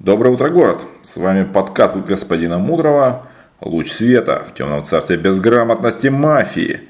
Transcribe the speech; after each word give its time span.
Доброе 0.00 0.30
утро, 0.30 0.48
город! 0.48 0.80
С 1.02 1.18
вами 1.18 1.44
подкаст 1.44 1.94
господина 2.06 2.56
Мудрого 2.56 3.26
«Луч 3.60 3.92
света 3.92 4.46
в 4.48 4.54
темном 4.54 4.82
царстве 4.82 5.18
безграмотности 5.18 6.06
мафии». 6.06 6.80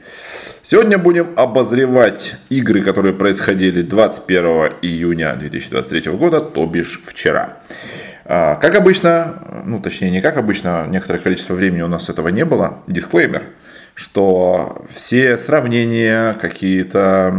Сегодня 0.62 0.96
будем 0.96 1.30
обозревать 1.34 2.36
игры, 2.50 2.82
которые 2.82 3.12
происходили 3.12 3.82
21 3.82 4.44
июня 4.82 5.34
2023 5.34 6.12
года, 6.12 6.40
то 6.40 6.64
бишь 6.66 7.02
вчера. 7.04 7.56
А, 8.26 8.54
как 8.54 8.76
обычно, 8.76 9.64
ну 9.66 9.80
точнее 9.80 10.12
не 10.12 10.20
как 10.20 10.36
обычно, 10.36 10.86
некоторое 10.88 11.18
количество 11.18 11.54
времени 11.54 11.82
у 11.82 11.88
нас 11.88 12.08
этого 12.10 12.28
не 12.28 12.44
было, 12.44 12.78
дисклеймер– 12.86 13.42
что 14.00 14.86
все 14.94 15.36
сравнения, 15.36 16.32
какие-то 16.40 17.34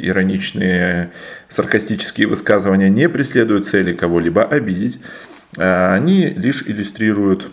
ироничные, 0.00 1.10
саркастические 1.48 2.26
высказывания 2.26 2.88
не 2.88 3.08
преследуют 3.08 3.66
цели 3.66 3.94
кого-либо 3.94 4.44
обидеть. 4.44 5.00
А 5.56 5.94
они 5.94 6.26
лишь 6.26 6.62
иллюстрируют 6.66 7.50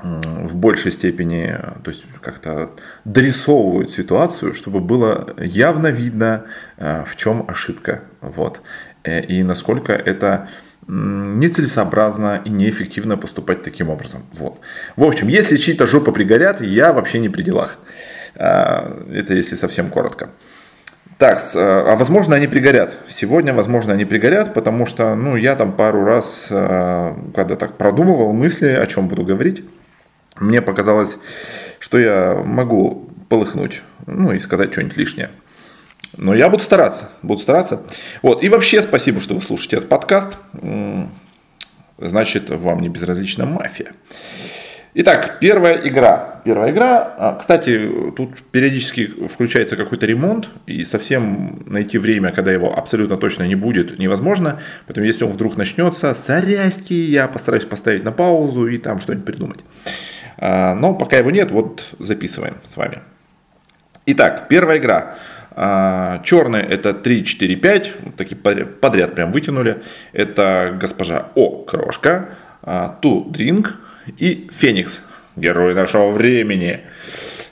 в 0.00 0.54
большей 0.56 0.92
степени, 0.92 1.58
то 1.82 1.90
есть 1.90 2.04
как-то 2.20 2.70
дорисовывают 3.04 3.90
ситуацию, 3.90 4.54
чтобы 4.54 4.80
было 4.80 5.34
явно 5.38 5.88
видно, 5.88 6.44
а, 6.76 7.04
в 7.04 7.16
чем 7.16 7.44
ошибка. 7.48 8.02
Вот. 8.20 8.60
Э, 9.02 9.20
и 9.20 9.42
насколько 9.42 9.92
это 9.92 10.48
нецелесообразно 10.86 12.40
и 12.44 12.50
неэффективно 12.50 13.16
поступать 13.18 13.62
таким 13.62 13.90
образом. 13.90 14.22
Вот. 14.32 14.60
В 14.96 15.02
общем, 15.02 15.28
если 15.28 15.56
чьи-то 15.56 15.86
жопы 15.86 16.12
пригорят, 16.12 16.62
я 16.62 16.92
вообще 16.92 17.18
не 17.18 17.28
при 17.28 17.42
делах. 17.42 17.76
А, 18.36 19.04
это 19.12 19.34
если 19.34 19.56
совсем 19.56 19.90
коротко. 19.90 20.30
Так, 21.18 21.40
а 21.56 21.96
возможно 21.96 22.36
они 22.36 22.46
пригорят. 22.46 22.94
Сегодня, 23.08 23.52
возможно, 23.52 23.92
они 23.92 24.04
пригорят, 24.04 24.54
потому 24.54 24.86
что, 24.86 25.16
ну, 25.16 25.34
я 25.34 25.56
там 25.56 25.72
пару 25.72 26.04
раз, 26.04 26.46
а, 26.50 27.18
когда 27.34 27.56
так 27.56 27.76
продумывал 27.76 28.32
мысли, 28.32 28.68
о 28.68 28.86
чем 28.86 29.08
буду 29.08 29.24
говорить, 29.24 29.64
мне 30.38 30.62
показалось, 30.62 31.16
что 31.80 31.98
я 31.98 32.40
могу 32.44 33.10
полыхнуть, 33.28 33.82
ну, 34.06 34.32
и 34.32 34.38
сказать 34.38 34.72
что-нибудь 34.72 34.96
лишнее. 34.96 35.30
Но 36.16 36.34
я 36.34 36.48
буду 36.48 36.62
стараться, 36.62 37.10
буду 37.22 37.40
стараться. 37.40 37.82
Вот. 38.22 38.44
И 38.44 38.48
вообще 38.48 38.80
спасибо, 38.80 39.20
что 39.20 39.34
вы 39.34 39.42
слушаете 39.42 39.76
этот 39.76 39.88
подкаст. 39.88 40.36
Значит, 41.98 42.48
вам 42.48 42.80
не 42.80 42.88
безразлична 42.88 43.44
мафия. 43.44 43.92
Итак, 45.00 45.36
первая 45.38 45.80
игра. 45.86 46.40
Первая 46.44 46.72
игра. 46.72 47.14
А, 47.18 47.36
кстати, 47.36 47.88
тут 48.16 48.30
периодически 48.50 49.06
включается 49.28 49.76
какой-то 49.76 50.06
ремонт, 50.06 50.48
и 50.66 50.84
совсем 50.84 51.62
найти 51.66 51.98
время, 51.98 52.32
когда 52.32 52.50
его 52.50 52.76
абсолютно 52.76 53.16
точно 53.16 53.44
не 53.44 53.54
будет, 53.54 53.96
невозможно. 54.00 54.58
Поэтому, 54.88 55.06
если 55.06 55.22
он 55.22 55.30
вдруг 55.30 55.56
начнется, 55.56 56.12
соряськи, 56.14 56.94
я 56.94 57.28
постараюсь 57.28 57.64
поставить 57.64 58.02
на 58.02 58.10
паузу 58.10 58.66
и 58.66 58.76
там 58.78 58.98
что-нибудь 58.98 59.24
придумать. 59.24 59.60
А, 60.36 60.74
но 60.74 60.94
пока 60.94 61.18
его 61.18 61.30
нет, 61.30 61.52
вот 61.52 61.84
записываем 62.00 62.54
с 62.64 62.76
вами. 62.76 62.98
Итак, 64.06 64.48
первая 64.48 64.78
игра. 64.78 65.14
А, 65.52 66.20
черные 66.24 66.64
это 66.64 66.92
3, 66.92 67.24
4, 67.24 67.54
5, 67.54 67.92
вот 68.02 68.16
такие 68.16 68.36
подряд 68.36 69.14
прям 69.14 69.30
вытянули. 69.30 69.80
Это 70.12 70.76
госпожа 70.80 71.28
О, 71.36 71.62
крошка, 71.62 72.30
Ту, 73.00 73.26
дринг 73.30 73.78
и 74.16 74.48
Феникс, 74.52 75.00
герой 75.36 75.74
нашего 75.74 76.10
времени. 76.10 76.80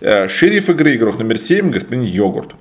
Э, 0.01 0.29
шериф 0.29 0.71
игры, 0.71 0.97
игрок 0.97 1.19
номер 1.19 1.39
7, 1.39 1.71
господин 1.71 2.05
Йогурт. 2.05 2.55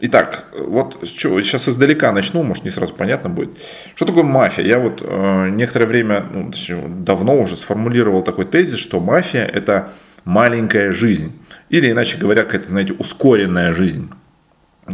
Итак, 0.00 0.46
вот 0.52 0.98
сейчас 1.04 1.68
издалека 1.68 2.12
начну, 2.12 2.42
может 2.42 2.64
не 2.64 2.70
сразу 2.70 2.92
понятно 2.92 3.30
будет. 3.30 3.50
Что 3.94 4.04
такое 4.06 4.24
мафия? 4.24 4.64
Я 4.64 4.78
вот 4.78 5.00
э, 5.00 5.48
некоторое 5.50 5.86
время, 5.86 6.26
ну, 6.32 6.52
давно 6.88 7.40
уже 7.40 7.56
сформулировал 7.56 8.22
такой 8.22 8.44
тезис, 8.44 8.78
что 8.78 9.00
мафия 9.00 9.44
это 9.46 9.92
маленькая 10.24 10.92
жизнь. 10.92 11.32
Или 11.70 11.90
иначе 11.90 12.16
говоря, 12.18 12.42
какая-то, 12.42 12.70
знаете, 12.70 12.92
ускоренная 12.92 13.72
жизнь. 13.72 14.10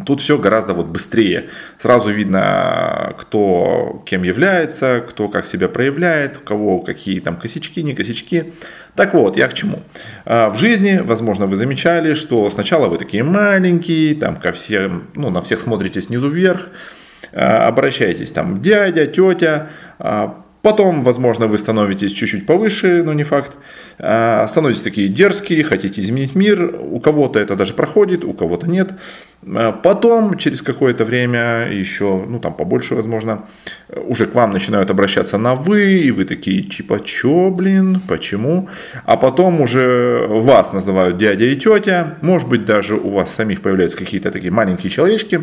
Тут 0.06 0.20
все 0.20 0.38
гораздо 0.38 0.72
вот 0.72 0.86
быстрее. 0.86 1.50
Сразу 1.80 2.12
видно, 2.12 3.14
кто 3.18 4.00
кем 4.06 4.22
является, 4.22 5.04
кто 5.08 5.28
как 5.28 5.46
себя 5.46 5.68
проявляет, 5.68 6.36
у 6.36 6.40
кого 6.40 6.78
какие 6.78 7.18
там 7.18 7.36
косячки, 7.36 7.82
не 7.82 7.94
косячки. 7.94 8.52
Так 8.94 9.14
вот, 9.14 9.36
я 9.36 9.48
к 9.48 9.54
чему. 9.54 9.80
А, 10.24 10.50
в 10.50 10.58
жизни, 10.58 11.00
возможно, 11.04 11.46
вы 11.46 11.56
замечали, 11.56 12.14
что 12.14 12.50
сначала 12.50 12.86
вы 12.86 12.98
такие 12.98 13.24
маленькие, 13.24 14.14
там 14.14 14.36
ко 14.36 14.52
всем, 14.52 15.08
ну, 15.14 15.30
на 15.30 15.42
всех 15.42 15.60
смотрите 15.60 16.00
снизу 16.00 16.28
вверх, 16.28 16.68
а, 17.32 17.66
обращаетесь 17.66 18.30
там 18.30 18.60
дядя, 18.60 19.06
тетя, 19.06 19.70
а, 19.98 20.44
Потом, 20.62 21.02
возможно, 21.04 21.46
вы 21.46 21.58
становитесь 21.58 22.12
чуть-чуть 22.12 22.46
повыше, 22.46 23.02
но 23.02 23.14
не 23.14 23.24
факт. 23.24 23.52
А, 24.02 24.46
становитесь 24.48 24.80
такие 24.82 25.08
дерзкие, 25.08 25.62
хотите 25.62 26.00
изменить 26.00 26.34
мир. 26.34 26.74
У 26.80 27.00
кого-то 27.00 27.38
это 27.38 27.54
даже 27.54 27.74
проходит, 27.74 28.24
у 28.24 28.32
кого-то 28.32 28.66
нет. 28.66 28.92
А, 29.46 29.72
потом, 29.72 30.38
через 30.38 30.62
какое-то 30.62 31.04
время, 31.04 31.68
еще, 31.70 32.24
ну 32.26 32.38
там 32.40 32.54
побольше, 32.54 32.94
возможно, 32.94 33.44
уже 33.94 34.26
к 34.26 34.34
вам 34.34 34.52
начинают 34.52 34.90
обращаться 34.90 35.36
на 35.36 35.54
вы, 35.54 35.98
и 35.98 36.10
вы 36.12 36.24
такие, 36.24 36.62
типа, 36.62 37.00
чё, 37.04 37.50
блин, 37.50 38.00
почему? 38.08 38.70
А 39.04 39.18
потом 39.18 39.60
уже 39.60 40.26
вас 40.28 40.72
называют 40.72 41.18
дядя 41.18 41.44
и 41.44 41.56
тетя. 41.56 42.16
Может 42.22 42.48
быть, 42.48 42.64
даже 42.64 42.94
у 42.94 43.10
вас 43.10 43.34
самих 43.34 43.60
появляются 43.60 43.98
какие-то 43.98 44.30
такие 44.30 44.50
маленькие 44.50 44.90
человечки. 44.90 45.42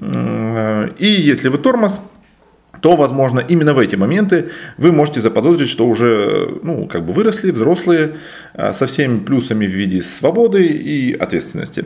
И 0.00 1.06
если 1.06 1.48
вы 1.48 1.58
тормоз, 1.58 2.00
то, 2.80 2.96
возможно, 2.96 3.40
именно 3.40 3.74
в 3.74 3.78
эти 3.78 3.96
моменты 3.96 4.50
вы 4.78 4.92
можете 4.92 5.20
заподозрить, 5.20 5.68
что 5.68 5.86
уже 5.86 6.58
ну, 6.62 6.86
как 6.86 7.04
бы 7.04 7.12
выросли, 7.12 7.50
взрослые, 7.50 8.16
а, 8.54 8.72
со 8.72 8.86
всеми 8.86 9.20
плюсами 9.20 9.66
в 9.66 9.70
виде 9.70 10.02
свободы 10.02 10.66
и 10.66 11.14
ответственности 11.14 11.84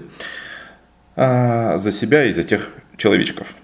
а, 1.16 1.78
за 1.78 1.92
себя 1.92 2.24
и 2.24 2.32
за 2.32 2.44
тех 2.44 2.68
человечков. 2.96 3.54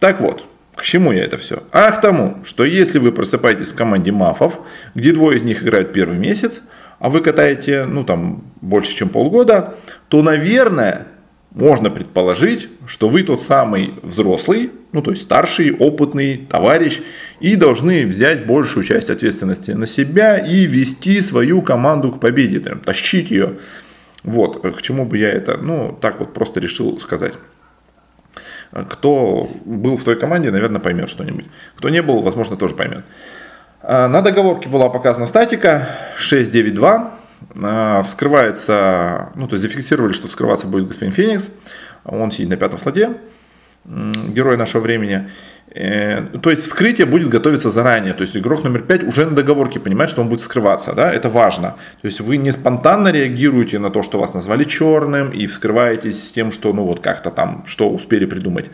Так 0.00 0.20
вот, 0.20 0.44
к 0.74 0.82
чему 0.82 1.12
я 1.12 1.24
это 1.24 1.36
все? 1.36 1.62
А 1.72 1.90
к 1.90 2.00
тому, 2.00 2.38
что 2.44 2.64
если 2.64 2.98
вы 2.98 3.12
просыпаетесь 3.12 3.72
в 3.72 3.74
команде 3.74 4.12
мафов, 4.12 4.60
где 4.94 5.12
двое 5.12 5.38
из 5.38 5.42
них 5.42 5.62
играют 5.62 5.92
первый 5.92 6.18
месяц, 6.18 6.62
а 7.00 7.10
вы 7.10 7.20
катаете, 7.20 7.84
ну 7.84 8.04
там, 8.04 8.44
больше, 8.60 8.94
чем 8.94 9.08
полгода, 9.08 9.74
то, 10.08 10.22
наверное, 10.22 11.06
можно 11.50 11.90
предположить, 11.90 12.68
что 12.86 13.08
вы 13.08 13.22
тот 13.22 13.42
самый 13.42 13.94
взрослый, 14.02 14.70
ну 14.92 15.02
то 15.02 15.10
есть 15.10 15.22
старший, 15.22 15.74
опытный 15.74 16.36
товарищ, 16.36 17.00
и 17.40 17.56
должны 17.56 18.06
взять 18.06 18.46
большую 18.46 18.84
часть 18.84 19.10
ответственности 19.10 19.72
на 19.72 19.86
себя 19.86 20.38
и 20.38 20.66
вести 20.66 21.20
свою 21.22 21.62
команду 21.62 22.12
к 22.12 22.20
победе, 22.20 22.60
там, 22.60 22.80
тащить 22.80 23.30
ее. 23.30 23.54
Вот, 24.24 24.60
к 24.62 24.82
чему 24.82 25.06
бы 25.06 25.18
я 25.18 25.30
это, 25.30 25.56
ну, 25.56 25.96
так 26.00 26.20
вот 26.20 26.34
просто 26.34 26.60
решил 26.60 27.00
сказать. 27.00 27.34
Кто 28.90 29.50
был 29.64 29.96
в 29.96 30.04
той 30.04 30.18
команде, 30.18 30.50
наверное, 30.50 30.80
поймет 30.80 31.08
что-нибудь. 31.08 31.46
Кто 31.76 31.88
не 31.88 32.02
был, 32.02 32.20
возможно, 32.20 32.56
тоже 32.56 32.74
поймет. 32.74 33.04
А, 33.80 34.08
на 34.08 34.20
договорке 34.20 34.68
была 34.68 34.90
показана 34.90 35.26
статика 35.26 35.88
692. 36.18 37.17
А, 37.62 38.02
вскрывается, 38.02 39.30
ну, 39.34 39.48
то 39.48 39.54
есть 39.54 39.62
зафиксировали, 39.62 40.12
что 40.12 40.28
вскрываться 40.28 40.66
будет 40.66 40.88
господин 40.88 41.12
Феникс. 41.12 41.50
Он 42.04 42.30
сидит 42.30 42.48
на 42.50 42.56
пятом 42.56 42.78
слоте 42.78 43.16
герой 43.88 44.56
нашего 44.56 44.82
времени. 44.82 45.28
Э, 45.70 46.22
то 46.42 46.50
есть 46.50 46.62
вскрытие 46.62 47.06
будет 47.06 47.28
готовиться 47.28 47.70
заранее. 47.70 48.14
То 48.14 48.22
есть 48.22 48.36
игрок 48.36 48.64
номер 48.64 48.82
5 48.82 49.04
уже 49.04 49.26
на 49.26 49.34
договорке 49.34 49.80
понимает, 49.80 50.10
что 50.10 50.22
он 50.22 50.28
будет 50.28 50.40
скрываться. 50.40 50.92
Да? 50.92 51.12
Это 51.12 51.28
важно. 51.28 51.76
То 52.02 52.08
есть 52.08 52.20
вы 52.20 52.36
не 52.36 52.52
спонтанно 52.52 53.08
реагируете 53.08 53.78
на 53.78 53.90
то, 53.90 54.02
что 54.02 54.18
вас 54.18 54.34
назвали 54.34 54.64
черным 54.64 55.30
и 55.30 55.46
вскрываетесь 55.46 56.28
с 56.28 56.32
тем, 56.32 56.52
что 56.52 56.72
ну 56.72 56.84
вот 56.84 57.00
как-то 57.00 57.30
там, 57.30 57.64
что 57.66 57.90
успели 57.90 58.26
придумать 58.26 58.66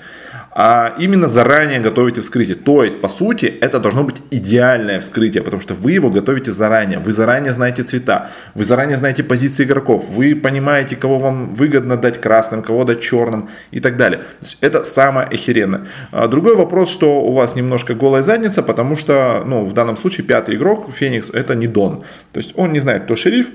а 0.57 0.95
именно 0.99 1.27
заранее 1.27 1.81
готовите 1.81 2.21
вскрытие. 2.21 2.55
То 2.55 2.85
есть, 2.85 3.01
по 3.01 3.09
сути, 3.09 3.47
это 3.47 3.81
должно 3.81 4.05
быть 4.05 4.23
идеальное 4.31 5.01
вскрытие, 5.01 5.43
потому 5.43 5.61
что 5.61 5.75
вы 5.75 5.93
его 5.93 6.11
готовите 6.11 6.53
заранее. 6.53 7.01
Вы 7.01 7.13
заранее 7.13 7.53
знаете 7.53 7.83
цвета, 7.83 8.31
вы 8.55 8.65
заранее 8.65 8.97
знаете 8.97 9.25
позиции 9.25 9.65
игроков, 9.65 10.07
вы 10.09 10.37
понимаете, 10.37 10.95
кого 10.95 11.19
вам 11.19 11.53
выгодно 11.55 11.97
дать 11.97 12.21
красным, 12.21 12.63
кого 12.63 12.85
дать 12.85 13.01
черным 13.03 13.49
и 13.73 13.81
так 13.81 13.97
далее. 13.97 14.19
То 14.19 14.45
есть, 14.45 14.59
это 14.61 14.85
самое 14.85 15.27
охеренное. 15.27 15.89
А 16.13 16.29
другой 16.29 16.55
вопрос, 16.55 16.89
что 16.89 17.21
у 17.21 17.33
вас 17.33 17.57
немножко 17.57 17.95
голая 17.95 18.23
задница, 18.23 18.63
потому 18.63 18.97
что, 18.97 19.43
ну, 19.45 19.65
в 19.65 19.73
данном 19.73 19.97
случае 19.97 20.25
пятый 20.25 20.55
игрок, 20.55 20.93
Феникс, 20.93 21.31
это 21.31 21.57
не 21.57 21.67
Дон. 21.67 22.05
То 22.33 22.39
есть, 22.39 22.53
он 22.55 22.73
не 22.73 22.79
знает, 22.79 23.05
кто 23.05 23.17
шериф, 23.17 23.49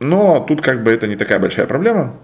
но 0.00 0.44
тут 0.46 0.62
как 0.62 0.82
бы 0.82 0.90
это 0.90 1.06
не 1.06 1.14
такая 1.14 1.38
большая 1.38 1.66
проблема. 1.66 2.14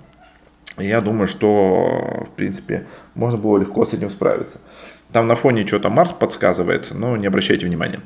Я 0.80 1.00
думаю, 1.00 1.28
что, 1.28 2.26
в 2.32 2.36
принципе, 2.36 2.86
можно 3.14 3.38
было 3.38 3.58
легко 3.58 3.86
с 3.86 3.92
этим 3.92 4.10
справиться. 4.10 4.60
Там 5.12 5.26
на 5.26 5.34
фоне 5.34 5.66
что-то 5.66 5.90
Марс 5.90 6.12
подсказывает, 6.12 6.88
но 6.92 7.16
не 7.16 7.26
обращайте 7.26 7.66
внимания. 7.66 8.00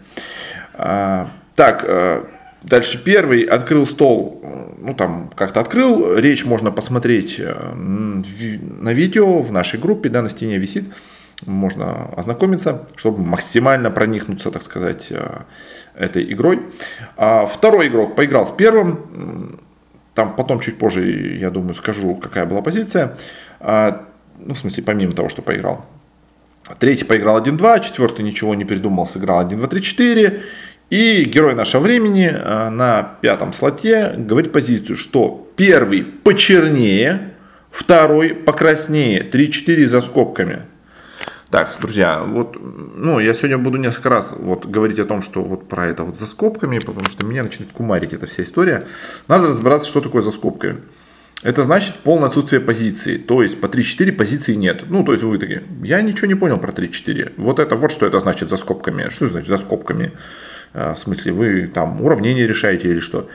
А, 0.74 1.30
так, 1.54 1.84
э, 1.86 2.24
дальше 2.62 3.02
первый 3.02 3.42
открыл 3.42 3.86
стол, 3.86 4.42
ну 4.78 4.94
там 4.94 5.30
как-то 5.36 5.60
открыл, 5.60 6.16
речь 6.16 6.44
можно 6.44 6.70
посмотреть 6.72 7.36
э, 7.38 7.74
на 7.74 8.92
видео 8.92 9.40
в 9.40 9.52
нашей 9.52 9.78
группе, 9.78 10.08
да, 10.08 10.22
на 10.22 10.30
стене 10.30 10.58
висит. 10.58 10.84
можно 11.46 12.08
ознакомиться, 12.16 12.86
чтобы 12.96 13.22
максимально 13.22 13.90
проникнуться, 13.90 14.50
так 14.50 14.62
сказать, 14.62 15.08
э, 15.10 15.42
этой 15.94 16.32
игрой. 16.32 16.60
А 17.16 17.46
второй 17.46 17.88
игрок 17.88 18.16
поиграл 18.16 18.46
с 18.46 18.50
первым, 18.50 19.60
там 20.14 20.36
потом 20.36 20.60
чуть 20.60 20.78
позже, 20.78 21.36
я 21.38 21.50
думаю, 21.50 21.74
скажу, 21.74 22.14
какая 22.14 22.46
была 22.46 22.62
позиция. 22.62 23.16
А, 23.60 24.06
ну, 24.38 24.54
в 24.54 24.58
смысле, 24.58 24.82
помимо 24.84 25.12
того, 25.12 25.28
что 25.28 25.42
поиграл. 25.42 25.84
Третий 26.78 27.04
поиграл 27.04 27.40
1-2, 27.40 27.84
четвертый 27.84 28.24
ничего 28.24 28.54
не 28.54 28.64
придумал, 28.64 29.06
сыграл 29.06 29.46
1-2-3-4. 29.46 30.40
И 30.90 31.24
герой 31.24 31.54
нашего 31.54 31.82
времени 31.82 32.30
э, 32.32 32.68
на 32.68 33.16
пятом 33.20 33.52
слоте 33.52 34.14
говорит 34.16 34.52
позицию, 34.52 34.96
что 34.96 35.50
первый 35.56 36.04
почернее, 36.04 37.34
второй 37.70 38.34
покраснее, 38.34 39.28
3-4 39.28 39.86
за 39.86 40.00
скобками. 40.00 40.62
Так, 41.54 41.72
друзья, 41.80 42.20
вот, 42.20 42.56
ну, 42.60 43.20
я 43.20 43.32
сегодня 43.32 43.58
буду 43.58 43.78
несколько 43.78 44.08
раз 44.08 44.34
вот 44.36 44.66
говорить 44.66 44.98
о 44.98 45.04
том, 45.04 45.22
что 45.22 45.40
вот 45.40 45.68
про 45.68 45.86
это 45.86 46.02
вот 46.02 46.16
за 46.16 46.26
скобками, 46.26 46.80
потому 46.80 47.08
что 47.10 47.24
меня 47.24 47.44
начинает 47.44 47.72
кумарить 47.72 48.12
эта 48.12 48.26
вся 48.26 48.42
история. 48.42 48.88
Надо 49.28 49.46
разбираться, 49.46 49.88
что 49.88 50.00
такое 50.00 50.22
за 50.22 50.32
скобками. 50.32 50.80
Это 51.44 51.62
значит 51.62 51.94
полное 52.02 52.26
отсутствие 52.26 52.60
позиции. 52.60 53.18
То 53.18 53.40
есть 53.40 53.60
по 53.60 53.66
3-4 53.66 54.10
позиции 54.10 54.54
нет. 54.54 54.86
Ну, 54.88 55.04
то 55.04 55.12
есть 55.12 55.22
вы 55.22 55.38
такие, 55.38 55.62
я 55.84 56.02
ничего 56.02 56.26
не 56.26 56.34
понял 56.34 56.58
про 56.58 56.72
3-4. 56.72 57.34
Вот 57.36 57.60
это 57.60 57.76
вот 57.76 57.92
что 57.92 58.04
это 58.04 58.18
значит 58.18 58.48
за 58.48 58.56
скобками. 58.56 59.10
Что 59.10 59.28
значит 59.28 59.48
за 59.48 59.56
скобками? 59.56 60.10
А, 60.72 60.94
в 60.94 60.98
смысле, 60.98 61.30
вы 61.30 61.70
там 61.72 62.02
уравнение 62.02 62.48
решаете 62.48 62.88
или 62.88 62.98
что? 62.98 63.28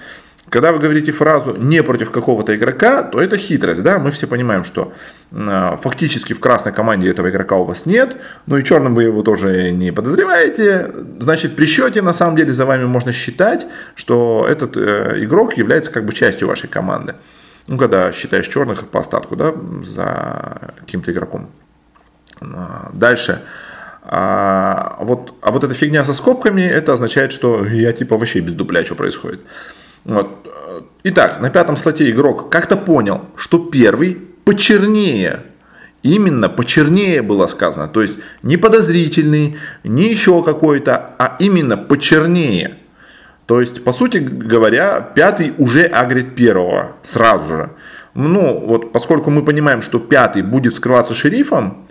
Когда 0.50 0.72
вы 0.72 0.80
говорите 0.80 1.12
фразу 1.12 1.56
«не 1.56 1.84
против 1.84 2.10
какого-то 2.10 2.56
игрока», 2.56 3.04
то 3.04 3.22
это 3.22 3.38
хитрость, 3.38 3.84
да, 3.84 4.00
мы 4.00 4.12
все 4.12 4.26
понимаем, 4.26 4.64
что 4.64 4.94
э, 5.32 5.78
фактически 5.82 6.34
в 6.34 6.40
красной 6.40 6.72
команде 6.72 7.10
этого 7.10 7.30
игрока 7.30 7.56
у 7.58 7.66
вас 7.66 7.86
нет, 7.86 8.18
но 8.48 8.58
и 8.58 8.64
черным 8.64 8.96
вы 8.96 9.04
его 9.04 9.22
тоже 9.22 9.72
не 9.72 9.92
подозреваете, 9.92 10.92
значит 11.20 11.56
при 11.56 11.68
счете 11.68 12.02
на 12.02 12.14
самом 12.14 12.36
деле 12.36 12.52
за 12.52 12.66
вами 12.66 12.86
можно 12.86 13.12
считать, 13.12 13.68
что 13.96 14.48
этот 14.50 14.76
э, 14.76 15.24
игрок 15.24 15.54
является 15.56 15.92
как 15.92 16.06
бы 16.06 16.14
частью 16.14 16.48
вашей 16.48 16.68
команды. 16.68 17.16
Ну, 17.68 17.78
когда 17.78 18.12
считаешь 18.12 18.48
черных 18.48 18.88
по 18.88 19.02
остатку, 19.02 19.36
да, 19.36 19.54
за 19.84 20.74
каким-то 20.80 21.12
игроком. 21.12 21.52
А, 22.42 22.90
дальше. 22.94 23.44
А 24.02 24.98
вот, 25.02 25.36
а 25.42 25.52
вот 25.52 25.64
эта 25.64 25.76
фигня 25.76 26.04
со 26.04 26.14
скобками, 26.14 26.64
это 26.64 26.94
означает, 26.94 27.32
что 27.32 27.64
я 27.66 27.94
типа 27.94 28.18
вообще 28.18 28.40
без 28.40 28.54
дубля, 28.54 28.84
что 28.84 28.96
происходит. 28.96 29.42
Вот. 30.06 30.30
Итак, 31.04 31.40
на 31.40 31.50
пятом 31.50 31.78
слоте 31.78 32.10
игрок 32.10 32.50
как-то 32.50 32.78
понял, 32.78 33.26
что 33.36 33.60
первый 33.60 34.16
почернее. 34.46 35.44
Именно 36.02 36.50
почернее 36.50 37.22
было 37.22 37.48
сказано. 37.48 37.88
То 37.88 38.02
есть 38.02 38.18
не 38.42 38.58
подозрительный, 38.58 39.58
не 39.84 40.10
еще 40.10 40.44
какой-то, 40.44 41.16
а 41.18 41.36
именно 41.40 41.78
почернее. 41.78 42.78
То 43.46 43.60
есть, 43.60 43.84
по 43.84 43.92
сути 43.92 44.18
говоря, 44.18 45.02
пятый 45.02 45.54
уже 45.58 45.84
агрит 45.84 46.36
первого 46.36 46.96
сразу 47.04 47.48
же. 47.48 47.70
Ну, 48.14 48.60
вот 48.60 48.92
поскольку 48.92 49.30
мы 49.30 49.44
понимаем, 49.44 49.82
что 49.82 50.00
пятый 50.00 50.42
будет 50.42 50.76
скрываться 50.76 51.16
шерифом, 51.16 51.88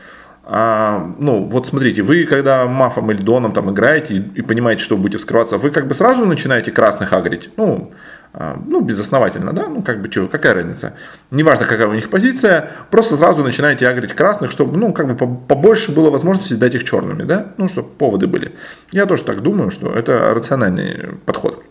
а, 0.50 1.12
ну, 1.18 1.44
вот 1.44 1.66
смотрите, 1.66 2.00
вы 2.00 2.24
когда 2.24 2.64
мафом 2.64 3.10
или 3.10 3.20
доном 3.20 3.52
там 3.52 3.70
играете 3.70 4.14
и, 4.14 4.18
и 4.38 4.40
понимаете, 4.40 4.82
что 4.82 4.96
будете 4.96 5.18
скрываться, 5.18 5.58
вы 5.58 5.68
как 5.68 5.86
бы 5.86 5.94
сразу 5.94 6.24
начинаете 6.24 6.72
красных 6.72 7.12
агрить, 7.12 7.50
ну, 7.58 7.92
а, 8.32 8.58
ну, 8.66 8.80
безосновательно, 8.80 9.52
да, 9.52 9.68
ну, 9.68 9.82
как 9.82 10.00
бы, 10.00 10.10
что, 10.10 10.26
какая 10.26 10.54
разница, 10.54 10.94
неважно, 11.30 11.66
какая 11.66 11.86
у 11.86 11.92
них 11.92 12.08
позиция, 12.08 12.70
просто 12.90 13.16
сразу 13.16 13.44
начинаете 13.44 13.86
агрить 13.86 14.14
красных, 14.14 14.50
чтобы, 14.50 14.78
ну, 14.78 14.94
как 14.94 15.14
бы 15.14 15.36
побольше 15.36 15.94
было 15.94 16.08
возможности 16.08 16.54
дать 16.54 16.74
их 16.74 16.84
черными, 16.84 17.24
да, 17.24 17.48
ну, 17.58 17.68
чтобы 17.68 17.90
поводы 17.90 18.26
были. 18.26 18.54
Я 18.90 19.04
тоже 19.04 19.24
так 19.24 19.42
думаю, 19.42 19.70
что 19.70 19.92
это 19.92 20.32
рациональный 20.32 21.10
подход. 21.26 21.62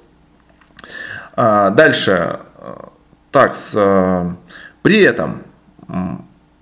А, 1.35 1.71
дальше, 1.71 2.41
так, 3.31 3.55
с, 3.55 4.35
при 4.83 5.01
этом 5.01 5.41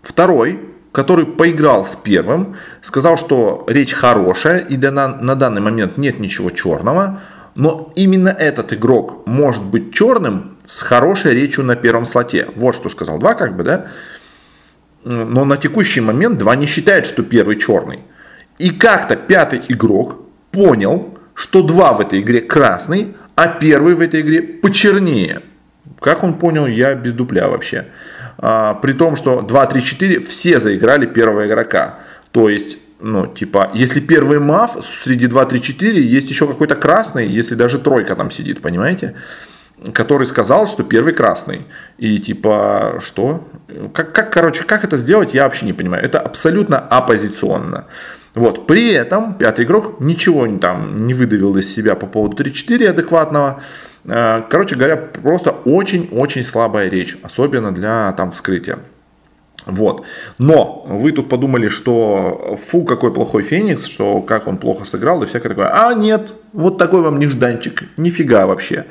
второй 0.01 0.74
который 0.95 1.25
поиграл 1.25 1.83
с 1.83 1.95
первым, 1.95 2.55
сказал, 2.81 3.17
что 3.17 3.65
речь 3.67 3.93
хорошая 3.93 4.59
и 4.59 4.77
на, 4.77 5.09
на 5.09 5.35
данный 5.35 5.59
момент 5.59 5.97
нет 5.97 6.19
ничего 6.19 6.51
черного, 6.51 7.19
но 7.53 7.91
именно 7.95 8.29
этот 8.29 8.71
игрок 8.71 9.27
может 9.27 9.61
быть 9.61 9.93
черным 9.93 10.57
с 10.65 10.81
хорошей 10.81 11.33
речью 11.33 11.65
на 11.65 11.75
первом 11.75 12.05
слоте. 12.05 12.47
Вот 12.55 12.75
что 12.75 12.87
сказал. 12.87 13.19
Два 13.19 13.33
как 13.33 13.57
бы, 13.57 13.63
да? 13.63 13.87
Но 15.03 15.43
на 15.43 15.57
текущий 15.57 15.99
момент 15.99 16.37
два 16.37 16.55
не 16.55 16.65
считает, 16.65 17.05
что 17.05 17.23
первый 17.23 17.57
черный. 17.59 17.99
И 18.57 18.69
как-то 18.69 19.17
пятый 19.17 19.61
игрок 19.67 20.21
понял, 20.51 21.19
что 21.33 21.61
два 21.61 21.91
в 21.91 21.99
этой 21.99 22.21
игре 22.21 22.39
красный, 22.39 23.15
а 23.35 23.49
первый 23.49 23.95
в 23.95 24.01
этой 24.01 24.21
игре 24.21 24.41
почернее. 24.41 25.41
Как 25.99 26.23
он 26.23 26.35
понял, 26.35 26.65
я 26.67 26.95
без 26.95 27.11
дупля 27.11 27.49
вообще. 27.49 27.85
А, 28.37 28.73
при 28.75 28.93
том, 28.93 29.15
что 29.15 29.41
2, 29.41 29.65
3, 29.65 29.83
4 29.83 30.19
все 30.21 30.59
заиграли 30.59 31.05
первого 31.05 31.47
игрока. 31.47 31.99
То 32.31 32.49
есть, 32.49 32.77
ну, 32.99 33.27
типа, 33.27 33.71
если 33.73 33.99
первый 33.99 34.39
маф 34.39 34.77
среди 35.03 35.27
2, 35.27 35.45
3, 35.45 35.61
4, 35.61 36.01
есть 36.01 36.29
еще 36.29 36.47
какой-то 36.47 36.75
красный, 36.75 37.27
если 37.27 37.55
даже 37.55 37.79
тройка 37.79 38.15
там 38.15 38.31
сидит, 38.31 38.61
понимаете? 38.61 39.15
который 39.93 40.25
сказал, 40.25 40.67
что 40.67 40.83
первый 40.83 41.13
красный. 41.13 41.65
И 41.97 42.19
типа, 42.19 42.99
что? 43.03 43.47
Как, 43.93 44.13
как, 44.13 44.31
короче, 44.31 44.63
как 44.63 44.83
это 44.83 44.97
сделать, 44.97 45.33
я 45.33 45.43
вообще 45.43 45.65
не 45.65 45.73
понимаю. 45.73 46.03
Это 46.03 46.19
абсолютно 46.19 46.79
оппозиционно. 46.79 47.85
Вот. 48.33 48.67
При 48.67 48.91
этом 48.91 49.35
пятый 49.35 49.65
игрок 49.65 49.99
ничего 49.99 50.47
там 50.59 51.05
не 51.05 51.13
выдавил 51.13 51.55
из 51.57 51.73
себя 51.73 51.95
по 51.95 52.05
поводу 52.05 52.41
3-4 52.43 52.89
адекватного. 52.89 53.61
Э, 54.07 54.41
короче 54.49 54.75
говоря, 54.75 54.97
просто 54.97 55.51
очень-очень 55.51 56.43
слабая 56.43 56.89
речь, 56.89 57.17
особенно 57.23 57.73
для 57.73 58.11
там 58.13 58.31
вскрытия. 58.31 58.79
Вот. 59.65 60.03
Но 60.37 60.85
вы 60.87 61.11
тут 61.11 61.27
подумали, 61.27 61.69
что 61.69 62.59
фу, 62.67 62.83
какой 62.83 63.11
плохой 63.11 63.41
Феникс, 63.41 63.85
что 63.85 64.21
как 64.21 64.47
он 64.47 64.57
плохо 64.57 64.85
сыграл 64.85 65.23
и 65.23 65.25
всякое 65.25 65.49
такое. 65.49 65.69
А 65.73 65.93
нет, 65.93 66.33
вот 66.53 66.77
такой 66.77 67.01
вам 67.01 67.19
нежданчик. 67.19 67.83
Нифига 67.97 68.45
вообще. 68.45 68.85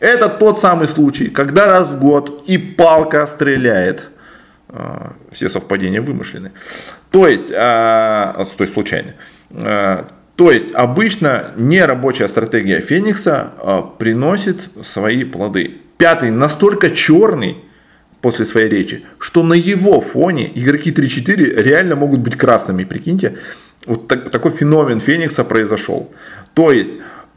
Это 0.00 0.28
тот 0.28 0.58
самый 0.58 0.88
случай, 0.88 1.28
когда 1.28 1.66
раз 1.66 1.88
в 1.88 1.98
год 1.98 2.44
и 2.46 2.56
палка 2.56 3.26
стреляет. 3.26 4.08
Э, 4.70 5.10
все 5.30 5.50
совпадения 5.50 6.00
вымышлены. 6.00 6.52
То 7.10 7.28
есть, 7.28 7.52
а, 7.54 8.46
то 8.56 8.64
есть 8.64 8.72
случайно. 8.72 9.14
То 10.36 10.50
есть 10.50 10.74
обычно 10.74 11.52
нерабочая 11.56 12.28
стратегия 12.28 12.80
Феникса 12.80 13.52
э, 13.56 13.82
приносит 13.98 14.68
свои 14.82 15.24
плоды. 15.24 15.78
Пятый 15.96 16.30
настолько 16.30 16.90
черный 16.90 17.58
после 18.20 18.44
своей 18.44 18.68
речи, 18.68 19.02
что 19.18 19.42
на 19.42 19.54
его 19.54 20.00
фоне 20.00 20.50
игроки 20.54 20.90
3-4 20.90 21.62
реально 21.62 21.94
могут 21.94 22.20
быть 22.20 22.36
красными. 22.36 22.84
Прикиньте, 22.84 23.38
вот 23.86 24.08
так, 24.08 24.30
такой 24.30 24.50
феномен 24.50 25.00
Феникса 25.00 25.44
произошел. 25.44 26.10
То 26.54 26.72
есть 26.72 26.92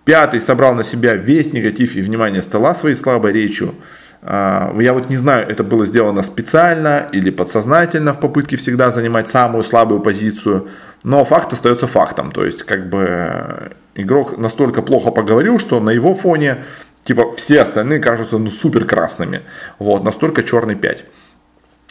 пятый 0.06 0.42
собрал 0.42 0.74
на 0.74 0.84
себя 0.84 1.13
весь 1.16 1.54
негатив 1.54 1.96
и 1.96 2.01
внимание 2.01 2.42
стола 2.42 2.74
своей 2.74 2.96
слабой 2.96 3.34
речью. 3.34 3.75
А, 4.22 4.74
я 4.80 4.94
вот 4.94 5.10
не 5.10 5.18
знаю, 5.18 5.48
это 5.48 5.63
было 5.63 5.86
сделано 5.86 6.24
специально 6.24 7.08
или 7.12 7.30
подсознательно 7.30 8.13
в 8.13 8.20
попытке 8.20 8.56
всегда 8.56 8.92
занимать 8.92 9.27
самую 9.27 9.63
слабую 9.63 10.00
позицию. 10.00 10.70
Но 11.08 11.24
факт 11.24 11.54
остается 11.54 11.88
фактом. 11.88 12.34
То 12.34 12.46
есть, 12.46 12.64
как 12.64 12.90
бы 12.90 13.72
игрок 13.96 14.38
настолько 14.38 14.82
плохо 14.82 15.10
поговорил, 15.10 15.58
что 15.58 15.80
на 15.80 15.92
его 15.92 16.14
фоне 16.14 16.66
типа 17.06 17.32
все 17.38 17.62
остальные 17.62 18.02
кажутся 18.02 18.38
ну 18.38 18.50
супер 18.50 18.84
красными. 18.84 19.44
Вот, 19.80 20.04
настолько 20.04 20.44
черный 20.44 20.76
5. 20.76 21.06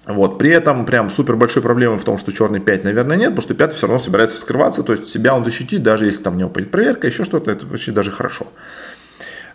Вот. 0.08 0.36
При 0.38 0.50
этом 0.50 0.84
прям 0.84 1.08
супер 1.08 1.36
большой 1.36 1.62
проблемы 1.62 1.96
в 1.96 2.04
том, 2.04 2.18
что 2.18 2.30
черный 2.30 2.60
5, 2.60 2.84
наверное, 2.84 3.16
нет, 3.16 3.30
потому 3.30 3.40
что 3.40 3.54
5 3.54 3.72
все 3.72 3.86
равно 3.86 4.00
собирается 4.00 4.36
вскрываться, 4.36 4.82
то 4.82 4.92
есть 4.92 5.08
себя 5.08 5.34
он 5.34 5.44
защитит, 5.44 5.82
даже 5.82 6.04
если 6.04 6.22
там 6.22 6.34
у 6.34 6.36
него 6.36 6.50
будет 6.50 6.70
проверка, 6.70 7.06
еще 7.06 7.24
что-то, 7.24 7.50
это 7.50 7.64
вообще 7.64 7.92
даже 7.92 8.10
хорошо. 8.10 8.46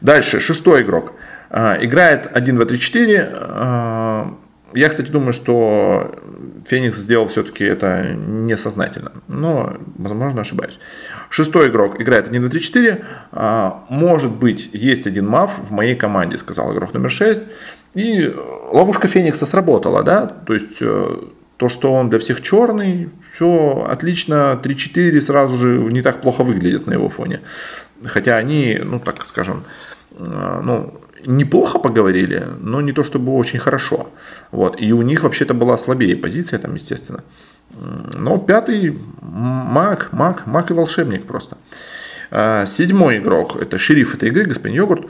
Дальше, 0.02 0.40
шестой 0.40 0.82
игрок. 0.82 1.14
А, 1.52 1.78
играет 1.80 2.28
1, 2.34 2.56
2, 2.56 2.66
3, 2.66 2.80
4. 2.80 3.32
Я, 4.74 4.90
кстати, 4.90 5.10
думаю, 5.10 5.34
что 5.34 6.16
Феникс 6.68 6.98
сделал 6.98 7.28
все-таки 7.28 7.64
это 7.64 8.14
несознательно, 8.14 9.12
но, 9.28 9.78
возможно, 9.98 10.42
ошибаюсь. 10.42 10.80
Шестой 11.30 11.70
игрок 11.70 12.00
играет 12.02 12.28
1, 12.28 12.42
2, 12.42 12.50
3, 12.50 12.62
4. 12.62 13.06
Может 13.90 14.32
быть, 14.32 14.70
есть 14.74 15.08
один 15.08 15.28
маф 15.28 15.52
в 15.62 15.72
моей 15.72 15.96
команде, 15.96 16.38
сказал 16.38 16.74
игрок 16.74 16.94
номер 16.94 17.12
6. 17.12 17.42
И 17.94 18.34
ловушка 18.72 19.08
Феникса 19.08 19.46
сработала, 19.46 20.04
да, 20.04 20.26
то 20.26 20.54
есть 20.54 20.78
э, 20.80 21.18
то, 21.58 21.70
что 21.70 21.94
он 21.94 22.10
для 22.10 22.20
всех 22.20 22.42
черный, 22.42 23.10
все 23.36 23.86
отлично, 23.90 24.60
3-4 24.64 25.20
сразу 25.22 25.58
же 25.58 25.68
не 25.92 26.02
так 26.02 26.22
плохо 26.22 26.44
выглядят 26.44 26.88
на 26.88 26.94
его 26.94 27.10
фоне. 27.10 27.42
Хотя 28.06 28.38
они, 28.38 28.80
ну 28.82 29.00
так 29.02 29.26
скажем, 29.28 29.66
э, 30.12 30.62
ну, 30.64 31.02
неплохо 31.26 31.80
поговорили, 31.80 32.48
но 32.60 32.82
не 32.82 32.92
то 32.92 33.04
чтобы 33.04 33.34
очень 33.34 33.60
хорошо. 33.60 34.10
Вот. 34.52 34.80
И 34.80 34.94
у 34.94 35.02
них 35.02 35.24
вообще-то 35.24 35.54
была 35.54 35.78
слабее 35.78 36.16
позиция, 36.16 36.60
там, 36.60 36.76
естественно. 36.76 37.24
Но 38.14 38.38
пятый 38.38 39.00
маг, 39.22 40.10
маг, 40.12 40.46
маг 40.46 40.72
и 40.72 40.74
волшебник 40.74 41.26
просто. 41.26 41.58
А, 42.32 42.66
седьмой 42.66 43.18
игрок, 43.18 43.56
это 43.56 43.78
шериф 43.78 44.16
этой 44.16 44.30
игры, 44.30 44.46
господин 44.46 44.76
Йогурт. 44.76 45.06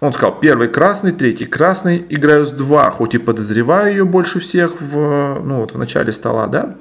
Он 0.00 0.12
сказал, 0.12 0.38
первый 0.40 0.68
красный, 0.68 1.12
третий 1.12 1.46
красный, 1.46 2.04
играю 2.10 2.44
с 2.44 2.50
два, 2.50 2.90
хоть 2.90 3.14
и 3.14 3.18
подозреваю 3.18 3.90
ее 3.90 4.04
больше 4.04 4.40
всех 4.40 4.80
в, 4.80 5.40
ну, 5.42 5.60
вот 5.60 5.72
в 5.72 5.78
начале 5.78 6.12
стола, 6.12 6.48
да, 6.48 6.76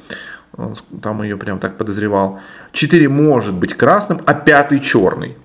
там 1.01 1.24
ее 1.24 1.38
прям 1.38 1.60
так 1.60 1.77
подозревал. 1.77 2.39
Четыре 2.72 3.08
может 3.08 3.53
быть 3.53 3.75
красным, 3.75 4.22
а 4.25 4.34
пятый 4.34 4.79
черный. 4.79 5.38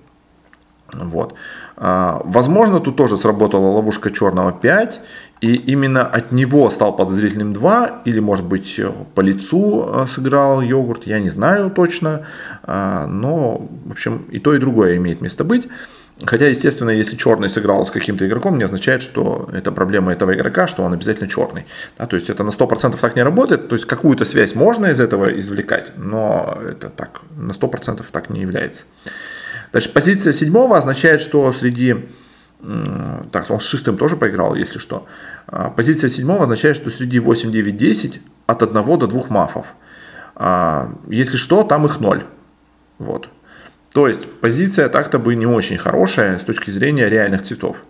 Вот. 0.93 1.35
А, 1.83 2.21
возможно, 2.25 2.79
тут 2.79 2.95
тоже 2.95 3.17
сработала 3.17 3.71
ловушка 3.71 4.11
черного 4.11 4.51
5, 4.51 5.01
и 5.41 5.55
именно 5.55 6.05
от 6.05 6.31
него 6.31 6.69
стал 6.69 6.95
подозрительным 6.95 7.53
2, 7.53 8.03
или, 8.05 8.19
может 8.19 8.45
быть, 8.45 8.79
по 9.15 9.21
лицу 9.21 9.87
э, 9.87 10.05
сыграл 10.07 10.61
йогурт, 10.61 11.07
я 11.07 11.19
не 11.19 11.31
знаю 11.31 11.71
точно, 11.71 12.27
а, 12.61 13.07
но, 13.07 13.67
в 13.85 13.91
общем, 13.91 14.25
и 14.29 14.37
то, 14.37 14.53
и 14.53 14.59
другое 14.59 14.97
имеет 14.97 15.21
место 15.21 15.43
быть. 15.43 15.67
Хотя, 16.23 16.49
естественно, 16.49 16.91
если 16.91 17.15
черный 17.15 17.49
сыграл 17.49 17.83
с 17.83 17.89
каким-то 17.89 18.27
игроком, 18.27 18.59
не 18.59 18.63
означает, 18.63 19.01
что 19.01 19.49
это 19.51 19.71
проблема 19.71 20.13
этого 20.13 20.35
игрока, 20.35 20.67
что 20.67 20.83
он 20.83 20.93
обязательно 20.93 21.27
черный. 21.27 21.65
Да, 21.97 22.05
то 22.05 22.15
есть 22.15 22.29
это 22.29 22.43
на 22.43 22.51
100% 22.51 22.95
так 23.01 23.15
не 23.15 23.23
работает. 23.23 23.69
То 23.69 23.73
есть 23.73 23.85
какую-то 23.85 24.23
связь 24.25 24.53
можно 24.53 24.85
из 24.85 24.99
этого 24.99 25.31
извлекать, 25.39 25.93
но 25.97 26.59
это 26.69 26.89
так 26.89 27.21
на 27.35 27.53
100% 27.53 28.05
так 28.11 28.29
не 28.29 28.41
является. 28.41 28.83
Дальше 29.71 29.91
позиция 29.93 30.33
седьмого 30.33 30.77
означает, 30.77 31.21
что 31.21 31.51
среди... 31.53 31.95
Так, 33.31 33.49
он 33.49 33.59
с 33.59 33.63
шестым 33.63 33.97
тоже 33.97 34.15
поиграл, 34.15 34.53
если 34.53 34.77
что. 34.77 35.07
А, 35.47 35.71
позиция 35.71 36.09
седьмого 36.09 36.43
означает, 36.43 36.75
что 36.75 36.91
среди 36.91 37.19
8, 37.19 37.51
9, 37.51 37.75
10 37.75 38.21
от 38.45 38.61
одного 38.61 38.97
до 38.97 39.07
двух 39.07 39.31
мафов. 39.31 39.73
А, 40.35 40.93
если 41.07 41.37
что, 41.37 41.63
там 41.63 41.85
их 41.85 41.99
ноль. 41.99 42.23
Вот. 42.99 43.29
То 43.93 44.07
есть 44.07 44.29
позиция 44.41 44.89
так-то 44.89 45.17
бы 45.17 45.35
не 45.35 45.47
очень 45.47 45.77
хорошая 45.77 46.37
с 46.37 46.43
точки 46.43 46.69
зрения 46.69 47.09
реальных 47.09 47.41
цветов. 47.41 47.83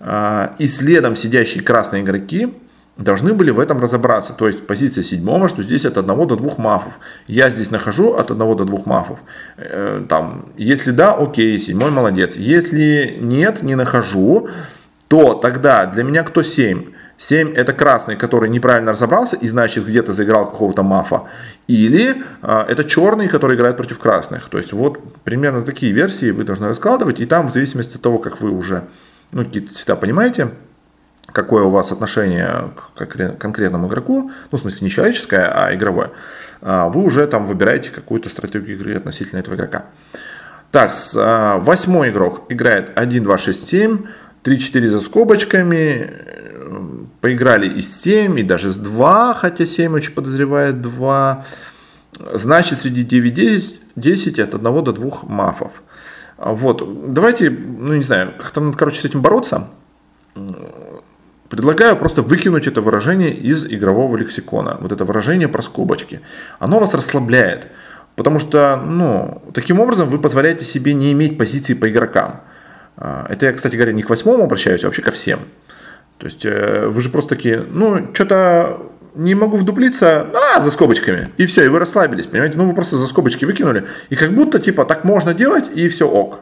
А, 0.00 0.56
и 0.58 0.66
следом 0.66 1.14
сидящие 1.14 1.62
красные 1.62 2.02
игроки 2.02 2.52
должны 2.96 3.32
были 3.32 3.50
в 3.50 3.58
этом 3.58 3.80
разобраться. 3.80 4.32
То 4.32 4.46
есть 4.46 4.66
позиция 4.66 5.02
седьмого, 5.02 5.48
что 5.48 5.62
здесь 5.62 5.84
от 5.84 5.96
одного 5.96 6.26
до 6.26 6.36
двух 6.36 6.58
мафов. 6.58 6.98
Я 7.26 7.50
здесь 7.50 7.70
нахожу 7.70 8.14
от 8.14 8.30
одного 8.30 8.54
до 8.54 8.64
двух 8.64 8.86
мафов. 8.86 9.20
Э, 9.56 10.04
там, 10.08 10.46
если 10.56 10.90
да, 10.90 11.14
окей, 11.14 11.58
седьмой 11.58 11.90
молодец. 11.90 12.36
Если 12.36 13.16
нет, 13.20 13.62
не 13.62 13.74
нахожу, 13.74 14.48
то 15.08 15.34
тогда 15.34 15.86
для 15.86 16.04
меня 16.04 16.22
кто 16.22 16.42
7? 16.42 16.92
7 17.18 17.52
это 17.54 17.72
красный, 17.72 18.16
который 18.16 18.50
неправильно 18.50 18.92
разобрался 18.92 19.36
и 19.36 19.48
значит 19.48 19.86
где-то 19.86 20.12
заиграл 20.12 20.50
какого-то 20.50 20.82
мафа. 20.82 21.22
Или 21.68 22.16
э, 22.42 22.64
это 22.68 22.84
черный, 22.84 23.28
который 23.28 23.56
играет 23.56 23.76
против 23.76 23.98
красных. 23.98 24.48
То 24.48 24.58
есть 24.58 24.72
вот 24.72 24.98
примерно 25.24 25.62
такие 25.62 25.92
версии 25.92 26.30
вы 26.30 26.44
должны 26.44 26.68
раскладывать. 26.68 27.20
И 27.20 27.26
там 27.26 27.48
в 27.48 27.52
зависимости 27.52 27.96
от 27.96 28.02
того, 28.02 28.18
как 28.18 28.40
вы 28.40 28.50
уже 28.50 28.84
ну, 29.30 29.44
какие-то 29.44 29.72
цвета 29.72 29.96
понимаете, 29.96 30.50
какое 31.32 31.64
у 31.64 31.70
вас 31.70 31.92
отношение 31.92 32.70
к 32.94 33.06
конкретному 33.38 33.88
игроку, 33.88 34.30
ну, 34.50 34.58
в 34.58 34.60
смысле, 34.60 34.84
не 34.84 34.90
человеческое, 34.90 35.50
а 35.52 35.74
игровое, 35.74 36.10
а, 36.60 36.88
вы 36.88 37.02
уже 37.02 37.26
там 37.26 37.46
выбираете 37.46 37.90
какую-то 37.90 38.28
стратегию 38.28 38.76
игры 38.76 38.96
относительно 38.96 39.40
этого 39.40 39.54
игрока. 39.54 39.86
Так, 40.70 40.92
а, 41.16 41.58
восьмой 41.58 42.10
игрок 42.10 42.44
играет 42.48 42.92
1, 42.94 43.24
2, 43.24 43.38
6, 43.38 43.68
7, 43.68 43.98
3, 44.42 44.58
4 44.58 44.90
за 44.90 45.00
скобочками, 45.00 46.10
поиграли 47.20 47.68
и 47.68 47.82
с 47.82 48.00
7, 48.02 48.38
и 48.38 48.42
даже 48.42 48.70
с 48.70 48.76
2, 48.76 49.34
хотя 49.34 49.66
7 49.66 49.94
очень 49.94 50.12
подозревает 50.12 50.80
2. 50.80 51.44
Значит, 52.34 52.82
среди 52.82 53.04
9, 53.04 53.34
10, 53.34 53.80
10 53.96 54.38
от 54.38 54.54
1 54.54 54.84
до 54.84 54.92
2 54.92 55.10
мафов. 55.24 55.82
Вот, 56.38 57.12
давайте, 57.12 57.50
ну 57.50 57.94
не 57.94 58.02
знаю, 58.02 58.32
как-то, 58.38 58.72
короче, 58.72 59.00
с 59.00 59.04
этим 59.04 59.22
бороться. 59.22 59.68
Предлагаю 61.52 61.98
просто 61.98 62.22
выкинуть 62.22 62.66
это 62.66 62.80
выражение 62.80 63.30
из 63.30 63.66
игрового 63.66 64.16
лексикона. 64.16 64.78
Вот 64.80 64.90
это 64.90 65.04
выражение 65.04 65.48
про 65.48 65.60
скобочки. 65.60 66.22
Оно 66.58 66.78
вас 66.78 66.94
расслабляет. 66.94 67.66
Потому 68.16 68.38
что, 68.38 68.80
ну, 68.82 69.42
таким 69.52 69.78
образом 69.78 70.08
вы 70.08 70.18
позволяете 70.18 70.64
себе 70.64 70.94
не 70.94 71.12
иметь 71.12 71.36
позиции 71.36 71.74
по 71.74 71.90
игрокам. 71.90 72.40
А, 72.96 73.26
это 73.28 73.44
я, 73.44 73.52
кстати 73.52 73.76
говоря, 73.76 73.92
не 73.92 74.02
к 74.02 74.08
восьмому 74.08 74.44
обращаюсь, 74.44 74.82
а 74.82 74.86
вообще 74.86 75.02
ко 75.02 75.10
всем. 75.10 75.40
То 76.16 76.24
есть 76.24 76.46
э, 76.46 76.86
вы 76.86 77.02
же 77.02 77.10
просто 77.10 77.36
такие, 77.36 77.66
ну, 77.70 78.08
что-то 78.14 78.90
не 79.14 79.34
могу 79.34 79.58
вдуплиться, 79.58 80.28
а, 80.32 80.58
за 80.62 80.70
скобочками. 80.70 81.28
И 81.36 81.44
все, 81.44 81.66
и 81.66 81.68
вы 81.68 81.80
расслабились, 81.80 82.28
понимаете? 82.28 82.56
Ну, 82.56 82.66
вы 82.66 82.74
просто 82.74 82.96
за 82.96 83.06
скобочки 83.06 83.44
выкинули. 83.44 83.84
И 84.08 84.16
как 84.16 84.34
будто, 84.34 84.58
типа, 84.58 84.86
так 84.86 85.04
можно 85.04 85.34
делать, 85.34 85.70
и 85.74 85.90
все 85.90 86.08
ок. 86.08 86.38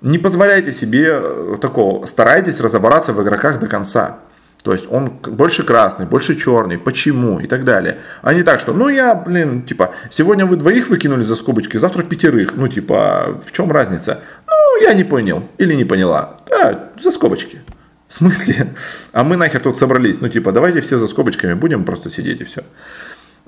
Не 0.00 0.18
позволяйте 0.18 0.70
себе 0.70 1.08
э, 1.10 1.56
такого, 1.60 2.06
старайтесь 2.06 2.60
разобраться 2.60 3.12
в 3.12 3.20
игроках 3.20 3.58
до 3.58 3.66
конца. 3.66 4.20
То 4.64 4.72
есть 4.72 4.86
он 4.90 5.10
больше 5.10 5.62
красный, 5.62 6.06
больше 6.06 6.36
черный, 6.36 6.78
почему 6.78 7.38
и 7.38 7.46
так 7.46 7.64
далее. 7.64 7.98
А 8.22 8.32
не 8.32 8.42
так, 8.42 8.60
что, 8.60 8.72
ну 8.72 8.88
я, 8.88 9.14
блин, 9.14 9.62
типа, 9.62 9.90
сегодня 10.08 10.46
вы 10.46 10.56
двоих 10.56 10.88
выкинули 10.88 11.22
за 11.22 11.36
скобочки, 11.36 11.76
завтра 11.76 12.02
пятерых. 12.02 12.56
Ну, 12.56 12.66
типа, 12.68 13.42
в 13.46 13.52
чем 13.52 13.70
разница? 13.70 14.20
Ну, 14.48 14.82
я 14.82 14.94
не 14.94 15.04
понял 15.04 15.46
или 15.58 15.74
не 15.74 15.84
поняла. 15.84 16.40
Да, 16.48 16.92
за 16.98 17.10
скобочки. 17.10 17.60
В 18.08 18.14
смысле? 18.14 18.68
А 19.12 19.22
мы 19.22 19.36
нахер 19.36 19.60
тут 19.60 19.78
собрались. 19.78 20.22
Ну, 20.22 20.30
типа, 20.30 20.50
давайте 20.50 20.80
все 20.80 20.98
за 20.98 21.08
скобочками 21.08 21.52
будем 21.52 21.84
просто 21.84 22.08
сидеть 22.08 22.40
и 22.40 22.44
все. 22.44 22.64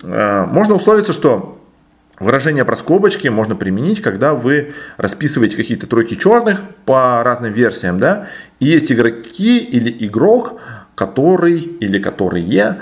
А, 0.02 0.44
можно 0.44 0.74
условиться, 0.74 1.14
что 1.14 1.58
Выражение 2.18 2.64
про 2.64 2.76
скобочки 2.76 3.28
можно 3.28 3.56
применить, 3.56 4.00
когда 4.00 4.32
вы 4.32 4.72
расписываете 4.96 5.54
какие-то 5.54 5.86
тройки 5.86 6.14
черных 6.14 6.62
по 6.86 7.22
разным 7.22 7.52
версиям, 7.52 7.98
да, 7.98 8.28
и 8.58 8.64
есть 8.64 8.90
игроки 8.90 9.58
или 9.58 9.94
игрок, 10.06 10.58
который 10.96 11.60
или 11.60 12.00
которые 12.00 12.80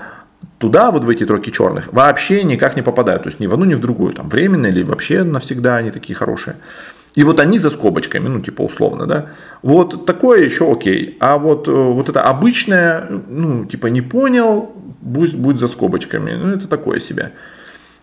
туда, 0.59 0.90
вот 0.90 1.04
в 1.04 1.09
эти 1.11 1.26
тройки 1.26 1.50
черных, 1.50 1.92
вообще 1.92 2.42
никак 2.42 2.76
не 2.76 2.83
попадают. 2.83 3.25
То 3.25 3.28
есть 3.28 3.40
ни 3.40 3.47
в 3.47 3.52
одну, 3.52 3.66
ни 3.66 3.75
в 3.75 3.80
другую. 3.80 4.14
Там 4.14 4.30
временно 4.30 4.66
или 4.66 4.83
вообще 4.83 5.23
навсегда 5.23 5.76
они 5.76 5.90
такие 5.90 6.14
хорошие. 6.14 6.56
И 7.14 7.25
вот 7.25 7.38
они 7.38 7.59
за 7.59 7.71
скобочками, 7.71 8.28
ну, 8.28 8.40
типа 8.40 8.62
условно, 8.62 9.06
да. 9.06 9.26
Вот 9.62 10.06
такое 10.06 10.44
еще 10.44 10.73
окей. 10.73 11.16
А 11.21 11.38
вот, 11.38 11.68
э, 11.68 11.71
вот 11.71 12.09
это 12.09 12.23
обычное, 12.23 13.09
ну, 13.28 13.66
типа 13.66 13.88
не 13.88 14.00
понял, 14.00 14.73
пусть 15.14 15.37
будет 15.37 15.59
за 15.59 15.68
скобочками. 15.68 16.33
Ну, 16.33 16.49
это 16.49 16.66
такое 16.66 17.00
себе. 17.00 17.33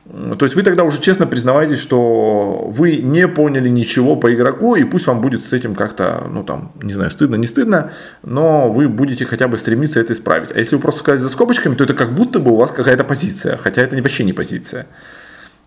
То 0.10 0.46
есть 0.46 0.55
вы 0.55 0.63
тогда 0.63 0.84
уже 0.84 1.00
честно 1.00 1.27
признаваетесь, 1.27 1.79
что 1.79 2.65
вы 2.67 2.98
не 2.98 3.27
поняли 3.27 3.70
ничего 3.70 4.15
по 4.15 4.34
игроку, 4.34 4.75
и 4.75 4.84
пусть 4.84 5.05
вам 5.05 5.22
будет 5.22 5.46
с 5.46 5.53
этим 5.53 5.75
как-то, 5.75 6.27
ну 6.29 6.43
там, 6.43 6.72
не 6.81 6.93
знаю, 6.93 7.12
стыдно, 7.12 7.36
не 7.36 7.48
стыдно, 7.48 7.91
но 8.24 8.72
вы 8.72 8.89
будете 8.89 9.25
хотя 9.25 9.48
бы 9.48 9.58
стремиться 9.60 10.00
это 10.00 10.13
исправить. 10.13 10.51
А 10.51 10.58
если 10.58 10.75
вы 10.75 10.81
просто 10.81 11.01
сказать 11.01 11.22
за 11.22 11.29
скобочками, 11.29 11.75
то 11.75 11.84
это 11.84 11.93
как 11.93 12.13
будто 12.15 12.39
бы 12.39 12.51
у 12.51 12.55
вас 12.55 12.72
какая-то 12.72 13.03
позиция, 13.03 13.58
хотя 13.58 13.84
это 13.84 13.96
вообще 13.96 14.24
не 14.24 14.34
позиция. 14.34 14.88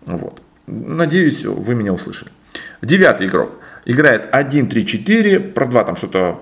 Вот. 0.05 0.41
Надеюсь, 0.67 1.45
вы 1.45 1.73
меня 1.73 1.93
услышали. 1.93 2.31
Девятый 2.81 3.27
игрок. 3.27 3.51
Играет 3.85 4.27
1, 4.31 4.67
3, 4.67 4.85
4. 4.85 5.39
Про 5.39 5.65
2 5.67 5.83
там 5.83 5.95
что-то 5.95 6.41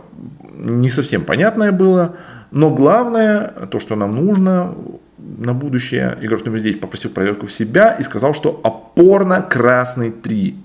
не 0.58 0.90
совсем 0.90 1.24
понятное 1.26 1.72
было. 1.72 2.16
Но 2.52 2.70
главное, 2.70 3.54
то, 3.70 3.80
что 3.80 3.96
нам 3.96 4.16
нужно, 4.16 4.76
на 5.24 5.54
будущее 5.54 6.18
игрок 6.22 6.46
номер 6.46 6.60
9 6.60 6.82
попросил 6.82 7.12
проверку 7.12 7.48
в 7.48 7.54
себя 7.54 7.94
и 7.94 8.04
сказал, 8.04 8.34
что 8.34 8.60
опорно-красный 8.64 10.12
3. 10.12 10.56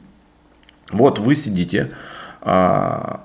Вот 0.91 1.19
вы 1.19 1.35
сидите 1.35 1.93
а, 2.41 3.23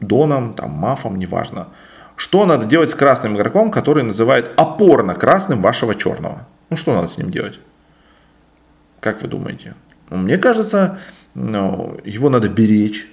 доном, 0.00 0.54
там, 0.54 0.70
мафом, 0.70 1.18
неважно. 1.18 1.68
Что 2.16 2.46
надо 2.46 2.66
делать 2.66 2.90
с 2.90 2.94
красным 2.94 3.36
игроком, 3.36 3.70
который 3.70 4.02
называет 4.02 4.52
опорно-красным 4.56 5.62
вашего 5.62 5.94
черного? 5.94 6.46
Ну, 6.70 6.76
что 6.76 6.94
надо 6.94 7.08
с 7.08 7.18
ним 7.18 7.30
делать? 7.30 7.58
Как 9.00 9.22
вы 9.22 9.28
думаете? 9.28 9.74
Ну, 10.10 10.18
мне 10.18 10.38
кажется, 10.38 10.98
ну, 11.34 11.98
его 12.04 12.28
надо 12.28 12.48
беречь, 12.48 13.08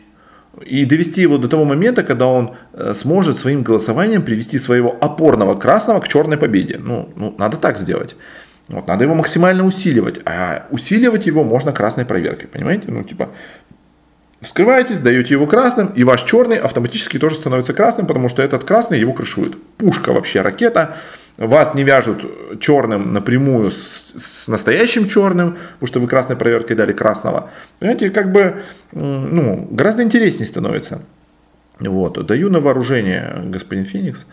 и 0.61 0.85
довести 0.85 1.21
его 1.21 1.37
до 1.37 1.47
того 1.47 1.65
момента, 1.65 2.03
когда 2.03 2.27
он 2.27 2.55
э, 2.73 2.93
сможет 2.93 3.37
своим 3.37 3.63
голосованием 3.63 4.21
привести 4.21 4.59
своего 4.59 4.95
опорного 5.01 5.55
красного 5.55 5.99
к 5.99 6.07
черной 6.07 6.37
победе. 6.37 6.77
Ну, 6.77 7.09
ну 7.15 7.33
надо 7.37 7.57
так 7.57 7.79
сделать. 7.79 8.15
Вот, 8.69 8.87
надо 8.87 9.03
его 9.03 9.15
максимально 9.15 9.65
усиливать. 9.65 10.19
А 10.25 10.67
усиливать 10.69 11.25
его 11.25 11.43
можно 11.43 11.71
красной 11.71 12.05
проверкой. 12.05 12.47
Понимаете? 12.47 12.91
Ну, 12.91 13.03
типа, 13.03 13.29
вскрываетесь, 14.41 14.99
даете 14.99 15.33
его 15.33 15.47
красным, 15.47 15.87
и 15.87 16.03
ваш 16.03 16.23
черный 16.23 16.57
автоматически 16.57 17.17
тоже 17.17 17.35
становится 17.35 17.73
красным, 17.73 18.05
потому 18.05 18.29
что 18.29 18.41
этот 18.41 18.63
красный 18.63 18.99
его 18.99 19.13
крышует. 19.13 19.61
Пушка 19.77 20.13
вообще, 20.13 20.41
ракета 20.41 20.97
вас 21.37 21.73
не 21.73 21.83
вяжут 21.83 22.59
черным 22.59 23.13
напрямую 23.13 23.71
с, 23.71 24.13
с 24.43 24.47
настоящим 24.47 25.09
черным, 25.09 25.57
потому 25.73 25.87
что 25.87 25.99
вы 25.99 26.07
красной 26.07 26.35
проверкой 26.35 26.75
дали 26.75 26.93
красного. 26.93 27.49
Понимаете, 27.79 28.11
как 28.11 28.31
бы 28.31 28.61
ну, 28.91 29.67
гораздо 29.71 30.03
интереснее 30.03 30.47
становится. 30.47 31.01
Вот. 31.79 32.23
Даю 32.25 32.49
на 32.49 32.59
вооружение, 32.59 33.33
господин 33.45 33.85
Феникс, 33.85 34.25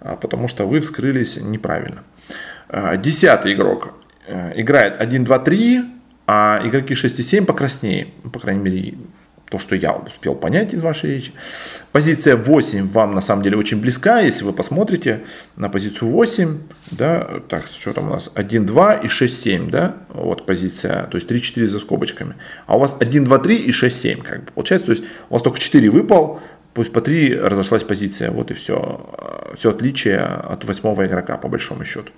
а, 0.00 0.16
потому 0.16 0.48
что 0.48 0.66
вы 0.66 0.80
вскрылись 0.80 1.36
неправильно. 1.36 2.02
А, 2.68 2.96
десятый 2.96 3.54
игрок. 3.54 3.94
играет 4.28 5.00
1, 5.00 5.24
2, 5.24 5.38
3, 5.38 5.84
а 6.26 6.60
игроки 6.64 6.94
6 6.94 7.20
и 7.20 7.22
7 7.22 7.46
покраснее. 7.46 8.08
По 8.32 8.38
крайней 8.38 8.62
мере, 8.62 8.94
то, 9.54 9.60
что 9.60 9.76
я 9.76 9.92
успел 9.92 10.34
понять 10.34 10.74
из 10.74 10.82
вашей 10.82 11.10
речи. 11.10 11.32
Позиция 11.92 12.34
8 12.34 12.90
вам 12.90 13.14
на 13.14 13.20
самом 13.20 13.44
деле 13.44 13.56
очень 13.56 13.80
близка, 13.80 14.18
если 14.18 14.42
вы 14.42 14.52
посмотрите 14.52 15.20
на 15.54 15.68
позицию 15.68 16.10
8, 16.10 16.58
да, 16.90 17.40
так, 17.48 17.64
что 17.66 17.92
там 17.92 18.08
у 18.08 18.14
нас, 18.14 18.30
1, 18.34 18.66
2 18.66 18.94
и 18.94 19.08
6, 19.08 19.42
7, 19.42 19.70
да, 19.70 19.94
вот 20.08 20.44
позиция, 20.44 21.04
то 21.04 21.16
есть 21.16 21.28
3, 21.28 21.40
4 21.40 21.68
за 21.68 21.78
скобочками. 21.78 22.34
А 22.66 22.76
у 22.76 22.80
вас 22.80 22.96
1, 22.98 23.24
2, 23.24 23.38
3 23.38 23.56
и 23.56 23.70
6, 23.70 24.00
7, 24.00 24.22
как 24.22 24.44
бы 24.44 24.50
получается, 24.52 24.86
то 24.86 24.92
есть 24.92 25.04
у 25.30 25.34
вас 25.34 25.42
только 25.42 25.60
4 25.60 25.88
выпал, 25.88 26.40
пусть 26.72 26.92
по 26.92 27.00
3 27.00 27.36
разошлась 27.36 27.84
позиция, 27.84 28.32
вот 28.32 28.50
и 28.50 28.54
все. 28.54 29.08
Все 29.56 29.70
отличие 29.70 30.18
от 30.18 30.64
восьмого 30.64 31.06
игрока, 31.06 31.36
по 31.36 31.46
большому 31.46 31.84
счету. 31.84 32.10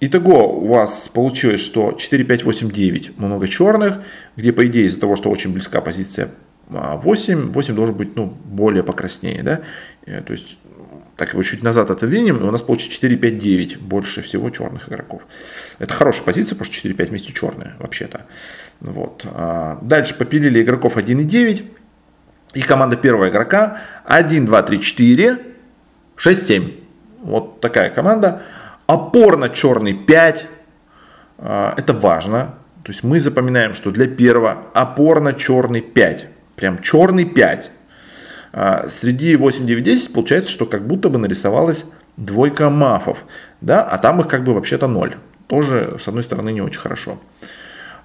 А, 0.00 0.04
Итого 0.04 0.58
у 0.58 0.68
вас 0.68 1.08
получилось, 1.08 1.60
что 1.60 1.92
4, 1.92 2.24
5, 2.24 2.44
8, 2.44 2.70
9 2.70 3.18
много 3.18 3.48
черных, 3.48 4.00
где 4.36 4.52
по 4.52 4.66
идее 4.66 4.86
из-за 4.86 5.00
того, 5.00 5.16
что 5.16 5.30
очень 5.30 5.52
близка 5.52 5.80
позиция 5.80 6.30
8, 6.68 7.52
8 7.52 7.74
должен 7.74 7.94
быть 7.94 8.16
ну, 8.16 8.26
более 8.26 8.82
покраснее. 8.82 9.42
Да? 9.42 9.60
Э, 10.06 10.22
то 10.22 10.32
есть 10.32 10.58
так 11.16 11.32
его 11.34 11.42
чуть 11.42 11.62
назад 11.62 11.90
отодвинем, 11.90 12.38
и 12.38 12.42
у 12.44 12.50
нас 12.50 12.62
получится 12.62 12.94
4, 12.94 13.16
5, 13.16 13.38
9, 13.38 13.80
больше 13.80 14.22
всего 14.22 14.48
черных 14.48 14.88
игроков. 14.88 15.26
Это 15.78 15.92
хорошая 15.92 16.24
позиция, 16.24 16.54
потому 16.54 16.66
что 16.66 16.76
4, 16.76 16.94
5 16.94 17.08
вместе 17.10 17.32
черные 17.34 17.74
вообще-то. 17.78 18.22
Вот. 18.80 19.26
А 19.26 19.78
дальше 19.82 20.16
попилили 20.16 20.62
игроков 20.62 20.96
1 20.96 21.20
и 21.20 21.24
9. 21.24 21.64
И 22.54 22.62
команда 22.62 22.96
первого 22.96 23.28
игрока 23.28 23.82
1, 24.06 24.46
2, 24.46 24.62
3, 24.62 24.80
4, 24.80 25.38
6, 26.16 26.46
7. 26.46 26.72
Вот 27.22 27.60
такая 27.60 27.90
команда 27.90 28.42
опорно-черный 28.90 29.94
5. 29.94 30.46
А, 31.38 31.74
это 31.76 31.92
важно. 31.92 32.54
То 32.82 32.92
есть 32.92 33.02
мы 33.02 33.20
запоминаем, 33.20 33.74
что 33.74 33.90
для 33.90 34.06
первого 34.08 34.66
опорно-черный 34.74 35.80
5. 35.80 36.26
Прям 36.56 36.80
черный 36.80 37.24
5. 37.24 37.70
А, 38.52 38.88
среди 38.88 39.36
8, 39.36 39.66
9, 39.66 39.84
10 39.84 40.12
получается, 40.12 40.50
что 40.50 40.66
как 40.66 40.86
будто 40.86 41.08
бы 41.08 41.18
нарисовалась 41.18 41.84
двойка 42.16 42.68
мафов. 42.70 43.24
Да? 43.60 43.82
А 43.82 43.98
там 43.98 44.20
их 44.20 44.28
как 44.28 44.44
бы 44.44 44.54
вообще-то 44.54 44.88
0. 44.88 45.16
Тоже, 45.46 45.96
с 46.02 46.08
одной 46.08 46.22
стороны, 46.22 46.52
не 46.52 46.62
очень 46.62 46.80
хорошо. 46.80 47.18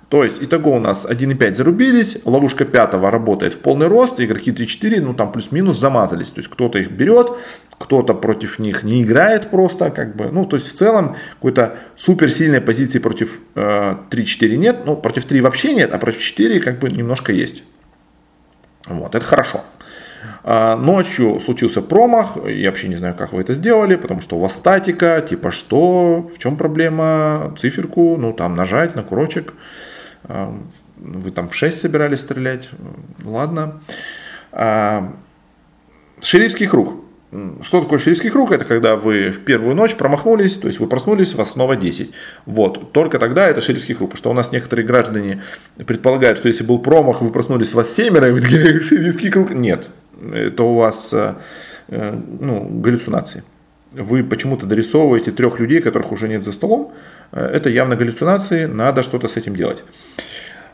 То 0.09 0.23
есть, 0.23 0.37
итого 0.41 0.73
у 0.73 0.79
нас 0.79 1.05
1,5 1.05 1.55
зарубились, 1.55 2.19
ловушка 2.25 2.63
пятого 2.63 3.09
работает 3.09 3.55
в 3.55 3.59
полный 3.59 3.87
рост, 3.87 4.19
игроки 4.19 4.51
3-4, 4.51 5.01
ну 5.01 5.13
там 5.13 5.31
плюс-минус 5.31 5.79
замазались. 5.79 6.29
То 6.29 6.39
есть, 6.39 6.49
кто-то 6.49 6.77
их 6.77 6.91
берет, 6.91 7.31
кто-то 7.79 8.13
против 8.13 8.59
них 8.59 8.83
не 8.83 9.01
играет 9.01 9.49
просто, 9.49 9.89
как 9.89 10.15
бы, 10.15 10.29
ну, 10.31 10.45
то 10.45 10.57
есть, 10.57 10.67
в 10.67 10.73
целом, 10.73 11.15
какой-то 11.35 11.77
суперсильной 11.95 12.61
позиции 12.61 12.99
против 12.99 13.39
э, 13.55 13.95
3-4 14.11 14.55
нет, 14.57 14.85
ну, 14.85 14.95
против 14.95 15.25
3 15.25 15.41
вообще 15.41 15.73
нет, 15.73 15.91
а 15.91 15.97
против 15.97 16.21
4 16.21 16.59
как 16.59 16.79
бы 16.79 16.91
немножко 16.91 17.33
есть. 17.33 17.63
Вот, 18.87 19.15
это 19.15 19.25
хорошо. 19.25 19.61
А, 20.43 20.75
ночью 20.75 21.39
случился 21.39 21.81
промах, 21.81 22.37
я 22.47 22.69
вообще 22.69 22.87
не 22.87 22.97
знаю, 22.97 23.15
как 23.15 23.33
вы 23.33 23.41
это 23.41 23.55
сделали, 23.55 23.95
потому 23.95 24.21
что 24.21 24.37
у 24.37 24.39
вас 24.39 24.55
статика, 24.55 25.19
типа 25.27 25.49
что, 25.49 26.29
в 26.33 26.37
чем 26.37 26.55
проблема, 26.55 27.55
циферку, 27.59 28.15
ну 28.17 28.31
там 28.31 28.55
нажать 28.55 28.95
на 28.95 29.01
курочек, 29.01 29.53
вы 30.27 31.31
там 31.31 31.49
в 31.49 31.55
6 31.55 31.79
собирались 31.79 32.21
стрелять, 32.21 32.69
ладно. 33.23 33.81
А, 34.51 35.13
шерифский 36.21 36.67
круг. 36.67 37.05
Что 37.61 37.81
такое 37.81 37.99
шерифский 37.99 38.29
круг? 38.29 38.51
Это 38.51 38.63
когда 38.63 38.95
вы 38.95 39.31
в 39.31 39.41
первую 39.41 39.75
ночь 39.75 39.95
промахнулись, 39.95 40.55
то 40.55 40.67
есть 40.67 40.79
вы 40.79 40.87
проснулись, 40.87 41.33
вас 41.33 41.51
снова 41.51 41.75
10. 41.75 42.11
Вот, 42.45 42.93
только 42.93 43.19
тогда 43.19 43.47
это 43.47 43.59
шерифский 43.59 43.93
круг. 43.93 44.11
Потому 44.11 44.19
что 44.19 44.29
у 44.29 44.33
нас 44.33 44.51
некоторые 44.53 44.85
граждане 44.85 45.43
предполагают, 45.85 46.37
что 46.37 46.47
если 46.47 46.63
был 46.63 46.79
промах, 46.79 47.21
вы 47.21 47.31
проснулись, 47.31 47.73
вас 47.73 47.93
семеро, 47.93 48.29
и 48.29 48.31
вы 48.31 48.41
такие, 48.41 48.79
шерифский 48.81 49.31
круг. 49.31 49.51
Нет, 49.51 49.89
это 50.33 50.63
у 50.63 50.75
вас 50.75 51.11
э, 51.11 51.33
э, 51.89 52.17
ну, 52.39 52.69
галлюцинации. 52.69 53.43
Вы 53.91 54.23
почему-то 54.23 54.65
дорисовываете 54.65 55.31
трех 55.31 55.59
людей, 55.59 55.81
которых 55.81 56.11
уже 56.11 56.29
нет 56.29 56.45
за 56.45 56.53
столом, 56.53 56.93
это 57.39 57.69
явно 57.69 57.95
галлюцинации, 57.95 58.65
надо 58.65 59.03
что-то 59.03 59.27
с 59.27 59.37
этим 59.37 59.55
делать. 59.55 59.83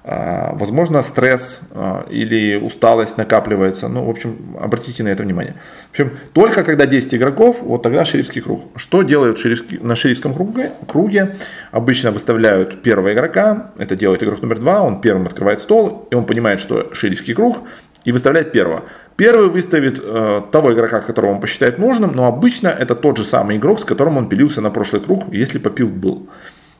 А, 0.04 0.54
возможно, 0.56 1.04
стресс 1.04 1.62
а, 1.76 2.08
или 2.10 2.56
усталость 2.56 3.18
накапливается. 3.18 3.88
Ну, 3.88 4.06
в 4.06 4.10
общем, 4.10 4.36
обратите 4.60 5.04
на 5.04 5.10
это 5.10 5.22
внимание. 5.22 5.56
В 5.90 5.92
общем, 5.92 6.18
только 6.34 6.64
когда 6.64 6.88
10 6.88 7.14
игроков, 7.14 7.62
вот 7.62 7.84
тогда 7.84 8.04
шерифский 8.04 8.42
круг. 8.42 8.64
Что 8.76 9.04
делают 9.04 9.38
шерифский, 9.38 9.78
на 9.80 9.96
шерифском 9.96 10.34
круге? 10.34 10.72
круге? 10.88 11.36
Обычно 11.72 12.12
выставляют 12.12 12.82
первого 12.82 13.14
игрока, 13.14 13.72
это 13.78 13.96
делает 13.96 14.24
игрок 14.24 14.42
номер 14.42 14.60
два, 14.60 14.82
он 14.82 15.02
первым 15.02 15.28
открывает 15.28 15.62
стол, 15.62 16.08
и 16.10 16.16
он 16.16 16.26
понимает, 16.26 16.60
что 16.60 16.94
шерифский 16.96 17.36
круг, 17.36 17.60
и 18.04 18.12
выставляет 18.12 18.52
первого. 18.52 18.84
Первый 19.22 19.50
выставит 19.50 20.02
э, 20.04 20.42
того 20.52 20.74
игрока, 20.74 21.00
которого 21.00 21.30
он 21.30 21.40
посчитает 21.40 21.78
нужным, 21.78 22.12
но 22.16 22.26
обычно 22.26 22.70
это 22.70 22.96
тот 22.96 23.18
же 23.18 23.24
самый 23.24 23.58
игрок, 23.58 23.80
с 23.80 23.86
которым 23.86 24.18
он 24.18 24.28
пилился 24.28 24.62
на 24.62 24.72
прошлый 24.72 25.00
круг, 25.00 25.32
если 25.32 25.60
попил 25.60 25.90
был. 25.90 26.28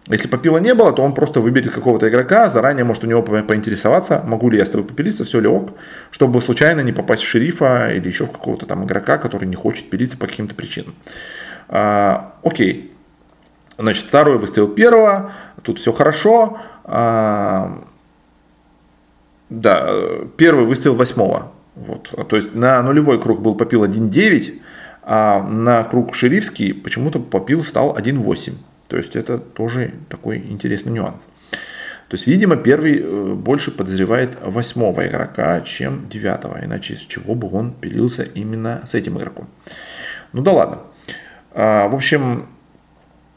Если 0.08 0.28
попила 0.28 0.58
не 0.58 0.74
было, 0.74 0.92
то 0.92 1.04
он 1.04 1.14
просто 1.14 1.40
выберет 1.40 1.72
какого-то 1.72 2.10
игрока, 2.10 2.50
заранее 2.50 2.84
может 2.84 3.04
у 3.04 3.08
него 3.08 3.22
поинтересоваться, 3.22 4.24
могу 4.26 4.50
ли 4.50 4.58
я 4.58 4.66
с 4.66 4.72
тобой 4.72 4.88
попилиться, 4.88 5.24
все 5.24 5.40
ли 5.40 5.48
ок, 5.48 5.70
чтобы 6.10 6.42
случайно 6.42 6.80
не 6.80 6.94
попасть 6.94 7.22
в 7.22 7.28
шерифа 7.28 7.92
или 7.94 8.08
еще 8.08 8.26
в 8.26 8.32
какого-то 8.32 8.66
там 8.66 8.86
игрока, 8.86 9.20
который 9.20 9.48
не 9.48 9.56
хочет 9.56 9.92
пилиться 9.92 10.18
по 10.18 10.26
каким-то 10.26 10.56
причинам. 10.56 10.96
А, 11.70 12.34
окей. 12.42 12.92
Значит, 13.78 14.06
второй 14.06 14.40
выстрел 14.40 14.68
первого, 14.68 15.32
тут 15.62 15.78
все 15.78 15.92
хорошо. 15.92 16.58
А, 16.86 17.84
да, 19.52 19.92
первый 20.38 20.66
выстрел 20.66 20.96
восьмого. 20.96 21.52
Вот. 21.88 22.14
То 22.28 22.36
есть 22.36 22.54
на 22.54 22.82
нулевой 22.82 23.22
круг 23.22 23.42
был 23.42 23.56
попил 23.56 23.84
1.9, 23.84 24.62
а 25.04 25.44
на 25.44 25.84
круг 25.84 26.16
шерифский 26.16 26.74
почему-то 26.74 27.20
попил 27.20 27.64
стал 27.64 27.98
1.8. 27.98 28.54
То 28.88 28.98
есть 28.98 29.16
это 29.16 29.38
тоже 29.38 29.94
такой 30.10 30.38
интересный 30.38 30.92
нюанс. 30.92 31.22
То 32.12 32.16
есть, 32.16 32.28
видимо, 32.28 32.58
первый 32.58 33.00
э, 33.00 33.34
больше 33.36 33.72
подозревает 33.72 34.38
восьмого 34.42 35.08
игрока, 35.08 35.62
чем 35.62 36.10
девятого. 36.10 36.60
Иначе 36.62 36.98
с 36.98 37.00
чего 37.00 37.36
бы 37.36 37.50
он 37.50 37.72
пилился 37.72 38.24
именно 38.24 38.84
с 38.86 38.96
этим 38.96 39.18
игроком. 39.18 39.48
Ну 40.34 40.42
да 40.42 40.52
ладно. 40.52 40.80
А, 41.54 41.88
в 41.88 41.96
общем, 41.96 42.48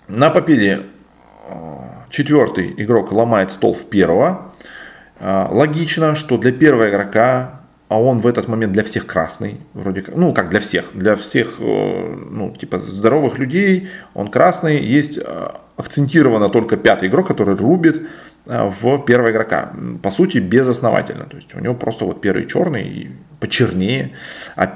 на 0.09 0.31
попиле 0.31 0.87
э, 1.49 1.55
четвертый 2.11 2.75
игрок 2.79 3.13
ломает 3.13 3.53
стол 3.53 3.75
в 3.75 3.85
первого. 3.89 4.53
А, 5.21 5.49
логично, 5.53 6.17
что 6.17 6.37
для 6.37 6.51
первого 6.51 6.91
игрока 6.91 7.61
а 7.95 7.97
он 7.97 8.21
в 8.21 8.27
этот 8.27 8.49
момент 8.49 8.73
для 8.73 8.83
всех 8.83 9.07
красный, 9.07 9.61
вроде 9.73 10.03
как, 10.03 10.17
ну 10.17 10.35
как 10.35 10.51
для 10.51 10.59
всех, 10.59 10.87
для 10.95 11.15
всех, 11.15 11.61
э, 11.61 12.17
ну 12.31 12.51
типа 12.51 12.81
здоровых 12.81 13.39
людей, 13.39 13.89
он 14.15 14.33
красный, 14.33 14.83
есть 14.83 15.17
э, 15.17 15.49
акцентированно 15.77 16.49
только 16.49 16.77
пятый 16.77 17.09
игрок, 17.09 17.29
который 17.29 17.55
рубит 17.55 18.03
э, 18.47 18.73
в 18.81 18.99
первого 19.05 19.31
игрока, 19.31 19.73
по 20.03 20.11
сути 20.11 20.39
безосновательно, 20.39 21.27
то 21.27 21.37
есть 21.37 21.55
у 21.55 21.61
него 21.61 21.75
просто 21.75 22.05
вот 22.05 22.21
первый 22.21 22.49
черный, 22.49 23.13
почернее, 23.39 24.11
а, 24.57 24.73